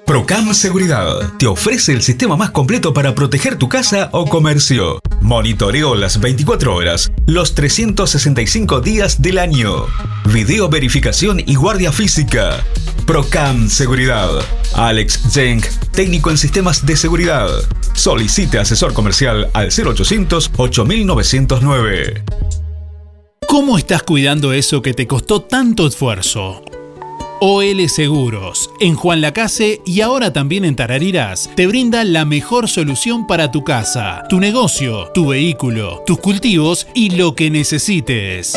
Procam 0.08 0.54
Seguridad 0.54 1.34
te 1.38 1.46
ofrece 1.46 1.92
el 1.92 2.00
sistema 2.00 2.34
más 2.34 2.50
completo 2.50 2.94
para 2.94 3.14
proteger 3.14 3.56
tu 3.56 3.68
casa 3.68 4.08
o 4.12 4.24
comercio. 4.24 5.00
Monitoreo 5.20 5.94
las 5.94 6.18
24 6.18 6.74
horas, 6.74 7.12
los 7.26 7.54
365 7.54 8.80
días 8.80 9.20
del 9.20 9.36
año. 9.36 9.84
Video 10.32 10.70
verificación 10.70 11.42
y 11.44 11.56
guardia 11.56 11.92
física. 11.92 12.64
Procam 13.06 13.68
Seguridad. 13.68 14.30
Alex 14.72 15.20
Jenk, 15.30 15.66
técnico 15.92 16.30
en 16.30 16.38
sistemas 16.38 16.86
de 16.86 16.96
seguridad. 16.96 17.50
Solicite 17.92 18.58
asesor 18.58 18.94
comercial 18.94 19.50
al 19.52 19.66
0800 19.66 20.52
8909. 20.56 22.24
¿Cómo 23.46 23.76
estás 23.76 24.02
cuidando 24.04 24.54
eso 24.54 24.80
que 24.80 24.94
te 24.94 25.06
costó 25.06 25.42
tanto 25.42 25.86
esfuerzo? 25.86 26.64
OL 27.40 27.88
Seguros, 27.88 28.70
en 28.80 28.96
Juan 28.96 29.20
Lacase 29.20 29.80
y 29.86 30.00
ahora 30.00 30.32
también 30.32 30.64
en 30.64 30.74
Tarariras, 30.74 31.48
te 31.54 31.68
brinda 31.68 32.02
la 32.02 32.24
mejor 32.24 32.68
solución 32.68 33.28
para 33.28 33.52
tu 33.52 33.62
casa, 33.62 34.24
tu 34.28 34.40
negocio, 34.40 35.10
tu 35.14 35.28
vehículo, 35.28 36.02
tus 36.04 36.18
cultivos 36.18 36.88
y 36.94 37.10
lo 37.10 37.36
que 37.36 37.50
necesites. 37.50 38.56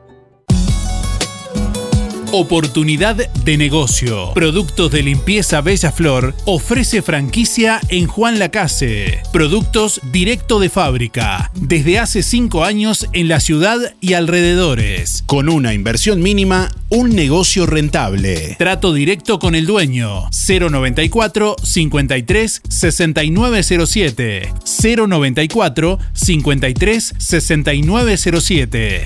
Oportunidad 2.32 3.15
de 3.15 3.57
negocio. 3.57 4.36
Productos 4.36 4.91
de 4.91 5.01
limpieza 5.01 5.61
Bella 5.61 5.91
Flor 5.91 6.36
ofrece 6.45 7.01
franquicia 7.01 7.82
en 7.88 8.05
Juan 8.05 8.38
Lacase. 8.38 9.23
Productos 9.34 9.99
directo 10.11 10.59
de 10.59 10.69
fábrica. 10.69 11.49
Desde 11.55 11.97
hace 11.97 12.21
5 12.21 12.63
años 12.63 13.07
en 13.13 13.30
la 13.30 13.39
ciudad 13.39 13.95
y 13.99 14.13
alrededores. 14.13 15.23
Con 15.25 15.49
una 15.49 15.73
inversión 15.73 16.21
mínima, 16.21 16.69
un 16.89 17.15
negocio 17.15 17.65
rentable. 17.65 18.55
Trato 18.59 18.93
directo 18.93 19.39
con 19.39 19.55
el 19.55 19.65
dueño. 19.65 20.30
094 20.30 21.55
53 21.63 22.61
6907. 22.69 24.53
094 24.84 25.99
53 26.13 27.13
6907. 27.17 29.05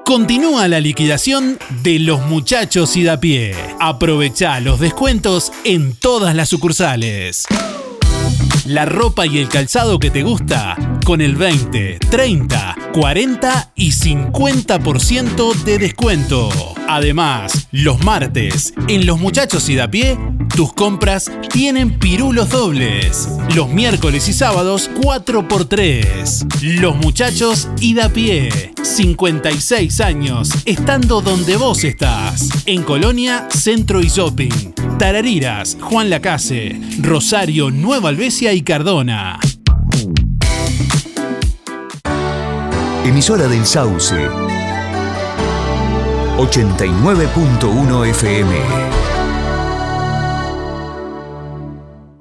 Continúa 0.05 0.67
la 0.67 0.81
liquidación 0.81 1.59
de 1.83 2.01
los 2.01 2.27
muchachos 2.27 2.97
y 2.97 3.05
da 3.05 3.21
pie. 3.21 3.55
Aprovecha 3.81 4.59
los 4.61 4.81
descuentos 4.81 5.53
en 5.65 5.95
todas 5.95 6.35
las 6.35 6.49
sucursales. 6.49 7.47
La 8.67 8.85
ropa 8.85 9.27
y 9.27 9.39
el 9.39 9.49
calzado 9.49 9.99
que 9.99 10.11
te 10.11 10.23
gusta 10.23 10.77
con 11.05 11.21
el 11.21 11.37
20, 11.37 11.99
30 12.11 12.77
40 12.93 13.73
y 13.75 13.91
50% 13.91 15.55
de 15.65 15.79
descuento. 15.79 16.51
Además, 16.89 17.69
los 17.71 18.05
martes, 18.05 18.75
en 18.87 19.07
Los 19.07 19.19
Muchachos 19.19 19.69
y 19.71 19.77
da 19.77 19.91
pie, 19.91 20.19
tus 20.55 20.73
compras 20.75 21.31
tienen 21.51 21.99
pirulos 21.99 22.51
dobles. 22.51 23.29
Los 23.55 23.71
miércoles 23.71 24.29
y 24.29 24.35
sábados, 24.35 24.91
4x3. 24.95 26.81
Los 26.81 26.97
Muchachos 26.97 27.69
y 27.81 27.95
da 27.95 28.11
pie. 28.11 28.73
56 28.83 30.01
años, 30.01 30.51
estando 30.67 31.23
donde 31.23 31.57
vos 31.57 31.83
estás. 31.85 32.51
En 32.67 32.83
Colonia, 32.83 33.49
Centro 33.51 34.03
y 34.03 34.09
Shopping. 34.09 34.92
Tarariras, 35.03 35.77
Juan 35.81 36.11
Lacase, 36.11 36.81
Rosario, 37.01 37.73
Nueva 37.73 38.11
Albesia 38.11 38.53
y 38.53 38.63
Cardona. 38.63 39.41
Emisora 43.05 43.49
del 43.49 43.67
Sauce. 43.67 44.15
89.1 46.39 48.07
FM. 48.11 48.55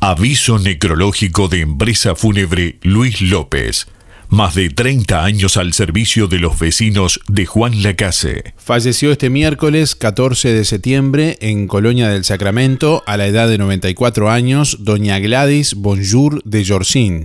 Aviso 0.02 0.58
necrológico 0.58 1.48
de 1.50 1.62
empresa 1.62 2.16
fúnebre 2.16 2.80
Luis 2.82 3.22
López. 3.22 3.86
Más 4.32 4.56
de 4.56 4.70
30 4.70 5.26
años 5.26 5.58
al 5.58 5.74
servicio 5.74 6.28
de 6.28 6.40
los 6.40 6.58
vecinos 6.58 7.20
de 7.28 7.46
Juan 7.46 7.84
Lacase. 7.84 8.54
Falleció 8.56 9.12
este 9.12 9.30
miércoles 9.30 9.94
14 9.94 10.54
de 10.54 10.64
septiembre 10.64 11.38
en 11.42 11.68
Colonia 11.68 12.08
del 12.08 12.24
Sacramento 12.24 13.04
a 13.08 13.18
la 13.18 13.28
edad 13.28 13.50
de 13.50 13.58
94 13.58 14.32
años 14.32 14.78
doña 14.80 15.20
Gladys 15.20 15.74
Bonjour 15.74 16.42
de 16.46 16.66
Jorcín. 16.66 17.24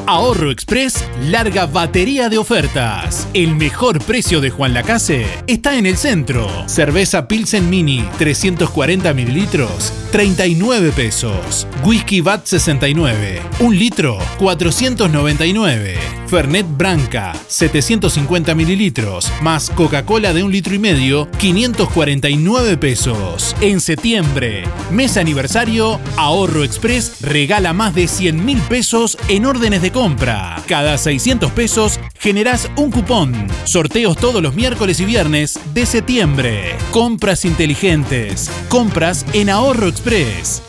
Ahorro 0.07 0.50
Express 0.50 1.05
larga 1.20 1.66
batería 1.66 2.28
de 2.28 2.38
ofertas. 2.38 3.28
El 3.34 3.55
mejor 3.55 4.00
precio 4.03 4.40
de 4.40 4.50
Juan 4.50 4.74
Lacase 4.74 5.26
está 5.46 5.78
en 5.78 5.86
el 5.86 5.96
centro. 5.96 6.48
Cerveza 6.66 7.28
Pilsen 7.28 7.70
Mini 7.70 8.05
340 8.18 9.14
mililitros, 9.14 9.92
39 10.11 10.92
pesos. 10.92 11.66
Whisky 11.84 12.20
Bat 12.20 12.46
69, 12.46 13.42
1 13.61 13.70
litro, 13.72 14.18
499. 14.38 16.22
Fernet 16.32 16.66
Branca 16.78 17.34
750 17.48 18.55
mililitros, 18.55 19.30
más 19.42 19.68
Coca-Cola 19.68 20.32
de 20.32 20.42
un 20.42 20.50
litro 20.50 20.74
y 20.74 20.78
medio, 20.78 21.28
549 21.38 22.78
pesos. 22.78 23.55
En 23.61 23.80
septiembre, 23.80 24.64
mes 24.90 25.18
aniversario, 25.18 26.00
Ahorro 26.16 26.64
Express 26.64 27.20
regala 27.20 27.74
más 27.74 27.94
de 27.94 28.09
100 28.09 28.44
mil 28.46 28.59
pesos 28.62 29.18
en 29.28 29.44
órdenes 29.44 29.82
de 29.82 29.91
compra. 29.93 30.57
Cada 30.66 30.99
600 30.99 31.53
pesos 31.53 32.01
generás 32.18 32.70
un 32.76 32.90
cupón. 32.90 33.32
Sorteos 33.64 34.16
todos 34.16 34.43
los 34.43 34.55
miércoles 34.55 34.99
y 35.01 35.05
viernes 35.05 35.61
de 35.72 35.86
septiembre. 35.86 36.76
Compras 36.90 37.45
inteligentes. 37.45 38.51
Compras 38.68 39.24
en 39.32 39.51
Ahorro 39.51 39.88
Express. 39.88 40.62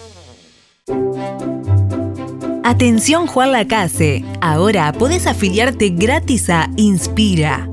Atención 2.66 3.28
Juan 3.28 3.52
Lacase, 3.52 4.24
ahora 4.42 4.92
podés 4.94 5.28
afiliarte 5.28 5.90
gratis 5.90 6.50
a 6.50 6.70
Inspira. 6.78 7.73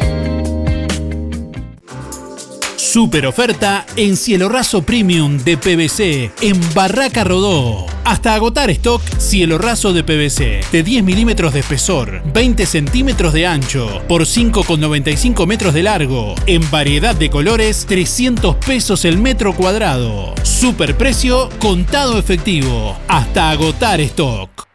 Super 2.97 3.27
oferta 3.27 3.85
en 3.95 4.17
cielo 4.17 4.49
raso 4.49 4.81
premium 4.81 5.37
de 5.37 5.55
PVC 5.55 6.31
en 6.41 6.59
Barraca 6.73 7.23
Rodó. 7.23 7.85
Hasta 8.03 8.33
agotar 8.33 8.71
stock 8.71 9.03
cielo 9.19 9.59
raso 9.59 9.93
de 9.93 10.03
PVC 10.03 10.61
de 10.71 10.81
10 10.81 11.03
milímetros 11.03 11.53
de 11.53 11.59
espesor, 11.59 12.23
20 12.33 12.65
centímetros 12.65 13.33
de 13.33 13.45
ancho, 13.45 14.01
por 14.07 14.23
5,95 14.23 15.45
metros 15.45 15.75
de 15.75 15.83
largo. 15.83 16.33
En 16.47 16.71
variedad 16.71 17.13
de 17.13 17.29
colores, 17.29 17.85
300 17.87 18.55
pesos 18.65 19.05
el 19.05 19.19
metro 19.19 19.53
cuadrado. 19.53 20.33
Super 20.41 20.97
precio, 20.97 21.49
contado 21.59 22.17
efectivo. 22.17 22.97
Hasta 23.07 23.51
agotar 23.51 24.01
stock. 24.01 24.66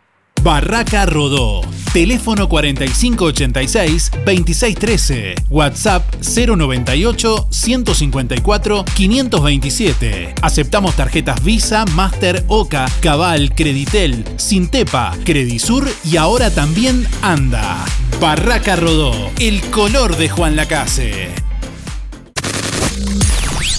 Barraca 0.43 1.07
Rodó. 1.07 1.61
Teléfono 1.93 2.49
4586-2613. 2.49 5.35
WhatsApp 5.51 6.03
098 6.21 7.47
154 7.51 8.85
527. 8.85 10.35
Aceptamos 10.43 10.97
tarjetas 10.97 11.45
Visa, 11.45 11.85
Master, 11.95 12.43
Oca, 12.49 12.87
Cabal, 13.01 13.55
Creditel, 13.55 14.25
Sintepa, 14.37 15.17
Credisur 15.25 15.89
y 16.05 16.17
ahora 16.17 16.51
también 16.51 17.07
Anda. 17.23 17.85
Barraca 18.21 18.75
Rodó. 18.75 19.31
El 19.39 19.61
color 19.71 20.17
de 20.17 20.29
Juan 20.29 20.57
Lacase. 20.57 21.31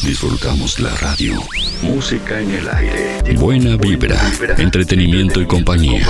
Disfrutamos 0.06 0.82
la 0.82 0.90
radio. 0.98 1.34
Música 1.82 2.38
en 2.38 2.52
el 2.52 2.68
aire. 2.68 3.38
Buena 3.38 3.78
vibra. 3.78 4.20
Entretenimiento 4.58 5.40
y 5.40 5.46
compañía. 5.46 6.06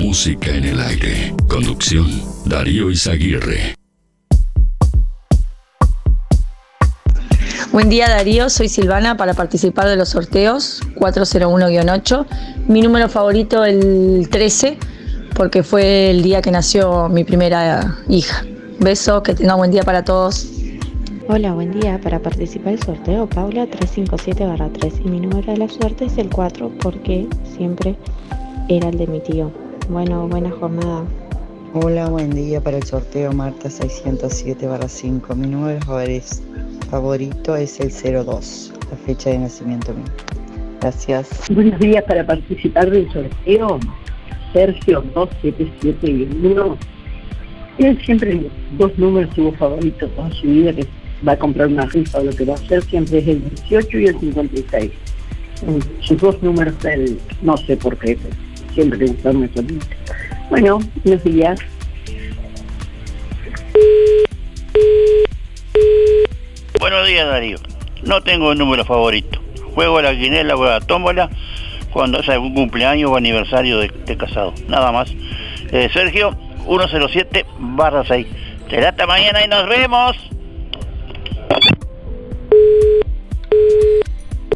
Música 0.00 0.50
en 0.50 0.64
el 0.64 0.80
aire. 0.80 1.32
Conducción. 1.48 2.10
Darío 2.44 2.90
Izaguirre. 2.90 3.76
Buen 7.70 7.88
día 7.88 8.08
Darío, 8.08 8.50
soy 8.50 8.68
Silvana 8.68 9.16
para 9.16 9.34
participar 9.34 9.86
de 9.86 9.94
los 9.94 10.08
sorteos 10.08 10.82
401-8. 10.96 12.26
Mi 12.66 12.80
número 12.80 13.08
favorito 13.08 13.64
el 13.64 14.28
13 14.28 14.76
porque 15.36 15.62
fue 15.62 16.10
el 16.10 16.22
día 16.24 16.42
que 16.42 16.50
nació 16.50 17.08
mi 17.08 17.22
primera 17.22 17.96
hija. 18.08 18.44
Besos, 18.80 19.22
que 19.22 19.34
tenga 19.34 19.54
buen 19.54 19.70
día 19.70 19.84
para 19.84 20.04
todos. 20.04 20.55
Hola, 21.28 21.54
buen 21.54 21.72
día. 21.72 22.00
Para 22.00 22.20
participar 22.20 22.74
del 22.74 22.82
sorteo, 22.84 23.26
Paula 23.26 23.66
357-3 23.66 25.00
y 25.04 25.08
mi 25.08 25.18
número 25.18 25.50
de 25.50 25.58
la 25.58 25.68
suerte 25.68 26.04
es 26.04 26.18
el 26.18 26.30
4 26.30 26.70
porque 26.80 27.26
siempre 27.42 27.96
era 28.68 28.90
el 28.90 28.96
de 28.96 29.08
mi 29.08 29.18
tío. 29.18 29.50
Bueno, 29.88 30.28
buena 30.28 30.52
jornada. 30.52 31.02
Hola, 31.74 32.08
buen 32.10 32.30
día 32.30 32.60
para 32.60 32.76
el 32.76 32.84
sorteo 32.84 33.32
Marta 33.32 33.68
607-5. 33.68 35.34
Mi 35.34 35.48
número 35.48 35.80
favorito 36.88 37.56
es 37.56 37.80
el 37.80 37.90
02, 38.24 38.72
la 38.92 38.96
fecha 38.98 39.30
de 39.30 39.38
nacimiento 39.40 39.94
mío. 39.94 40.04
Gracias. 40.80 41.28
Buenos 41.50 41.80
días 41.80 42.04
para 42.04 42.24
participar 42.24 42.88
del 42.88 43.12
sorteo. 43.12 43.80
Sergio 44.52 45.02
277-1. 45.12 46.76
Él 47.78 47.98
siempre 48.06 48.48
dos 48.78 48.96
números 48.96 49.34
tuvo 49.34 49.50
favoritos 49.54 50.08
toda 50.14 50.30
su 50.30 50.46
vida 50.46 50.72
que 50.72 50.86
va 51.26 51.32
a 51.32 51.38
comprar 51.38 51.68
una 51.68 51.86
rifa 51.86 52.20
lo 52.20 52.32
que 52.32 52.44
va 52.44 52.54
a 52.54 52.56
hacer 52.56 52.82
siempre 52.84 53.18
es 53.18 53.28
el 53.28 53.50
18 53.50 53.98
y 53.98 54.06
el 54.06 54.20
56. 54.20 54.90
Mm, 55.66 56.02
Sus 56.02 56.18
dos 56.18 56.42
números, 56.42 56.74
él, 56.84 57.18
no 57.42 57.56
sé 57.56 57.76
por 57.76 57.96
qué, 57.98 58.18
siempre 58.74 58.98
le 58.98 59.06
gustaron 59.06 59.44
esos. 59.44 59.64
Bueno, 60.50 60.78
buenos 61.04 61.24
días. 61.24 61.60
Buenos 66.78 67.06
días, 67.06 67.26
Darío. 67.26 67.58
No 68.04 68.20
tengo 68.20 68.50
un 68.50 68.58
número 68.58 68.84
favorito. 68.84 69.40
Juego 69.74 69.98
a 69.98 70.02
la 70.02 70.16
quinela 70.16 70.54
o 70.54 70.64
a 70.64 70.78
la 70.78 70.80
tómbola 70.80 71.30
cuando 71.92 72.20
es 72.20 72.28
algún 72.28 72.54
cumpleaños 72.54 73.10
o 73.10 73.16
aniversario 73.16 73.78
de, 73.78 73.88
de 73.88 74.16
casado. 74.16 74.52
Nada 74.68 74.92
más. 74.92 75.10
Eh, 75.72 75.88
Sergio, 75.92 76.36
107 76.66 77.46
barra 77.58 78.04
6. 78.06 78.26
Será 78.68 78.90
hasta 78.90 79.06
mañana 79.06 79.44
y 79.44 79.48
nos 79.48 79.68
vemos. 79.68 80.16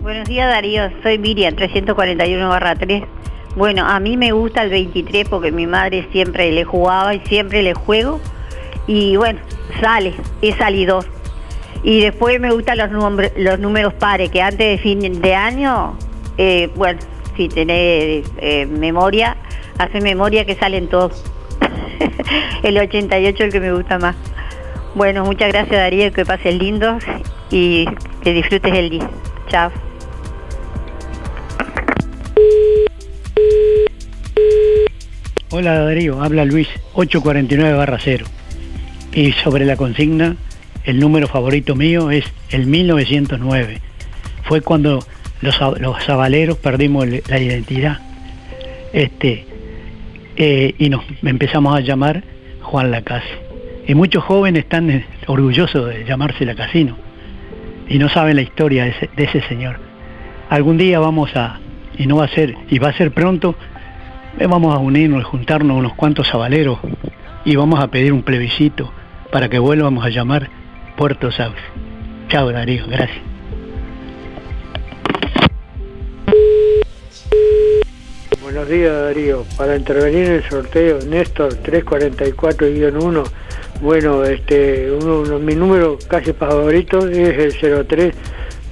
Buenos 0.00 0.28
días 0.28 0.48
Darío, 0.48 0.90
soy 1.02 1.18
Miriam, 1.18 1.54
341 1.54 2.48
barra 2.48 2.74
3. 2.74 3.04
Bueno, 3.56 3.84
a 3.86 4.00
mí 4.00 4.16
me 4.16 4.32
gusta 4.32 4.62
el 4.62 4.70
23 4.70 5.28
porque 5.28 5.52
mi 5.52 5.66
madre 5.66 6.06
siempre 6.12 6.50
le 6.52 6.64
jugaba 6.64 7.14
y 7.14 7.20
siempre 7.20 7.62
le 7.62 7.74
juego. 7.74 8.20
Y 8.86 9.16
bueno, 9.16 9.40
sale, 9.80 10.14
es 10.42 10.56
salidor. 10.56 11.04
Y 11.82 12.00
después 12.00 12.40
me 12.40 12.50
gustan 12.50 12.78
los, 12.78 12.90
los 13.36 13.58
números 13.58 13.94
pares, 13.94 14.30
que 14.30 14.42
antes 14.42 14.58
de 14.58 14.78
fin 14.78 15.20
de 15.20 15.34
año, 15.34 15.96
eh, 16.38 16.70
bueno, 16.76 17.00
si 17.36 17.48
tenés 17.48 18.24
eh, 18.38 18.66
memoria, 18.66 19.36
hace 19.78 20.00
memoria 20.00 20.44
que 20.44 20.54
salen 20.54 20.88
todos. 20.88 21.24
el 22.62 22.78
88 22.78 23.44
el 23.44 23.52
que 23.52 23.60
me 23.60 23.72
gusta 23.72 23.98
más. 23.98 24.16
Bueno, 24.94 25.24
muchas 25.24 25.52
gracias 25.52 25.78
Darío, 25.78 26.12
que 26.12 26.24
pases 26.24 26.54
lindo 26.56 26.98
y 27.50 27.86
que 28.22 28.32
disfrutes 28.32 28.74
el 28.74 28.90
día. 28.90 29.10
Chao. 29.48 29.70
Hola 35.50 35.80
Darío, 35.80 36.22
habla 36.22 36.44
Luis, 36.44 36.68
849 36.94 37.76
barra 37.76 37.98
0. 38.00 38.24
Y 39.12 39.32
sobre 39.32 39.64
la 39.64 39.76
consigna, 39.76 40.36
el 40.84 40.98
número 40.98 41.28
favorito 41.28 41.74
mío 41.74 42.10
es 42.10 42.24
el 42.50 42.66
1909. 42.66 43.78
Fue 44.44 44.60
cuando 44.60 45.04
los, 45.40 45.60
los 45.78 46.58
perdimos 46.58 47.06
la 47.06 47.38
identidad. 47.38 47.98
Este, 48.92 49.46
eh, 50.36 50.74
y 50.78 50.88
nos 50.88 51.04
empezamos 51.22 51.76
a 51.76 51.80
llamar 51.80 52.22
Juan 52.62 52.90
Lacase. 52.90 53.49
Y 53.90 53.94
muchos 53.96 54.22
jóvenes 54.22 54.62
están 54.62 55.04
orgullosos 55.26 55.88
de 55.88 56.04
llamarse 56.04 56.44
la 56.44 56.54
casino 56.54 56.96
y 57.88 57.98
no 57.98 58.08
saben 58.08 58.36
la 58.36 58.42
historia 58.42 58.84
de 58.84 59.24
ese, 59.24 59.40
señor. 59.48 59.80
Algún 60.48 60.78
día 60.78 61.00
vamos 61.00 61.34
a, 61.34 61.58
y 61.98 62.06
no 62.06 62.18
va 62.18 62.26
a 62.26 62.28
ser, 62.28 62.54
y 62.68 62.78
va 62.78 62.90
a 62.90 62.92
ser 62.92 63.10
pronto, 63.10 63.56
eh, 64.38 64.46
vamos 64.46 64.76
a 64.76 64.78
unirnos, 64.78 65.24
juntarnos 65.24 65.76
unos 65.76 65.94
cuantos 65.94 66.28
zabaleros 66.30 66.78
y 67.44 67.56
vamos 67.56 67.80
a 67.80 67.88
pedir 67.88 68.12
un 68.12 68.22
plebiscito 68.22 68.92
para 69.32 69.48
que 69.48 69.58
vuelvamos 69.58 70.04
a 70.04 70.08
llamar 70.08 70.50
Puerto 70.96 71.32
Sauce. 71.32 71.58
Chao 72.28 72.52
Darío, 72.52 72.86
gracias. 72.86 73.29
Buenos 78.52 78.68
días 78.68 78.92
Darío, 78.92 79.44
para 79.56 79.76
intervenir 79.76 80.24
en 80.26 80.32
el 80.32 80.50
sorteo 80.50 80.98
Néstor 81.06 81.54
344-1, 81.62 83.22
bueno, 83.80 84.24
este, 84.24 84.90
uno, 84.90 85.20
uno- 85.20 85.38
mi 85.38 85.54
número 85.54 85.96
casi 86.08 86.32
favorito 86.32 87.06
es 87.06 87.38
el 87.62 87.86
03, 87.86 88.12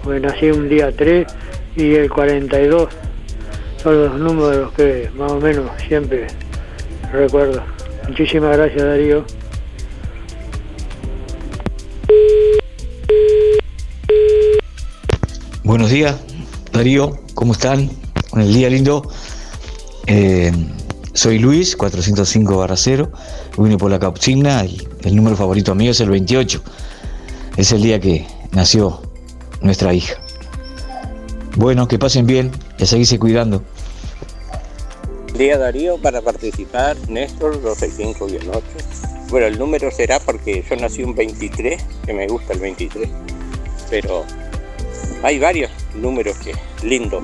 porque 0.02 0.18
nací 0.18 0.50
un 0.50 0.68
día 0.68 0.90
3 0.90 1.28
y 1.76 1.94
el 1.94 2.10
42, 2.10 2.88
son 3.80 4.02
los 4.04 4.14
números 4.18 4.72
que 4.72 5.10
más 5.16 5.30
o 5.30 5.38
menos 5.40 5.70
siempre 5.86 6.26
recuerdo. 7.12 7.62
Muchísimas 8.08 8.56
gracias 8.56 8.82
Darío. 8.82 9.24
Buenos 15.62 15.90
días, 15.90 16.16
Darío, 16.72 17.18
¿cómo 17.34 17.52
están? 17.52 17.88
Con 18.30 18.40
el 18.42 18.52
día 18.52 18.68
lindo. 18.70 19.08
Eh, 20.10 20.50
soy 21.12 21.38
Luis, 21.38 21.76
405 21.76 22.56
barra 22.56 22.76
0, 22.76 23.12
vine 23.58 23.76
por 23.76 23.90
la 23.90 23.98
consigna 23.98 24.64
y 24.64 24.88
el 25.02 25.14
número 25.14 25.36
favorito 25.36 25.74
mío 25.74 25.90
es 25.90 26.00
el 26.00 26.08
28. 26.08 26.62
Es 27.58 27.72
el 27.72 27.82
día 27.82 28.00
que 28.00 28.26
nació 28.52 29.02
nuestra 29.60 29.92
hija. 29.92 30.14
Bueno, 31.56 31.86
que 31.88 31.98
pasen 31.98 32.26
bien 32.26 32.50
y 32.78 32.86
seguirse 32.86 33.18
cuidando. 33.18 33.62
Día 35.36 35.58
Darío 35.58 35.98
para 35.98 36.22
participar, 36.22 36.96
Néstor 37.08 37.62
265-8. 37.62 38.62
Bueno, 39.28 39.46
el 39.46 39.58
número 39.58 39.90
será 39.90 40.20
porque 40.20 40.64
yo 40.68 40.76
nací 40.76 41.02
un 41.02 41.14
23, 41.14 41.84
que 42.06 42.14
me 42.14 42.26
gusta 42.28 42.54
el 42.54 42.60
23, 42.60 43.10
pero 43.90 44.24
hay 45.22 45.38
varios 45.38 45.70
números 45.94 46.38
que 46.38 46.54
lindo. 46.82 47.22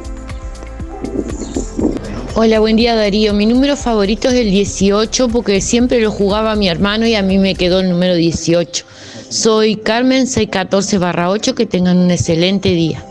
Hola, 2.36 2.58
buen 2.58 2.74
día 2.74 2.96
Darío. 2.96 3.32
Mi 3.32 3.46
número 3.46 3.76
favorito 3.76 4.26
es 4.26 4.34
el 4.34 4.50
18 4.50 5.28
porque 5.28 5.60
siempre 5.60 6.00
lo 6.00 6.10
jugaba 6.10 6.56
mi 6.56 6.68
hermano 6.68 7.06
y 7.06 7.14
a 7.14 7.22
mí 7.22 7.38
me 7.38 7.54
quedó 7.54 7.78
el 7.78 7.88
número 7.88 8.16
18. 8.16 8.84
Soy 9.28 9.76
Carmen 9.76 10.26
614 10.26 10.98
barra 10.98 11.30
8. 11.30 11.54
Que 11.54 11.64
tengan 11.64 11.96
un 11.96 12.10
excelente 12.10 12.70
día. 12.70 13.04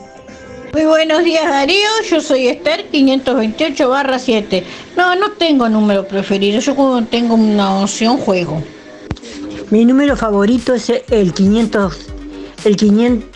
Muy 0.74 0.84
buenos 0.84 1.24
días 1.24 1.46
Darío, 1.46 1.88
yo 2.10 2.20
soy 2.20 2.50
Esther 2.50 2.90
528 2.92 3.88
barra 3.88 4.20
7. 4.20 4.62
No, 4.98 5.16
no 5.16 5.32
tengo 5.32 5.70
número 5.70 6.06
preferido, 6.06 6.60
yo 6.60 6.76
cuando 6.76 7.08
tengo 7.08 7.36
una 7.36 7.80
opción 7.80 8.18
juego. 8.18 8.62
Mi 9.70 9.86
número 9.86 10.18
favorito 10.18 10.74
es 10.74 10.92
el 11.10 11.34
500, 11.34 11.98
el 12.66 12.76
500, 12.76 13.30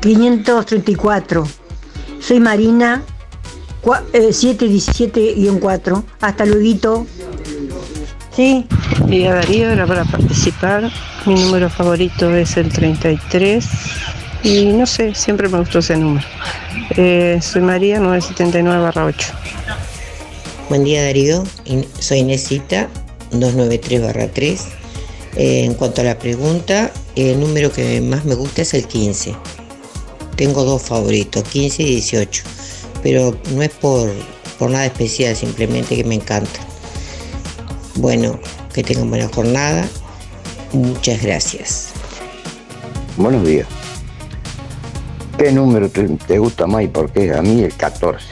534. 0.00 1.48
Soy 2.20 2.38
Marina, 2.38 3.02
717-4. 3.82 6.04
Hasta 6.20 6.46
luego. 6.46 7.06
Sí. 8.34 8.66
Día 9.06 9.34
Darío 9.34 9.70
era 9.70 9.86
para 9.86 10.04
participar. 10.04 10.90
Mi 11.26 11.34
número 11.34 11.68
favorito 11.68 12.34
es 12.34 12.56
el 12.56 12.72
33 12.72 13.66
y 14.42 14.66
no 14.66 14.86
sé, 14.86 15.14
siempre 15.14 15.48
me 15.48 15.58
gustó 15.58 15.80
ese 15.80 15.96
número. 15.96 16.26
Eh, 16.96 17.38
soy 17.42 17.62
María 17.62 18.00
979 18.00 18.82
barra 18.82 19.04
8. 19.04 19.32
Buen 20.68 20.84
día 20.84 21.02
Darío, 21.02 21.44
soy 21.98 22.18
Inesita, 22.18 22.88
293-3. 23.32 24.60
Eh, 25.36 25.64
en 25.64 25.74
cuanto 25.74 26.00
a 26.00 26.04
la 26.04 26.18
pregunta, 26.18 26.90
el 27.16 27.38
número 27.38 27.72
que 27.72 28.00
más 28.00 28.24
me 28.24 28.34
gusta 28.34 28.62
es 28.62 28.74
el 28.74 28.86
15. 28.86 29.34
Tengo 30.36 30.64
dos 30.64 30.82
favoritos, 30.82 31.42
15 31.44 31.82
y 31.82 31.86
18, 31.86 32.42
pero 33.02 33.36
no 33.54 33.62
es 33.62 33.70
por, 33.70 34.10
por 34.58 34.70
nada 34.70 34.86
especial, 34.86 35.34
simplemente 35.36 35.96
que 35.96 36.04
me 36.04 36.16
encanta. 36.16 36.60
Bueno, 37.96 38.38
que 38.72 38.82
tengan 38.82 39.10
buena 39.10 39.28
jornada. 39.28 39.88
Muchas 40.72 41.22
gracias. 41.22 41.92
Buenos 43.16 43.46
días. 43.46 43.66
¿Qué 45.38 45.50
número 45.52 45.88
te, 45.88 46.06
te 46.08 46.38
gusta 46.38 46.66
más 46.66 46.84
y 46.84 46.88
por 46.88 47.10
qué? 47.12 47.32
A 47.32 47.42
mí 47.42 47.62
el 47.62 47.74
14. 47.74 48.26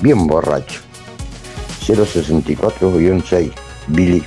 Bien 0.00 0.26
borracho. 0.26 0.80
064-6. 1.86 3.52
Billy. 3.88 4.22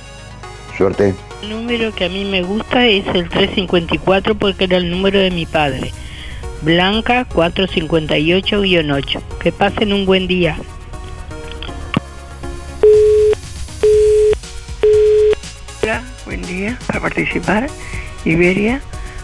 Suerte. 0.76 1.14
El 1.42 1.50
número 1.50 1.94
que 1.94 2.04
a 2.04 2.08
mí 2.08 2.24
me 2.24 2.42
gusta 2.42 2.86
es 2.86 3.06
el 3.08 3.28
354 3.28 4.36
porque 4.36 4.64
era 4.64 4.76
el 4.76 4.90
número 4.90 5.18
de 5.18 5.30
mi 5.30 5.46
padre. 5.46 5.92
Blanca 6.62 7.26
458-8. 7.28 9.20
Que 9.40 9.52
pasen 9.52 9.92
un 9.92 10.04
buen 10.06 10.26
día. 10.26 10.56
Hola, 15.82 16.02
buen 16.24 16.42
día. 16.42 16.78
Para 16.86 17.00
participar, 17.00 17.68
Iberia 18.24 18.80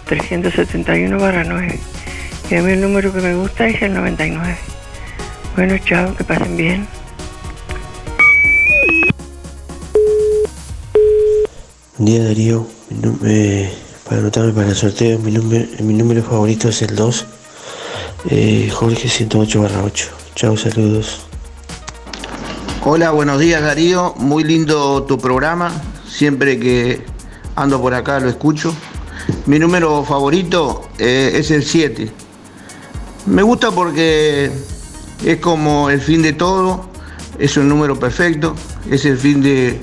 371 0.07 1.18
9. 1.18 1.78
Y 2.51 2.55
a 2.55 2.62
mí 2.62 2.72
el 2.72 2.80
número 2.80 3.12
que 3.12 3.20
me 3.20 3.35
gusta 3.35 3.66
es 3.68 3.80
el 3.82 3.95
99. 3.95 4.57
Bueno, 5.57 5.78
chao, 5.78 6.14
que 6.16 6.24
pasen 6.24 6.57
bien. 6.57 6.87
Buen 11.99 12.07
día 12.07 12.24
Darío, 12.24 12.66
Mi 12.91 12.99
nu- 12.99 13.18
eh, 13.24 13.72
para 14.05 14.20
anotarme 14.20 14.52
para 14.52 14.68
el 14.68 14.76
sorteo, 14.76 15.18
mi 15.18 15.32
número, 15.32 15.66
mi 15.80 15.94
número 15.94 16.22
favorito 16.22 16.68
es 16.68 16.82
el 16.82 16.94
2, 16.94 17.26
eh, 18.30 18.70
Jorge 18.72 19.09
108 19.09 19.62
barra 19.62 19.82
8. 19.82 20.11
Chao, 20.34 20.57
saludos. 20.57 21.20
Hola, 22.84 23.12
buenos 23.12 23.40
días 23.40 23.62
Darío, 23.62 24.14
muy 24.18 24.44
lindo 24.44 25.05
tu 25.05 25.18
programa, 25.18 25.72
siempre 26.07 26.59
que 26.59 27.05
ando 27.57 27.80
por 27.80 27.94
acá 27.94 28.20
lo 28.20 28.28
escucho. 28.28 28.74
Mi 29.46 29.59
número 29.59 30.05
favorito 30.05 30.82
eh, 30.98 31.32
es 31.34 31.50
el 31.50 31.64
7. 31.64 32.11
Me 33.26 33.42
gusta 33.42 33.70
porque 33.70 34.50
es 35.24 35.36
como 35.38 35.88
el 35.88 36.00
fin 36.02 36.20
de 36.20 36.34
todo, 36.34 36.90
es 37.38 37.57
un 37.57 37.70
número 37.70 37.98
perfecto, 37.98 38.55
es 38.90 39.07
el 39.07 39.16
fin 39.16 39.40
de, 39.40 39.80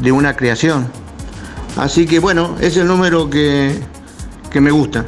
de 0.00 0.10
una 0.10 0.34
creación. 0.34 1.03
Así 1.76 2.06
que 2.06 2.18
bueno, 2.18 2.56
es 2.60 2.76
el 2.76 2.86
número 2.86 3.28
que, 3.28 3.78
que 4.50 4.60
me 4.60 4.70
gusta. 4.70 5.04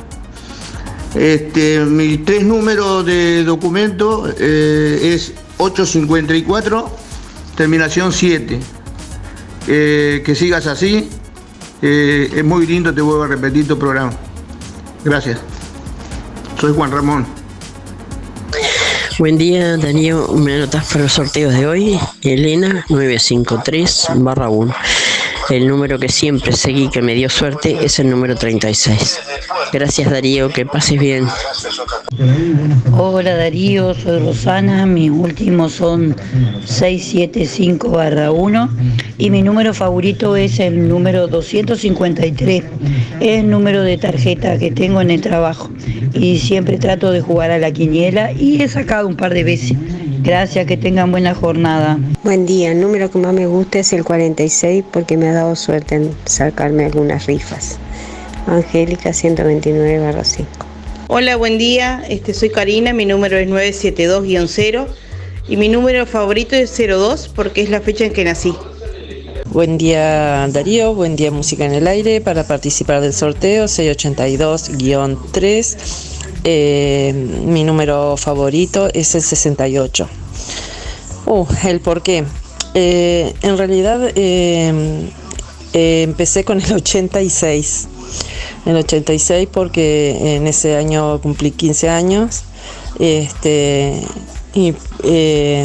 Este, 1.15 1.81
mis 1.81 2.25
tres 2.25 2.45
números 2.45 3.07
de 3.07 3.43
documento 3.45 4.29
eh, 4.39 5.15
es 5.15 5.33
854, 5.59 6.91
terminación 7.57 8.13
7. 8.13 8.61
Eh, 9.69 10.23
que 10.25 10.35
sigas 10.35 10.67
así. 10.67 11.09
eh, 11.83 12.31
es 12.37 12.45
muy 12.45 12.67
lindo, 12.67 12.93
te 12.95 13.01
vuelvo 13.01 13.23
a 13.25 13.29
repetir 13.29 13.67
tu 13.67 13.79
programa. 13.79 14.13
Gracias. 15.05 15.39
Soy 16.61 16.73
Juan 16.75 16.91
Ramón. 16.91 17.27
Buen 19.19 19.39
día, 19.39 19.77
Darío. 19.79 20.29
Me 20.35 20.57
anotas 20.57 20.87
para 20.89 21.05
los 21.05 21.13
sorteos 21.13 21.55
de 21.55 21.67
hoy. 21.67 21.99
Elena 22.23 22.85
953 22.91 24.09
barra 24.17 24.51
1. 24.51 24.75
El 25.49 25.69
número 25.69 25.99
que 25.99 26.09
siempre 26.09 26.53
seguí 26.53 26.89
que 26.89 27.01
me 27.03 27.15
dio 27.15 27.31
suerte 27.31 27.77
es 27.85 28.01
el 28.01 28.11
número 28.11 28.35
36. 28.35 29.21
Gracias, 29.73 30.11
Darío. 30.11 30.49
Que 30.49 30.67
pases 30.67 30.99
bien. 30.99 31.27
Hola 32.99 33.37
Darío, 33.37 33.95
soy 33.95 34.21
Rosana, 34.21 34.87
mis 34.87 35.11
últimos 35.11 35.73
son 35.75 36.17
675 36.65 37.91
barra 37.91 38.33
1 38.33 38.71
y 39.19 39.31
mi 39.31 39.43
número 39.43 39.73
favorito 39.75 40.35
es 40.35 40.59
el 40.59 40.89
número 40.89 41.29
253. 41.29 42.65
Es 43.21 43.41
el 43.41 43.51
número 43.51 43.83
de 43.83 43.99
tarjeta 43.99 44.59
que 44.59 44.73
tengo 44.73 45.01
en 45.01 45.11
el 45.11 45.21
trabajo 45.21 45.71
y 46.13 46.39
siempre 46.39 46.79
trato 46.79 47.13
de 47.13 47.21
jugar 47.21 47.51
a 47.51 47.59
la 47.59 47.71
quiniela 47.71 48.33
y 48.33 48.63
he 48.63 48.69
sacado 48.69 49.07
un 49.07 49.17
par 49.17 49.33
de 49.33 49.45
veces. 49.45 49.77
Gracias, 50.19 50.67
que 50.67 50.77
tengan 50.77 51.11
buena 51.11 51.35
jornada. 51.35 51.99
Buen 52.23 52.47
día, 52.47 52.71
el 52.73 52.81
número 52.81 53.11
que 53.11 53.19
más 53.19 53.35
me 53.35 53.47
gusta 53.47 53.81
es 53.81 53.93
el 53.93 54.05
46 54.05 54.85
porque 54.93 55.17
me 55.17 55.29
ha 55.29 55.33
dado 55.33 55.57
suerte 55.57 55.97
en 55.97 56.15
sacarme 56.25 56.85
algunas 56.87 57.27
rifas. 57.27 57.79
Angélica 58.47 59.13
129 59.13 59.99
barra 59.99 60.23
5. 60.25 60.49
Hola, 61.09 61.37
buen 61.37 61.59
día. 61.59 62.03
Este, 62.09 62.33
soy 62.35 62.51
Karina, 62.51 62.93
mi 62.93 63.07
número 63.07 63.37
es 63.37 63.49
972-0 63.49 64.87
y 65.49 65.57
mi 65.57 65.69
número 65.69 66.07
favorito 66.07 66.55
es 66.57 66.77
02 66.77 67.29
porque 67.35 67.63
es 67.63 67.71
la 67.71 67.81
fecha 67.81 68.05
en 68.05 68.13
que 68.13 68.25
nací. 68.25 68.53
Buen 69.47 69.79
día 69.79 70.47
Darío, 70.49 70.95
buen 70.95 71.17
día 71.17 71.31
Música 71.31 71.65
en 71.65 71.73
el 71.73 71.87
Aire. 71.87 72.21
Para 72.21 72.45
participar 72.45 73.01
del 73.01 73.15
sorteo 73.15 73.65
682-3. 73.67 76.16
Eh, 76.49 77.13
mi 77.45 77.65
número 77.65 78.17
favorito 78.17 78.89
es 78.95 79.17
el 79.17 79.23
68. 79.23 80.09
Uh, 81.27 81.45
el 81.65 81.81
por 81.81 82.03
qué. 82.03 82.25
Eh, 82.75 83.35
en 83.41 83.59
realidad 83.59 84.13
eh, 84.15 85.11
eh, 85.73 86.03
empecé 86.03 86.45
con 86.45 86.61
el 86.61 86.73
86. 86.73 87.89
El 88.65 88.77
86 88.77 89.49
porque 89.51 90.37
en 90.37 90.47
ese 90.47 90.77
año 90.77 91.21
cumplí 91.21 91.51
15 91.51 91.89
años. 91.89 92.45
Este, 93.01 94.01
y 94.55 94.73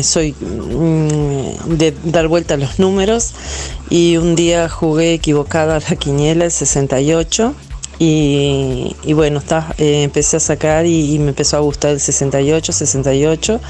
soy 0.02 0.34
mm, 0.34 1.78
de 1.78 1.94
dar 2.06 2.28
vuelta 2.28 2.56
a 2.56 2.58
los 2.58 2.80
números 2.80 3.34
y 3.90 4.18
un 4.18 4.36
día 4.36 4.68
jugué 4.68 5.14
equivocada 5.14 5.78
a 5.78 5.80
la 5.80 5.96
quiniela 5.96 6.46
el 6.46 6.52
68 6.52 7.54
y, 8.04 8.96
y 9.04 9.14
bueno, 9.14 9.38
está, 9.38 9.76
eh, 9.78 10.02
empecé 10.02 10.38
a 10.38 10.40
sacar 10.40 10.88
y, 10.88 11.20
me 11.20 11.30
empezó 11.30 11.58
a 11.58 11.60
gustar 11.60 11.92
el 11.92 12.00
68, 12.00 12.74
68. 12.74 13.62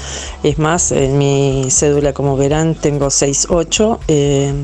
Es 0.42 0.58
más, 0.58 0.90
en 0.90 1.18
mi 1.18 1.66
cédula, 1.70 2.14
como 2.14 2.34
verán, 2.38 2.74
tengo 2.74 3.10
68 3.10 4.00
eh, 4.08 4.54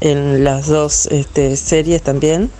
en 0.00 0.42
las 0.42 0.66
dos 0.66 1.06
este, 1.06 1.56
series 1.56 2.02
también. 2.02 2.50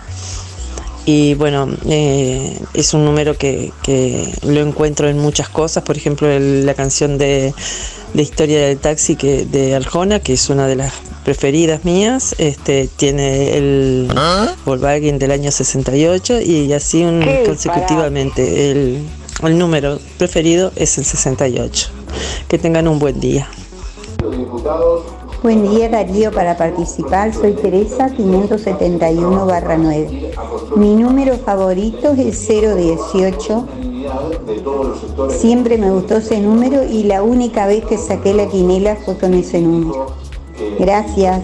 Y 1.05 1.33
bueno, 1.33 1.67
eh, 1.89 2.57
es 2.73 2.93
un 2.93 3.03
número 3.03 3.37
que, 3.37 3.73
que 3.83 4.33
lo 4.43 4.61
encuentro 4.61 5.09
en 5.09 5.19
muchas 5.19 5.49
cosas, 5.49 5.83
por 5.83 5.97
ejemplo, 5.97 6.31
el- 6.31 6.65
la 6.65 6.75
canción 6.75 7.17
de, 7.17 7.53
de 8.13 8.21
Historia 8.23 8.67
del 8.67 8.77
Taxi 8.77 9.17
que, 9.17 9.43
de 9.45 9.75
Arjona, 9.75 10.21
que 10.21 10.31
es 10.31 10.49
una 10.49 10.65
de 10.67 10.77
las 10.77 10.93
preferidas 11.23 11.85
mías, 11.85 12.35
este, 12.37 12.89
tiene 12.95 13.57
el 13.57 14.09
Volkswagen 14.65 15.19
del 15.19 15.31
año 15.31 15.51
68 15.51 16.41
y 16.41 16.71
así 16.73 17.03
un- 17.03 17.25
consecutivamente. 17.45 18.71
El, 18.71 18.99
el 19.43 19.57
número 19.57 19.99
preferido 20.17 20.71
es 20.75 20.97
el 20.97 21.05
68. 21.05 21.89
Que 22.47 22.57
tengan 22.57 22.87
un 22.87 22.99
buen 22.99 23.19
día. 23.19 23.47
Buen 25.41 25.69
día 25.69 25.89
Darío, 25.89 26.31
para 26.31 26.55
participar 26.55 27.33
soy 27.33 27.53
Teresa 27.53 28.09
571 28.15 29.45
barra 29.45 29.75
9. 29.77 30.31
Mi 30.77 30.95
número 30.95 31.37
favorito 31.37 32.13
es 32.13 32.49
el 32.49 32.77
018. 32.77 33.67
Siempre 35.29 35.77
me 35.77 35.91
gustó 35.91 36.17
ese 36.17 36.39
número 36.39 36.83
y 36.85 37.03
la 37.03 37.23
única 37.23 37.65
vez 37.67 37.83
que 37.85 37.97
saqué 37.97 38.33
la 38.33 38.47
quinela 38.47 38.95
fue 39.03 39.17
con 39.17 39.33
ese 39.33 39.59
número. 39.59 40.13
Gracias. 40.79 41.41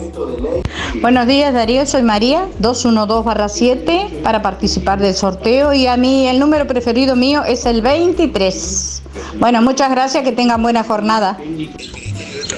Buenos 1.02 1.28
días 1.28 1.54
Darío, 1.54 1.86
soy 1.86 2.02
María, 2.04 2.48
212-7 2.62 4.22
para 4.22 4.42
participar 4.42 5.00
del 5.00 5.14
sorteo 5.14 5.74
y 5.74 5.88
a 5.88 5.98
mí 5.98 6.28
el 6.28 6.40
número 6.40 6.68
preferido 6.68 7.16
mío 7.16 7.44
es 7.44 7.66
el 7.66 7.82
23. 7.82 9.02
Bueno, 9.40 9.62
muchas 9.62 9.92
gracias, 9.92 10.24
que 10.24 10.32
tengan 10.32 10.62
buena 10.62 10.84
jornada. 10.84 11.38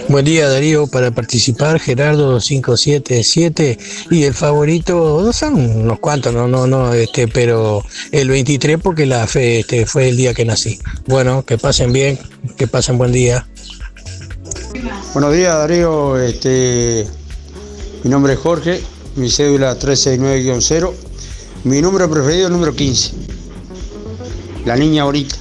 Buen 0.08 0.26
día 0.26 0.50
Darío, 0.50 0.88
para 0.88 1.12
participar 1.12 1.80
Gerardo 1.80 2.40
577 2.40 3.78
y 4.10 4.24
el 4.24 4.34
favorito, 4.34 5.22
no 5.24 5.32
son 5.32 5.56
unos 5.56 6.00
cuantos, 6.00 6.34
no, 6.34 6.48
no, 6.48 6.68
no, 6.68 6.94
este, 6.94 7.28
pero 7.28 7.84
el 8.12 8.30
23 8.30 8.78
porque 8.82 9.06
la 9.06 9.28
fe 9.28 9.60
este, 9.60 9.86
fue 9.86 10.10
el 10.10 10.18
día 10.18 10.34
que 10.34 10.46
nací. 10.46 10.80
Bueno, 11.08 11.44
que 11.44 11.58
pasen 11.58 11.94
bien, 11.94 12.20
que 12.58 12.68
pasen 12.68 12.98
buen 12.98 13.12
día. 13.12 13.48
Buenos 15.14 15.34
días 15.34 15.56
Darío, 15.56 16.18
este, 16.18 17.06
mi 18.04 18.10
nombre 18.10 18.34
es 18.34 18.40
Jorge, 18.40 18.82
mi 19.16 19.30
cédula 19.30 19.78
369-0, 19.78 20.92
mi 21.66 21.82
número 21.82 22.10
preferido 22.10 22.42
es 22.42 22.48
el 22.48 22.54
número 22.54 22.74
15, 22.74 23.14
la 24.66 24.76
niña 24.76 25.04
ahorita. 25.04 25.36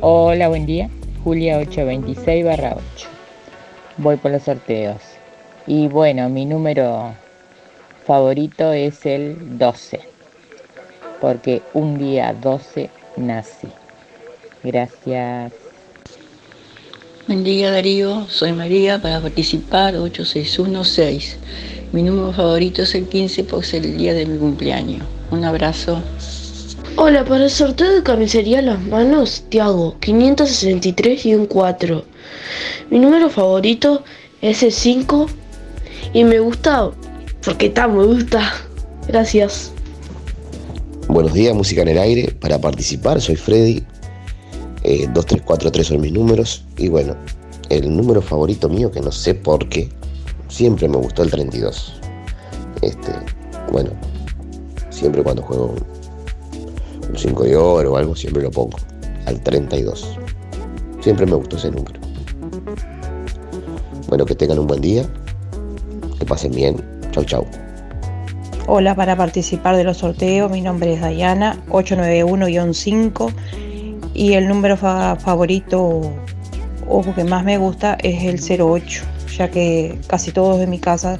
Hola, 0.00 0.46
buen 0.48 0.64
día. 0.64 0.88
Julia 1.24 1.58
826 1.58 2.44
barra 2.44 2.76
8. 2.94 3.08
Voy 3.96 4.16
por 4.16 4.30
los 4.30 4.44
sorteos. 4.44 5.02
Y 5.66 5.88
bueno, 5.88 6.28
mi 6.28 6.46
número 6.46 7.14
favorito 8.06 8.72
es 8.72 9.04
el 9.04 9.58
12. 9.58 10.00
Porque 11.20 11.62
un 11.74 11.98
día 11.98 12.32
12 12.32 12.90
nací. 13.16 13.68
Gracias. 14.62 15.52
Buen 17.28 17.44
día 17.44 17.70
Darío, 17.70 18.26
soy 18.30 18.54
María 18.54 19.02
para 19.02 19.20
participar 19.20 19.94
8616. 19.94 21.36
Mi 21.92 22.02
número 22.02 22.32
favorito 22.32 22.80
es 22.80 22.94
el 22.94 23.06
15 23.06 23.44
porque 23.44 23.66
es 23.66 23.74
el 23.74 23.98
día 23.98 24.14
de 24.14 24.24
mi 24.24 24.38
cumpleaños. 24.38 25.06
Un 25.30 25.44
abrazo. 25.44 26.02
Hola, 26.96 27.26
para 27.26 27.44
el 27.44 27.50
sorteo 27.50 27.96
de 27.96 28.02
camisería 28.02 28.62
Las 28.62 28.80
Manos, 28.80 29.44
te 29.50 29.60
hago 29.60 29.98
563 30.00 31.26
y 31.26 31.34
un 31.34 31.44
4. 31.44 32.02
Mi 32.88 32.98
número 32.98 33.28
favorito 33.28 34.04
es 34.40 34.62
el 34.62 34.72
5 34.72 35.26
y 36.14 36.24
me 36.24 36.40
gusta 36.40 36.92
porque 37.44 37.66
está, 37.66 37.88
me 37.88 38.06
gusta. 38.06 38.54
Gracias. 39.06 39.70
Buenos 41.08 41.34
días, 41.34 41.54
música 41.54 41.82
en 41.82 41.88
el 41.88 41.98
aire. 41.98 42.34
Para 42.40 42.58
participar 42.58 43.20
soy 43.20 43.36
Freddy. 43.36 43.84
Eh, 44.88 45.06
2343 45.12 45.86
son 45.86 46.00
mis 46.00 46.12
números. 46.14 46.64
Y 46.78 46.88
bueno, 46.88 47.14
el 47.68 47.94
número 47.94 48.22
favorito 48.22 48.70
mío, 48.70 48.90
que 48.90 49.02
no 49.02 49.12
sé 49.12 49.34
por 49.34 49.68
qué, 49.68 49.90
siempre 50.48 50.88
me 50.88 50.96
gustó 50.96 51.22
el 51.22 51.30
32. 51.30 52.00
Este, 52.80 53.12
bueno, 53.70 53.90
siempre 54.88 55.22
cuando 55.22 55.42
juego 55.42 55.74
un 57.06 57.18
5 57.18 57.44
de 57.44 57.54
oro 57.54 57.92
o 57.92 57.96
algo, 57.98 58.16
siempre 58.16 58.42
lo 58.42 58.50
pongo 58.50 58.78
al 59.26 59.38
32. 59.42 60.18
Siempre 61.02 61.26
me 61.26 61.34
gustó 61.34 61.58
ese 61.58 61.70
número. 61.70 62.00
Bueno, 64.08 64.24
que 64.24 64.34
tengan 64.34 64.58
un 64.58 64.68
buen 64.68 64.80
día, 64.80 65.04
que 66.18 66.24
pasen 66.24 66.52
bien. 66.52 66.82
Chau, 67.10 67.24
chau. 67.24 67.46
Hola, 68.66 68.94
para 68.94 69.16
participar 69.16 69.76
de 69.76 69.84
los 69.84 69.98
sorteos, 69.98 70.50
mi 70.50 70.62
nombre 70.62 70.94
es 70.94 71.02
Dayana, 71.02 71.58
891-5 71.68 73.32
y 74.14 74.32
el 74.34 74.48
número 74.48 74.76
fa- 74.76 75.16
favorito 75.16 76.12
o 76.88 77.14
que 77.14 77.24
más 77.24 77.44
me 77.44 77.58
gusta 77.58 77.96
es 78.02 78.22
el 78.24 78.60
08, 78.62 79.02
ya 79.36 79.50
que 79.50 79.98
casi 80.06 80.32
todos 80.32 80.58
de 80.58 80.66
mi 80.66 80.78
casa 80.78 81.18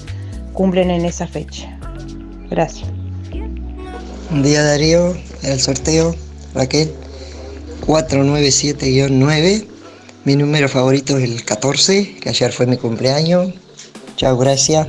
cumplen 0.54 0.90
en 0.90 1.04
esa 1.04 1.26
fecha. 1.26 1.78
Gracias. 2.50 2.88
Un 4.30 4.42
día 4.42 4.62
Darío, 4.62 5.14
el 5.42 5.60
sorteo, 5.60 6.14
Raquel, 6.54 6.92
497-9. 7.86 9.66
Mi 10.24 10.36
número 10.36 10.68
favorito 10.68 11.16
es 11.16 11.24
el 11.24 11.44
14, 11.44 12.16
que 12.16 12.28
ayer 12.28 12.52
fue 12.52 12.66
mi 12.66 12.76
cumpleaños. 12.76 13.52
Chao, 14.16 14.36
gracias. 14.36 14.88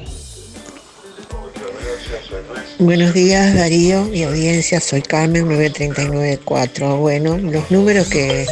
Buenos 2.82 3.13
días 3.13 3.55
Darío 3.55 4.09
y 4.13 4.23
audiencia, 4.23 4.80
soy 4.80 5.01
Carmen 5.01 5.49
9394. 5.49 6.95
Bueno, 6.95 7.38
los 7.38 7.69
números 7.69 8.07
que, 8.07 8.45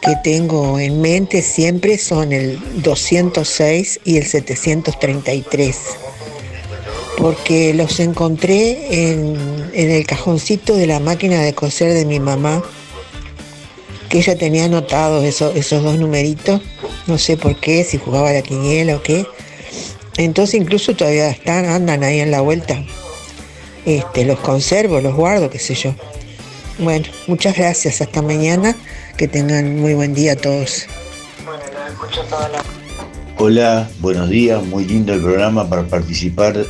que 0.00 0.16
tengo 0.24 0.80
en 0.80 1.00
mente 1.00 1.42
siempre 1.42 1.96
son 1.96 2.32
el 2.32 2.58
206 2.82 4.00
y 4.02 4.16
el 4.16 4.26
733, 4.26 5.76
porque 7.16 7.72
los 7.72 8.00
encontré 8.00 9.12
en, 9.12 9.36
en 9.72 9.90
el 9.92 10.04
cajoncito 10.08 10.74
de 10.74 10.88
la 10.88 10.98
máquina 10.98 11.40
de 11.40 11.54
coser 11.54 11.94
de 11.94 12.04
mi 12.04 12.18
mamá, 12.18 12.64
que 14.08 14.18
ella 14.18 14.36
tenía 14.36 14.64
anotados 14.64 15.22
esos, 15.22 15.54
esos 15.54 15.84
dos 15.84 16.00
numeritos, 16.00 16.60
no 17.06 17.16
sé 17.16 17.36
por 17.36 17.54
qué, 17.60 17.84
si 17.84 17.96
jugaba 17.96 18.32
la 18.32 18.42
quiniela 18.42 18.96
o 18.96 19.02
qué. 19.04 19.24
Entonces 20.16 20.56
incluso 20.56 20.96
todavía 20.96 21.30
están, 21.30 21.66
andan 21.66 22.02
ahí 22.02 22.18
en 22.18 22.32
la 22.32 22.40
vuelta 22.40 22.84
este, 23.84 24.24
los 24.24 24.38
conservo, 24.40 25.00
los 25.00 25.14
guardo, 25.14 25.50
qué 25.50 25.58
sé 25.58 25.74
yo. 25.74 25.94
Bueno, 26.78 27.06
muchas 27.26 27.56
gracias, 27.56 28.00
hasta 28.00 28.22
mañana, 28.22 28.76
que 29.16 29.28
tengan 29.28 29.78
muy 29.78 29.94
buen 29.94 30.14
día 30.14 30.36
todos. 30.36 30.86
Hola, 33.38 33.90
buenos 34.00 34.30
días, 34.30 34.64
muy 34.64 34.84
lindo 34.84 35.12
el 35.12 35.20
programa 35.20 35.68
para 35.68 35.84
participar. 35.84 36.64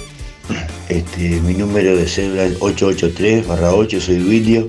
Este, 0.88 1.40
mi 1.40 1.54
número 1.54 1.96
de 1.96 2.06
cédula 2.06 2.44
es 2.44 2.56
883 2.60 3.46
8, 3.48 4.00
soy 4.00 4.18
Wilio. 4.18 4.66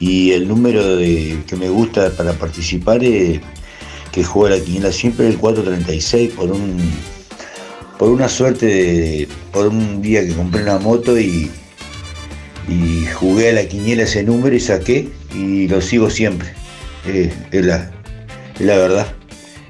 Y 0.00 0.32
el 0.32 0.48
número 0.48 0.96
de, 0.96 1.42
que 1.46 1.56
me 1.56 1.68
gusta 1.68 2.10
para 2.10 2.32
participar 2.32 3.04
es 3.04 3.40
que 4.12 4.24
juega 4.24 4.56
la 4.56 4.62
quiniela 4.64 4.92
siempre 4.92 5.28
el 5.28 5.38
436 5.38 6.32
por 6.34 6.50
un 6.50 6.78
por 7.98 8.08
una 8.08 8.28
suerte 8.28 8.66
de, 8.66 9.28
por 9.52 9.68
un 9.68 10.02
día 10.02 10.26
que 10.26 10.34
compré 10.34 10.62
una 10.62 10.78
moto 10.78 11.18
y, 11.18 11.50
y 12.68 13.06
jugué 13.06 13.50
a 13.50 13.52
la 13.52 13.64
quiniela 13.66 14.04
ese 14.04 14.22
número 14.22 14.54
y 14.54 14.60
saqué 14.60 15.08
y 15.34 15.68
lo 15.68 15.80
sigo 15.80 16.10
siempre. 16.10 16.48
Eh, 17.06 17.30
es, 17.52 17.66
la, 17.66 17.90
es 18.54 18.60
la 18.60 18.76
verdad. 18.76 19.06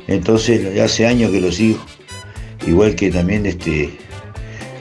Entonces 0.07 0.79
hace 0.81 1.07
años 1.07 1.31
que 1.31 1.41
lo 1.41 1.51
sigo. 1.51 1.85
Igual 2.67 2.95
que 2.95 3.11
también 3.11 3.47
este 3.47 3.91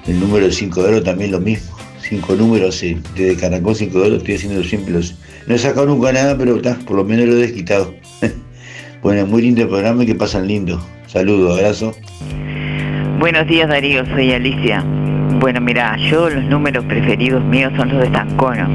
el 0.07 0.19
número 0.19 0.45
de 0.45 0.53
5 0.53 0.83
de 0.83 0.89
oro 0.89 1.03
también 1.03 1.31
lo 1.31 1.39
mismo. 1.39 1.75
Cinco 2.01 2.35
números 2.35 2.83
desde 3.15 3.35
Caracol 3.37 3.75
5 3.75 3.99
de 3.99 4.07
oro 4.07 4.15
estoy 4.17 4.35
haciendo 4.35 4.63
siempre 4.63 4.93
los. 4.93 5.15
No 5.47 5.55
he 5.55 5.57
sacado 5.57 5.85
nunca 5.85 6.11
nada, 6.11 6.37
pero 6.37 6.61
por 6.85 6.97
lo 6.97 7.03
menos 7.05 7.25
lo 7.25 7.33
he 7.33 7.37
desquitado. 7.37 7.93
bueno, 9.01 9.25
muy 9.25 9.41
lindo 9.41 9.61
el 9.61 9.69
programa 9.69 10.03
y 10.03 10.07
que 10.07 10.15
pasan 10.15 10.47
lindo. 10.47 10.85
Saludos, 11.07 11.57
abrazo. 11.57 11.95
Buenos 13.19 13.47
días 13.47 13.69
Darío, 13.69 14.05
soy 14.05 14.33
Alicia. 14.33 14.83
Bueno, 15.39 15.59
mira, 15.61 15.97
yo 15.97 16.29
los 16.29 16.43
números 16.45 16.85
preferidos 16.85 17.43
míos 17.43 17.73
son 17.75 17.89
los 17.89 17.99
de 18.01 18.11
Sancono. 18.15 18.67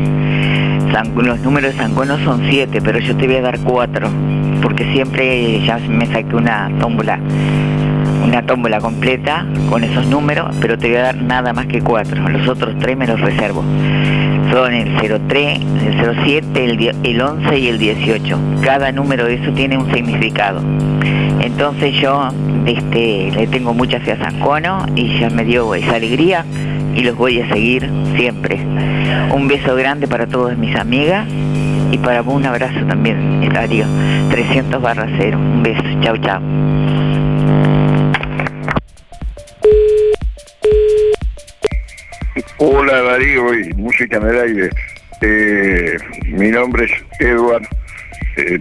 San- 0.93 1.13
los 1.15 1.39
números 1.41 1.73
de 1.73 1.79
Sancono 1.79 2.19
son 2.25 2.43
siete, 2.49 2.81
pero 2.83 2.99
yo 2.99 3.17
te 3.17 3.27
voy 3.27 3.37
a 3.37 3.43
dar 3.43 3.59
cuatro, 3.61 4.09
porque 4.63 4.91
siempre 4.93 5.61
ya 5.65 5.79
me 5.89 6.07
saqué 6.07 6.35
una 6.35 6.71
tómbola, 6.81 7.19
una 8.25 8.43
tómbola 8.43 8.81
completa 8.81 9.47
con 9.71 9.85
esos 9.85 10.07
números, 10.07 10.55
pero 10.61 10.77
te 10.77 10.89
voy 10.89 10.97
a 10.97 11.03
dar 11.05 11.17
nada 11.17 11.53
más 11.53 11.67
que 11.67 11.81
cuatro. 11.81 12.29
Los 12.29 12.47
otros 12.49 12.75
tres 12.79 12.97
me 12.97 13.07
los 13.07 13.21
reservo. 13.21 13.63
Son 14.53 14.73
el 14.73 14.97
03, 15.29 15.61
el 15.61 16.17
07, 16.25 16.65
el, 16.65 16.97
el 17.05 17.21
11 17.21 17.59
y 17.59 17.69
el 17.69 17.79
18. 17.79 18.39
Cada 18.63 18.91
número 18.93 19.25
de 19.27 19.35
eso 19.35 19.53
tiene 19.53 19.77
un 19.77 19.93
significado. 19.93 20.61
Entonces 21.41 21.95
yo 22.01 22.31
este, 22.65 23.31
le 23.31 23.47
tengo 23.47 23.75
mucha 23.75 24.01
fe 24.01 24.13
a 24.13 24.17
San 24.19 24.41
Cono 24.41 24.87
y 24.97 25.19
ya 25.21 25.29
me 25.29 25.45
dio 25.45 25.75
esa 25.75 25.97
alegría 25.97 26.45
y 26.99 27.03
los 27.03 27.17
voy 27.17 27.41
a 27.41 27.49
seguir 27.49 27.89
siempre. 28.17 28.57
Un 29.33 29.47
beso 29.47 29.77
grande 29.77 30.09
para 30.09 30.27
todas 30.27 30.59
mis 30.59 30.75
amigas 30.75 31.29
y 31.93 31.99
para 31.99 32.23
vos 32.23 32.35
un 32.35 32.45
abrazo 32.45 32.85
también, 32.87 33.49
Darío. 33.53 33.87
300 34.31 34.83
barra 34.83 35.07
cero. 35.17 35.39
Un 35.39 35.63
beso. 35.63 35.83
Chau, 36.03 36.17
chau. 36.19 36.43
Hola 42.59 43.03
Darío 43.03 43.55
y 43.55 43.73
música 43.75 44.17
en 44.17 44.27
el 44.27 44.41
aire. 44.41 44.71
Eh, 45.21 45.97
mi 46.27 46.51
nombre 46.51 46.87
es 46.87 46.93
Edward, 47.21 47.63
eh, 48.39 48.59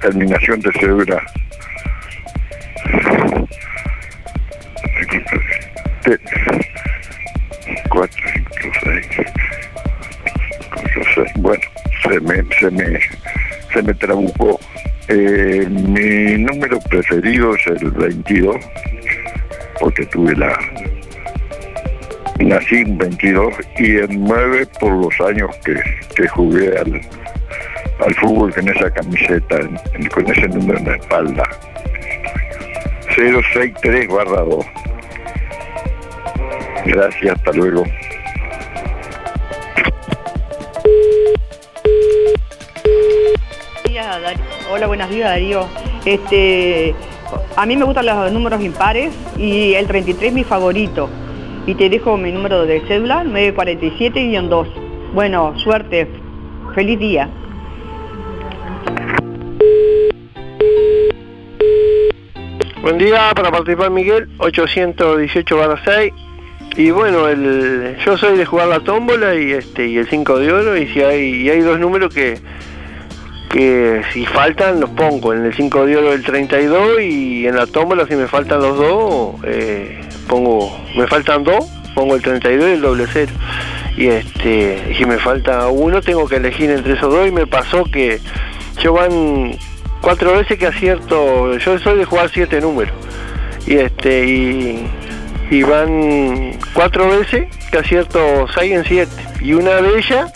terminación 0.00 0.60
de 0.60 0.72
cédula. 0.80 1.22
Cuatro, 7.92 8.22
cinco, 8.34 8.76
seis. 8.84 9.06
Cuatro, 10.70 11.02
seis. 11.14 11.32
Bueno, 11.36 11.62
se 12.02 12.20
me, 12.20 12.42
se 12.58 12.70
me, 12.70 13.00
se 13.72 13.82
me 13.82 13.94
trabucó. 13.94 14.58
Eh, 15.08 15.66
mi 15.68 16.42
número 16.42 16.78
preferido 16.88 17.54
es 17.54 17.66
el 17.66 17.90
22, 17.90 18.56
porque 19.80 20.06
tuve 20.06 20.34
la, 20.36 20.56
nací 22.38 22.76
en 22.76 22.96
22 22.98 23.52
y 23.78 23.98
en 23.98 24.24
9 24.24 24.66
por 24.80 24.92
los 24.92 25.20
años 25.28 25.50
que, 25.64 25.74
que 26.16 26.28
jugué 26.28 26.68
al, 26.78 27.00
al 28.06 28.14
fútbol 28.14 28.54
con 28.54 28.68
esa 28.68 28.90
camiseta, 28.90 29.56
en- 29.56 29.78
en- 29.94 30.08
con 30.08 30.30
ese 30.30 30.48
número 30.48 30.78
en 30.78 30.86
la 30.86 30.96
espalda. 30.96 31.42
063 33.16 34.08
barra 34.08 34.40
2. 34.42 34.64
Gracias, 36.84 37.36
hasta 37.36 37.52
luego. 37.52 37.84
Hola, 44.70 44.86
buenos 44.86 45.10
días 45.10 45.28
Darío. 45.28 45.66
Este, 46.06 46.94
a 47.56 47.66
mí 47.66 47.76
me 47.76 47.84
gustan 47.84 48.06
los 48.06 48.32
números 48.32 48.62
impares 48.62 49.12
y 49.36 49.74
el 49.74 49.86
33 49.86 50.28
es 50.28 50.32
mi 50.32 50.44
favorito. 50.44 51.10
Y 51.66 51.74
te 51.74 51.90
dejo 51.90 52.16
mi 52.16 52.32
número 52.32 52.64
de 52.64 52.80
cédula, 52.88 53.22
947-2. 53.24 55.12
Bueno, 55.12 55.58
suerte. 55.58 56.08
Feliz 56.74 56.98
día. 56.98 57.28
Buen 62.80 62.96
día, 62.96 63.30
para 63.36 63.50
participar 63.50 63.90
Miguel, 63.90 64.30
818 64.38 65.56
barra 65.56 65.80
6. 65.84 66.12
Y 66.76 66.90
bueno, 66.90 67.28
el, 67.28 67.96
yo 68.04 68.16
soy 68.16 68.38
de 68.38 68.46
jugar 68.46 68.68
la 68.68 68.80
tómbola 68.80 69.34
y 69.34 69.52
este 69.52 69.86
y 69.88 69.98
el 69.98 70.08
5 70.08 70.38
de 70.38 70.52
oro 70.52 70.76
y 70.76 70.86
si 70.88 71.02
hay, 71.02 71.42
y 71.42 71.50
hay 71.50 71.60
dos 71.60 71.78
números 71.78 72.14
que, 72.14 72.38
que 73.50 74.02
si 74.12 74.24
faltan 74.24 74.80
los 74.80 74.88
pongo, 74.90 75.34
en 75.34 75.44
el 75.44 75.54
5 75.54 75.86
de 75.86 75.96
oro 75.98 76.12
el 76.14 76.22
32 76.22 77.02
y 77.02 77.46
en 77.46 77.56
la 77.56 77.66
tómbola 77.66 78.06
si 78.06 78.16
me 78.16 78.26
faltan 78.26 78.62
los 78.62 78.78
dos, 78.78 79.34
eh, 79.44 80.00
pongo, 80.28 80.74
me 80.96 81.06
faltan 81.06 81.44
dos, 81.44 81.66
pongo 81.94 82.14
el 82.14 82.22
32 82.22 82.66
y 82.66 82.72
el 82.72 82.80
doble 82.80 83.04
cero. 83.12 83.32
y 83.98 84.06
este 84.06 84.94
si 84.96 85.04
me 85.04 85.18
falta 85.18 85.68
uno 85.68 86.00
tengo 86.00 86.26
que 86.26 86.36
elegir 86.36 86.70
entre 86.70 86.94
esos 86.94 87.12
dos 87.12 87.28
y 87.28 87.32
me 87.32 87.46
pasó 87.46 87.84
que 87.84 88.18
yo 88.80 88.94
van 88.94 89.58
cuatro 90.00 90.32
veces 90.32 90.58
que 90.58 90.68
acierto, 90.68 91.58
yo 91.58 91.78
soy 91.78 91.98
de 91.98 92.06
jugar 92.06 92.30
siete 92.32 92.62
números 92.62 92.94
y 93.66 93.76
este 93.76 94.26
y, 94.26 94.86
y 95.52 95.62
van 95.64 96.58
cuatro 96.72 97.10
veces 97.10 97.44
que 97.70 97.76
acierto 97.76 98.46
seis 98.54 98.72
en 98.72 98.84
siete. 98.86 99.12
Y 99.42 99.52
una 99.52 99.82
de 99.82 99.98
ellas 99.98 100.32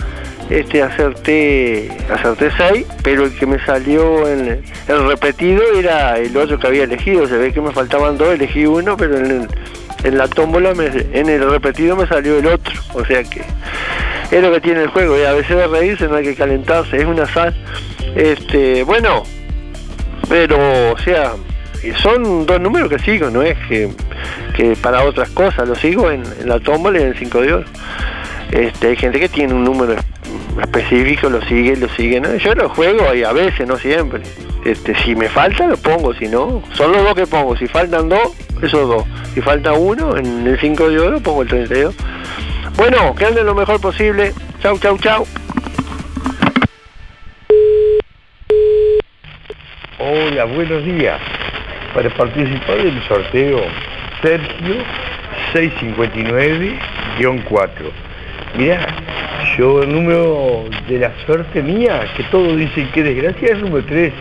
este 0.51 0.83
acerté 0.83 1.89
acerté 2.09 2.51
6 2.57 2.87
pero 3.03 3.25
el 3.25 3.35
que 3.37 3.47
me 3.47 3.59
salió 3.65 4.29
en 4.29 4.63
el 4.87 5.09
repetido 5.09 5.63
era 5.77 6.19
el 6.19 6.37
otro 6.37 6.59
que 6.59 6.67
había 6.67 6.85
elegido. 6.85 7.27
Se 7.27 7.39
ve 7.39 7.51
que 7.51 7.63
me 7.63 7.73
faltaban 7.73 8.19
dos 8.19 8.35
elegí 8.35 8.67
uno 8.67 8.95
pero 8.99 9.17
en, 9.17 9.49
la 10.05 10.29
tómbola 10.29 10.73
en 10.73 11.29
el 11.31 11.51
repetido 11.51 11.97
me 11.97 12.07
salió 12.07 12.39
el 12.39 12.49
otro. 12.49 12.75
O 12.93 13.03
sea 13.07 13.25
que 13.25 13.41
es 14.31 14.43
lo 14.43 14.53
que 14.53 14.61
tiene 14.61 14.83
el 14.83 14.89
juego 14.89 15.19
y 15.19 15.23
a 15.23 15.33
veces 15.33 15.57
de 15.57 15.67
reírse 15.67 16.09
no 16.09 16.17
hay 16.17 16.25
que 16.25 16.35
calentarse 16.35 16.99
es 16.99 17.07
una 17.07 17.27
sal. 17.27 17.57
Este 18.15 18.83
bueno 18.83 19.23
pero 20.29 20.93
o 20.93 20.99
sea 20.99 21.33
son 22.03 22.45
dos 22.45 22.61
números 22.61 22.91
que 22.91 22.99
sigo 22.99 23.31
no 23.31 23.43
es 23.43 23.57
que, 23.69 23.89
que 24.55 24.77
para 24.77 25.05
otras 25.05 25.29
cosas 25.31 25.69
lo 25.69 25.75
sigo 25.75 26.11
en, 26.11 26.23
en 26.41 26.49
la 26.49 26.59
tómbola 26.61 26.99
y 26.99 27.03
en 27.03 27.09
el 27.09 27.19
5 27.19 27.41
de 27.43 27.53
oro 27.53 27.65
este, 28.51 28.89
hay 28.89 28.97
gente 28.97 29.19
que 29.21 29.29
tiene 29.29 29.53
un 29.55 29.65
número 29.65 29.95
es- 29.95 30.05
específico, 30.63 31.29
lo 31.29 31.43
sigue, 31.43 31.77
lo 31.77 31.89
sigue. 31.91 32.23
Yo 32.39 32.55
lo 32.55 32.69
juego 32.69 33.13
y 33.15 33.25
a 33.25 33.33
veces, 33.33 33.67
no 33.67 33.77
siempre. 33.77 34.21
Este, 34.65 34.95
si 35.03 35.15
me 35.17 35.29
falta, 35.29 35.67
lo 35.67 35.77
pongo, 35.77 36.15
si 36.15 36.29
no, 36.29 36.63
son 36.73 36.93
los 36.93 37.03
dos 37.03 37.15
que 37.15 37.27
pongo. 37.27 37.57
Si 37.57 37.67
faltan 37.67 38.09
dos, 38.09 38.31
esos 38.63 38.89
dos. 38.89 39.05
Si 39.35 39.41
falta 39.43 39.73
uno, 39.73 40.17
en 40.17 40.47
el 40.47 40.59
5 40.61 40.89
de 40.91 40.99
oro 41.01 41.21
pongo 41.21 41.43
el 41.43 41.49
32. 41.49 41.95
Bueno, 42.77 43.15
que 43.17 43.27
anden 43.27 43.45
lo 43.47 43.55
mejor 43.55 43.81
posible. 43.81 44.33
Chau, 44.63 44.79
chau, 44.79 44.97
chau. 44.99 45.27
Hola, 49.99 50.45
buenos 50.45 50.85
días. 50.85 51.21
Para 51.95 52.11
participar 52.11 52.77
del 52.83 53.03
sorteo, 53.09 53.61
Sergio 54.23 54.77
659-4. 55.53 57.69
Mirá, 58.59 58.87
yo 59.59 59.83
el 59.83 59.93
número 59.93 60.65
de 60.89 60.99
la 60.99 61.13
suerte 61.25 61.63
mía, 61.63 62.05
que 62.17 62.25
todos 62.25 62.57
dicen 62.57 62.89
que 62.93 63.03
desgracia, 63.03 63.49
es 63.49 63.53
el 63.53 63.63
número 63.63 63.85
13. 63.85 64.13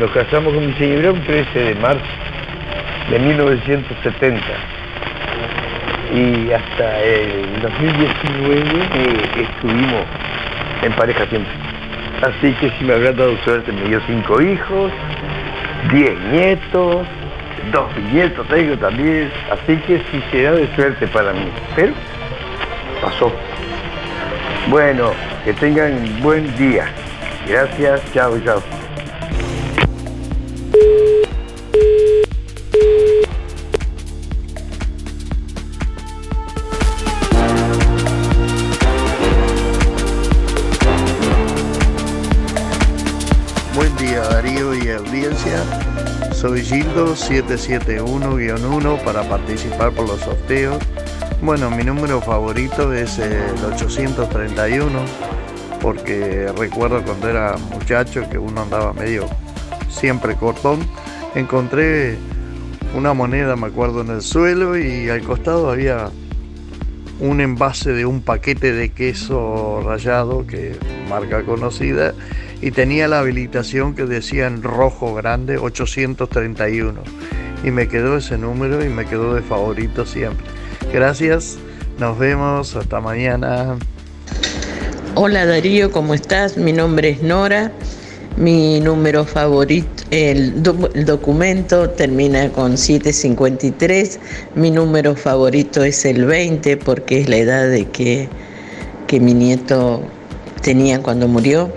Nos 0.00 0.10
casamos 0.10 0.52
con 0.54 0.66
mi 0.66 0.72
señora 0.74 1.12
un 1.12 1.22
13 1.22 1.58
de 1.58 1.74
marzo 1.76 2.04
de 3.10 3.18
1970. 3.18 4.40
Y 6.14 6.52
hasta 6.52 7.02
el 7.02 7.60
2019 7.60 8.62
eh, 8.94 9.42
estuvimos 9.42 10.04
en 10.82 10.92
pareja 10.92 11.26
siempre. 11.26 11.52
Así 12.22 12.52
que 12.54 12.70
si 12.78 12.84
me 12.84 12.94
habrá 12.94 13.12
dado 13.12 13.36
suerte, 13.44 13.70
me 13.72 13.82
dio 13.88 14.00
cinco 14.06 14.40
hijos, 14.40 14.90
diez 15.92 16.18
nietos, 16.32 17.06
dos 17.72 17.94
bisnietos 17.94 18.46
tengo 18.48 18.76
también. 18.76 19.30
Así 19.50 19.76
que 19.86 19.98
sí 20.10 20.22
será 20.30 20.52
de 20.52 20.74
suerte 20.74 21.06
para 21.08 21.32
mí. 21.32 21.50
Pero 21.74 21.92
pasó. 23.02 23.32
Bueno, 24.68 25.12
que 25.44 25.52
tengan 25.54 26.20
buen 26.22 26.54
día. 26.56 26.86
Gracias, 27.46 28.02
chao, 28.12 28.38
chao. 28.44 28.77
Soy 46.38 46.62
Gildo 46.62 47.16
771-1 47.16 49.02
para 49.02 49.28
participar 49.28 49.90
por 49.90 50.06
los 50.06 50.20
sorteos. 50.20 50.78
Bueno, 51.42 51.68
mi 51.68 51.82
número 51.82 52.20
favorito 52.20 52.92
es 52.92 53.18
el 53.18 53.42
831 53.74 54.88
porque 55.82 56.46
recuerdo 56.56 57.02
cuando 57.02 57.28
era 57.28 57.56
muchacho 57.72 58.22
que 58.30 58.38
uno 58.38 58.62
andaba 58.62 58.92
medio 58.92 59.26
siempre 59.90 60.36
cortón. 60.36 60.86
Encontré 61.34 62.16
una 62.94 63.14
moneda, 63.14 63.56
me 63.56 63.66
acuerdo, 63.66 64.02
en 64.02 64.10
el 64.10 64.22
suelo 64.22 64.78
y 64.78 65.10
al 65.10 65.22
costado 65.22 65.72
había 65.72 66.08
un 67.18 67.40
envase 67.40 67.90
de 67.92 68.06
un 68.06 68.22
paquete 68.22 68.72
de 68.72 68.90
queso 68.90 69.82
rallado, 69.84 70.46
que 70.46 70.78
marca 71.08 71.42
conocida, 71.42 72.14
y 72.60 72.70
tenía 72.70 73.08
la 73.08 73.20
habilitación 73.20 73.94
que 73.94 74.04
decía 74.04 74.46
en 74.46 74.62
rojo 74.62 75.14
grande 75.14 75.58
831. 75.58 77.00
Y 77.64 77.70
me 77.70 77.88
quedó 77.88 78.16
ese 78.16 78.38
número 78.38 78.84
y 78.84 78.88
me 78.88 79.04
quedó 79.04 79.34
de 79.34 79.42
favorito 79.42 80.06
siempre. 80.06 80.46
Gracias, 80.92 81.58
nos 81.98 82.18
vemos, 82.18 82.76
hasta 82.76 83.00
mañana. 83.00 83.76
Hola 85.14 85.46
Darío, 85.46 85.90
¿cómo 85.90 86.14
estás? 86.14 86.56
Mi 86.56 86.72
nombre 86.72 87.10
es 87.10 87.22
Nora. 87.22 87.72
Mi 88.36 88.78
número 88.78 89.24
favorito, 89.24 90.04
el, 90.12 90.62
el 90.94 91.04
documento 91.04 91.90
termina 91.90 92.48
con 92.50 92.78
753. 92.78 94.20
Mi 94.54 94.70
número 94.70 95.16
favorito 95.16 95.82
es 95.82 96.04
el 96.04 96.24
20 96.24 96.76
porque 96.76 97.22
es 97.22 97.28
la 97.28 97.38
edad 97.38 97.68
de 97.68 97.86
que, 97.86 98.28
que 99.08 99.18
mi 99.18 99.34
nieto 99.34 100.02
tenía 100.62 101.02
cuando 101.02 101.26
murió. 101.26 101.72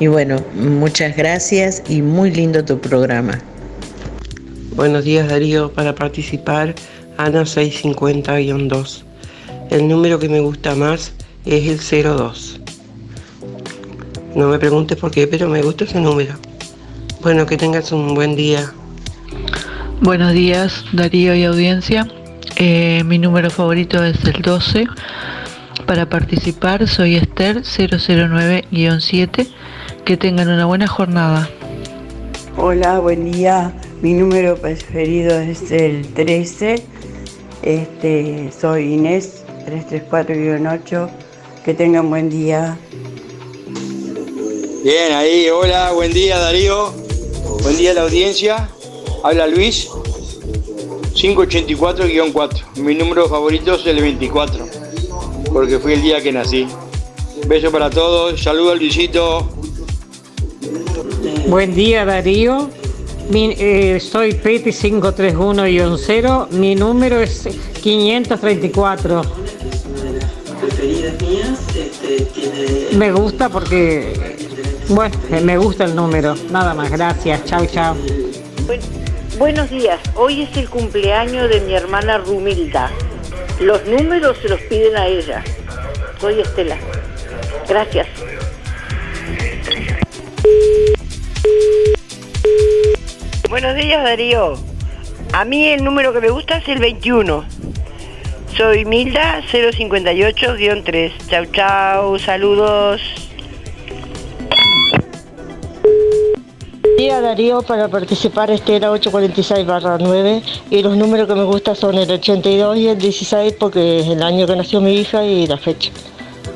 Y 0.00 0.06
bueno, 0.06 0.42
muchas 0.54 1.14
gracias 1.14 1.82
y 1.86 2.00
muy 2.00 2.30
lindo 2.30 2.64
tu 2.64 2.80
programa. 2.80 3.38
Buenos 4.74 5.04
días 5.04 5.28
Darío, 5.28 5.70
para 5.70 5.94
participar 5.94 6.74
Ana 7.18 7.42
650-2. 7.42 9.02
El 9.68 9.86
número 9.86 10.18
que 10.18 10.30
me 10.30 10.40
gusta 10.40 10.74
más 10.74 11.12
es 11.44 11.92
el 11.92 12.02
02. 12.02 12.60
No 14.34 14.48
me 14.48 14.58
preguntes 14.58 14.96
por 14.96 15.10
qué, 15.10 15.26
pero 15.26 15.50
me 15.50 15.60
gusta 15.60 15.84
ese 15.84 16.00
número. 16.00 16.32
Bueno, 17.20 17.44
que 17.44 17.58
tengas 17.58 17.92
un 17.92 18.14
buen 18.14 18.36
día. 18.36 18.72
Buenos 20.00 20.32
días, 20.32 20.82
Darío 20.94 21.34
y 21.34 21.44
audiencia. 21.44 22.08
Eh, 22.56 23.02
mi 23.04 23.18
número 23.18 23.50
favorito 23.50 24.02
es 24.02 24.24
el 24.24 24.40
12. 24.40 24.86
Para 25.84 26.08
participar 26.08 26.88
soy 26.88 27.16
Esther 27.16 27.58
009-7. 27.58 29.59
Que 30.04 30.16
tengan 30.16 30.48
una 30.48 30.66
buena 30.66 30.86
jornada. 30.86 31.48
Hola, 32.56 32.98
buen 32.98 33.30
día. 33.30 33.72
Mi 34.02 34.14
número 34.14 34.56
preferido 34.56 35.38
es 35.38 35.70
el 35.70 36.06
13. 36.14 36.82
Este, 37.62 38.50
soy 38.58 38.94
Inés 38.94 39.44
334-8. 39.66 41.08
Que 41.64 41.74
tengan 41.74 42.08
buen 42.10 42.30
día. 42.30 42.76
Bien, 44.82 45.12
ahí, 45.12 45.46
hola, 45.50 45.92
buen 45.92 46.10
día 46.10 46.38
Darío, 46.38 46.90
buen 47.62 47.76
día 47.76 47.90
a 47.90 47.94
la 47.94 48.02
audiencia, 48.04 48.70
habla 49.22 49.46
Luis, 49.46 49.90
584-4, 51.12 52.76
mi 52.76 52.94
número 52.94 53.28
favorito 53.28 53.74
es 53.74 53.84
el 53.84 54.00
24, 54.00 54.66
porque 55.52 55.78
fue 55.78 55.92
el 55.92 56.02
día 56.02 56.22
que 56.22 56.32
nací. 56.32 56.66
Beso 57.46 57.70
para 57.70 57.90
todos, 57.90 58.42
saludos 58.42 58.78
Luisito. 58.78 59.50
Buen 61.46 61.74
día 61.74 62.04
Darío, 62.04 62.70
Mi- 63.30 63.54
eh, 63.58 64.00
soy 64.00 64.34
Peti 64.34 64.70
531-0, 64.72 66.48
mi 66.52 66.74
número 66.74 67.20
es 67.20 67.48
534. 67.82 69.22
Me 72.96 73.12
gusta 73.12 73.48
porque, 73.48 74.36
bueno, 74.88 75.16
me 75.42 75.56
gusta 75.58 75.84
el 75.84 75.94
número, 75.94 76.34
nada 76.50 76.74
más, 76.74 76.90
gracias, 76.90 77.44
chao, 77.44 77.64
chao. 77.66 77.96
Buen- 78.66 78.80
buenos 79.38 79.70
días, 79.70 80.00
hoy 80.16 80.42
es 80.42 80.56
el 80.56 80.68
cumpleaños 80.68 81.48
de 81.48 81.60
mi 81.60 81.74
hermana 81.74 82.18
Rumilda. 82.18 82.90
Los 83.60 83.84
números 83.86 84.36
se 84.42 84.48
los 84.48 84.60
piden 84.62 84.96
a 84.96 85.06
ella. 85.06 85.44
Soy 86.20 86.40
Estela. 86.40 86.76
Gracias. 87.68 88.06
Buenos 93.50 93.74
días 93.74 94.04
Darío. 94.04 94.54
A 95.32 95.44
mí 95.44 95.66
el 95.66 95.82
número 95.82 96.12
que 96.12 96.20
me 96.20 96.30
gusta 96.30 96.58
es 96.58 96.68
el 96.68 96.78
21. 96.78 97.44
Soy 98.56 98.84
Milda 98.84 99.42
058-3. 99.50 101.12
Chau 101.28 101.46
chau, 101.46 102.18
saludos. 102.20 103.00
día 106.96 107.20
Darío 107.20 107.62
para 107.62 107.88
participar 107.88 108.52
este 108.52 108.76
era 108.76 108.92
846 108.92 109.66
barra 109.66 109.98
9 109.98 110.42
y 110.70 110.82
los 110.82 110.96
números 110.96 111.26
que 111.26 111.34
me 111.34 111.42
gustan 111.42 111.74
son 111.74 111.98
el 111.98 112.08
82 112.08 112.76
y 112.76 112.86
el 112.86 112.98
16 112.98 113.54
porque 113.58 113.98
es 113.98 114.06
el 114.06 114.22
año 114.22 114.46
que 114.46 114.54
nació 114.54 114.80
mi 114.80 115.00
hija 115.00 115.24
y 115.24 115.48
la 115.48 115.56
fecha. 115.56 115.90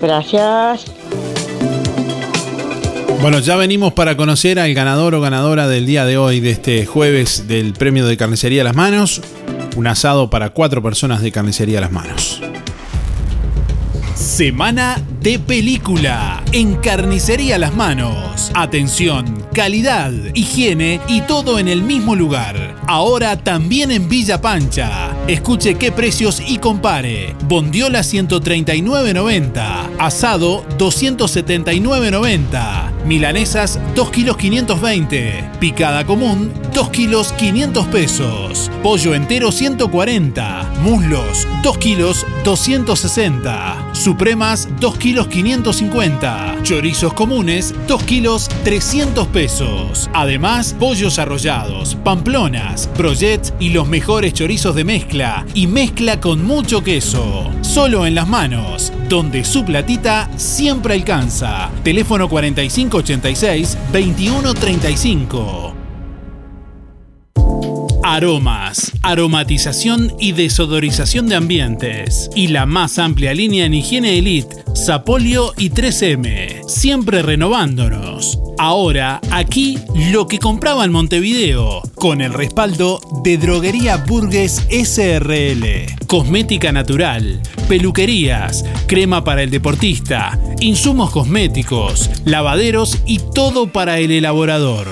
Gracias. 0.01 0.85
Bueno, 3.25 3.39
ya 3.39 3.57
venimos 3.57 3.95
para 3.95 4.19
conocer 4.19 4.59
al 4.59 4.75
ganador 4.75 5.15
o 5.15 5.21
ganadora 5.23 5.67
del 5.67 5.87
día 5.87 6.05
de 6.05 6.19
hoy, 6.19 6.41
de 6.41 6.51
este 6.51 6.85
jueves 6.85 7.49
del 7.49 7.73
premio 7.73 8.05
de 8.05 8.19
carnicería 8.19 8.61
a 8.61 8.65
las 8.65 8.77
manos. 8.77 9.23
Un 9.77 9.87
asado 9.87 10.29
para 10.29 10.51
cuatro 10.51 10.83
personas 10.83 11.23
de 11.23 11.33
carnicería 11.33 11.79
a 11.79 11.81
las 11.81 11.91
manos. 11.91 12.43
Semana 14.15 15.01
de 15.23 15.39
película 15.39 16.45
en 16.53 16.75
Carnicería 16.75 17.59
Las 17.59 17.75
Manos. 17.75 18.53
Atención, 18.55 19.43
calidad, 19.55 20.13
higiene 20.35 21.01
y 21.09 21.23
todo 21.23 21.59
en 21.59 21.69
el 21.69 21.83
mismo 21.83 22.15
lugar. 22.15 22.77
Ahora 22.87 23.39
también 23.39 23.91
en 23.91 24.07
Villa 24.07 24.43
Pancha. 24.43 25.17
Escuche 25.29 25.77
qué 25.77 25.93
precios 25.93 26.43
y 26.47 26.59
compare. 26.59 27.35
Bondiola 27.49 28.01
139.90. 28.01 29.97
Asado 29.99 30.63
279.90. 30.77 32.94
Milanesas 33.05 33.79
2 33.95 34.11
kilos 34.11 34.37
520. 34.39 35.51
Picada 35.61 36.07
común 36.07 36.51
2 36.73 36.89
kilos 36.89 37.33
500 37.35 37.87
pesos. 37.89 38.71
Pollo 38.83 39.15
entero 39.15 39.53
140. 39.53 40.73
Muslos 40.83 41.47
2 41.63 41.79
kilos 41.79 42.27
260. 42.45 43.91
Supremas 43.93 44.69
2 44.81 44.99
kilos 44.99 45.29
550. 45.29 46.57
Chorizos 46.63 47.13
comunes 47.13 47.75
2 47.87 48.03
kilos 48.05 48.49
300 48.65 49.27
pesos. 49.29 50.09
Además, 50.15 50.75
pollos 50.79 51.19
arrollados, 51.19 51.97
pamplonas, 51.97 52.89
brochets 52.97 53.53
y 53.61 53.71
los 53.71 53.87
mejores 53.87 54.33
chorizos 54.33 54.75
de 54.75 54.85
mezcla 54.85 55.47
y 55.53 55.67
mezcla 55.67 56.21
con 56.21 56.43
mucho 56.43 56.83
queso. 56.83 57.51
Solo 57.61 58.07
en 58.07 58.15
las 58.15 58.29
manos, 58.29 58.93
donde 59.09 59.45
su 59.45 59.65
platita 59.65 60.31
siempre 60.37 60.95
alcanza. 60.95 61.71
Teléfono 61.83 62.29
4586 62.29 62.94
2135. 63.03 65.74
Aromas, 68.07 68.93
aromatización 69.01 70.15
y 70.21 70.33
desodorización 70.33 71.27
de 71.27 71.37
ambientes. 71.37 72.29
Y 72.37 72.49
la 72.49 72.67
más 72.67 72.99
amplia 72.99 73.33
línea 73.33 73.65
en 73.65 73.73
higiene 73.73 74.19
elite, 74.19 74.57
Sapolio 74.75 75.55
y 75.57 75.71
3M. 75.71 76.69
Siempre 76.69 77.23
renovándonos. 77.23 78.39
Ahora, 78.59 79.23
aquí, 79.31 79.79
lo 80.13 80.27
que 80.27 80.39
compraba 80.39 80.85
en 80.85 80.93
Montevideo. 80.93 81.81
Con 81.95 82.21
el 82.21 82.35
respaldo 82.35 83.01
de 83.23 83.39
Droguería 83.39 83.97
Burgues 83.97 84.67
SRL. 84.69 85.87
Cosmética 86.07 86.73
natural, 86.73 87.41
peluquerías, 87.71 88.67
crema 88.87 89.25
para 89.25 89.43
el 89.43 89.51
deportista, 89.51 90.39
insumos 90.61 91.11
cosméticos, 91.11 92.11
lavaderos 92.27 92.99
y 93.07 93.21
todo 93.35 93.69
para 93.69 93.99
el 93.99 94.11
elaborador. 94.11 94.89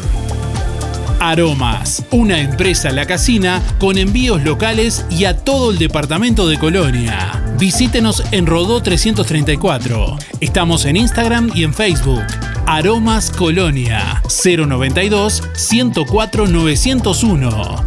Aromas, 1.23 2.05
una 2.11 2.41
empresa 2.41 2.91
La 2.91 3.07
Casina 3.07 3.63
con 3.79 3.97
envíos 3.97 4.43
locales 4.43 5.07
y 5.09 5.25
a 5.25 5.37
todo 5.37 5.71
el 5.71 5.79
departamento 5.79 6.49
de 6.49 6.59
Colonia. 6.59 7.45
Visítenos 7.61 8.25
en 8.33 8.45
Rodó 8.45 8.83
334. 8.83 10.19
Estamos 10.41 10.85
en 10.85 10.97
Instagram 10.97 11.53
y 11.55 11.63
en 11.63 11.75
Facebook. 11.75 12.25
Aromas 12.67 13.31
Colonia 13.31 14.21
092 14.45 15.45
104 15.55 16.49
901. 16.49 17.87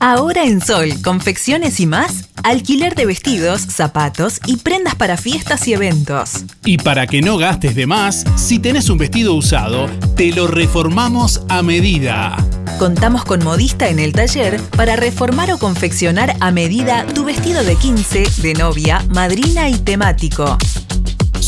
Ahora 0.00 0.44
en 0.44 0.60
Sol, 0.60 1.00
confecciones 1.00 1.78
y 1.78 1.86
más, 1.86 2.28
alquiler 2.44 2.94
de 2.94 3.06
vestidos, 3.06 3.62
zapatos 3.62 4.38
y 4.46 4.58
prendas 4.58 4.94
para 4.94 5.16
fiestas 5.16 5.66
y 5.66 5.72
eventos. 5.72 6.44
Y 6.64 6.76
para 6.78 7.06
que 7.06 7.22
no 7.22 7.38
gastes 7.38 7.74
de 7.74 7.86
más, 7.86 8.24
si 8.36 8.58
tenés 8.58 8.88
un 8.90 8.98
vestido 8.98 9.34
usado, 9.34 9.88
te 10.14 10.30
lo 10.30 10.46
reformamos 10.46 11.42
a 11.48 11.62
medida. 11.62 12.36
Contamos 12.78 13.24
con 13.24 13.42
modista 13.42 13.88
en 13.88 13.98
el 13.98 14.12
taller 14.12 14.60
para 14.76 14.94
reformar 14.96 15.50
o 15.52 15.58
confeccionar 15.58 16.36
a 16.40 16.50
medida 16.50 17.06
tu 17.14 17.24
vestido 17.24 17.64
de 17.64 17.76
15, 17.76 18.24
de 18.42 18.54
novia, 18.54 19.02
madrina 19.08 19.68
y 19.68 19.78
temático. 19.78 20.58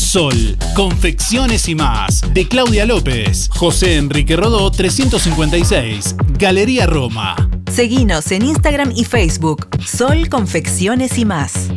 Sol, 0.07 0.57
confecciones 0.73 1.67
y 1.67 1.75
más. 1.75 2.23
De 2.33 2.47
Claudia 2.47 2.85
López, 2.85 3.49
José 3.51 3.97
Enrique 3.97 4.37
Rodó 4.37 4.71
356, 4.71 6.15
Galería 6.39 6.85
Roma. 6.85 7.35
Seguinos 7.69 8.31
en 8.31 8.45
Instagram 8.45 8.93
y 8.95 9.03
Facebook. 9.03 9.67
Sol 9.85 10.29
Confecciones 10.29 11.17
y 11.17 11.25
más. 11.25 11.67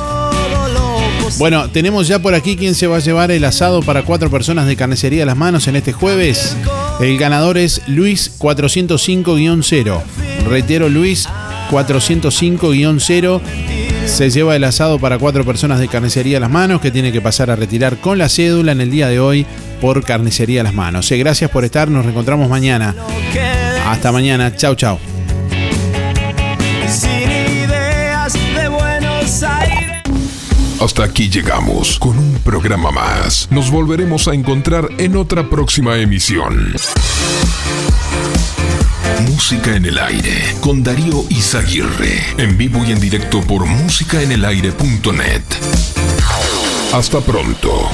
Bueno, 1.37 1.69
tenemos 1.69 2.09
ya 2.09 2.21
por 2.21 2.33
aquí 2.33 2.57
quién 2.57 2.75
se 2.75 2.87
va 2.87 2.97
a 2.97 3.01
llevar 3.01 3.33
el 3.33 3.45
asado 3.45 3.83
para 3.83 4.03
cuatro 4.05 4.31
personas 4.31 4.67
de 4.67 4.75
carnicería 4.75 5.25
a 5.25 5.27
las 5.27 5.37
manos 5.37 5.69
en 5.69 5.77
este 5.77 5.93
jueves. 5.93 6.57
El 7.01 7.19
ganador 7.19 7.59
es 7.59 7.83
Luis 7.87 8.33
405-0. 8.39 10.01
Reitero, 10.49 10.89
Luis 10.89 11.29
405-0 11.71 13.68
se 14.09 14.31
lleva 14.31 14.57
el 14.57 14.65
asado 14.65 14.99
para 14.99 15.19
cuatro 15.19 15.45
personas 15.45 15.79
de 15.79 15.89
carnicería 15.89 16.39
a 16.39 16.41
las 16.41 16.51
manos 16.51 16.81
que 16.81 16.91
tiene 16.91 17.13
que 17.13 17.21
pasar 17.21 17.51
a 17.51 17.57
retirar 17.57 17.99
con 17.99 18.19
la 18.19 18.29
cédula 18.29 18.73
en 18.73 18.81
el 18.81 18.91
día 18.91 19.09
de 19.09 19.21
hoy 19.21 19.47
por 19.81 20.03
carnicería 20.05 20.63
a 20.63 20.65
las 20.65 20.75
manos. 20.75 21.11
Eh, 21.13 21.19
gracias 21.19 21.51
por 21.51 21.65
estar, 21.65 21.89
nos 21.91 22.05
reencontramos 22.05 22.49
mañana. 22.49 22.95
Hasta 23.87 24.11
mañana, 24.11 24.55
chau 24.57 24.75
chau. 24.75 24.99
Hasta 30.81 31.05
aquí 31.05 31.29
llegamos 31.29 31.99
con 31.99 32.19
un 32.19 32.35
programa 32.45 32.91
más. 32.91 33.49
Nos 33.51 33.71
volveremos 33.71 34.29
a 34.29 34.35
encontrar 34.35 34.89
en 34.99 35.17
otra 35.17 35.51
próxima 35.51 35.99
emisión. 35.99 36.73
Música 39.27 39.75
en 39.75 39.87
el 39.87 39.99
aire 39.99 40.55
con 40.61 40.83
Darío 40.83 41.25
Izaguirre. 41.29 42.23
En 42.37 42.57
vivo 42.57 42.85
y 42.85 42.93
en 42.93 43.01
directo 43.01 43.41
por 43.41 43.67
músicaenelaire.net. 43.67 45.43
Hasta 46.93 47.21
pronto. 47.21 47.91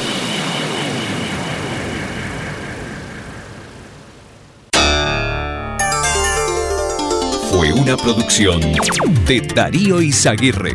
Fue 7.50 7.72
una 7.72 7.96
producción 7.96 8.60
de 9.26 9.40
Darío 9.54 10.00
Izaguirre. 10.02 10.74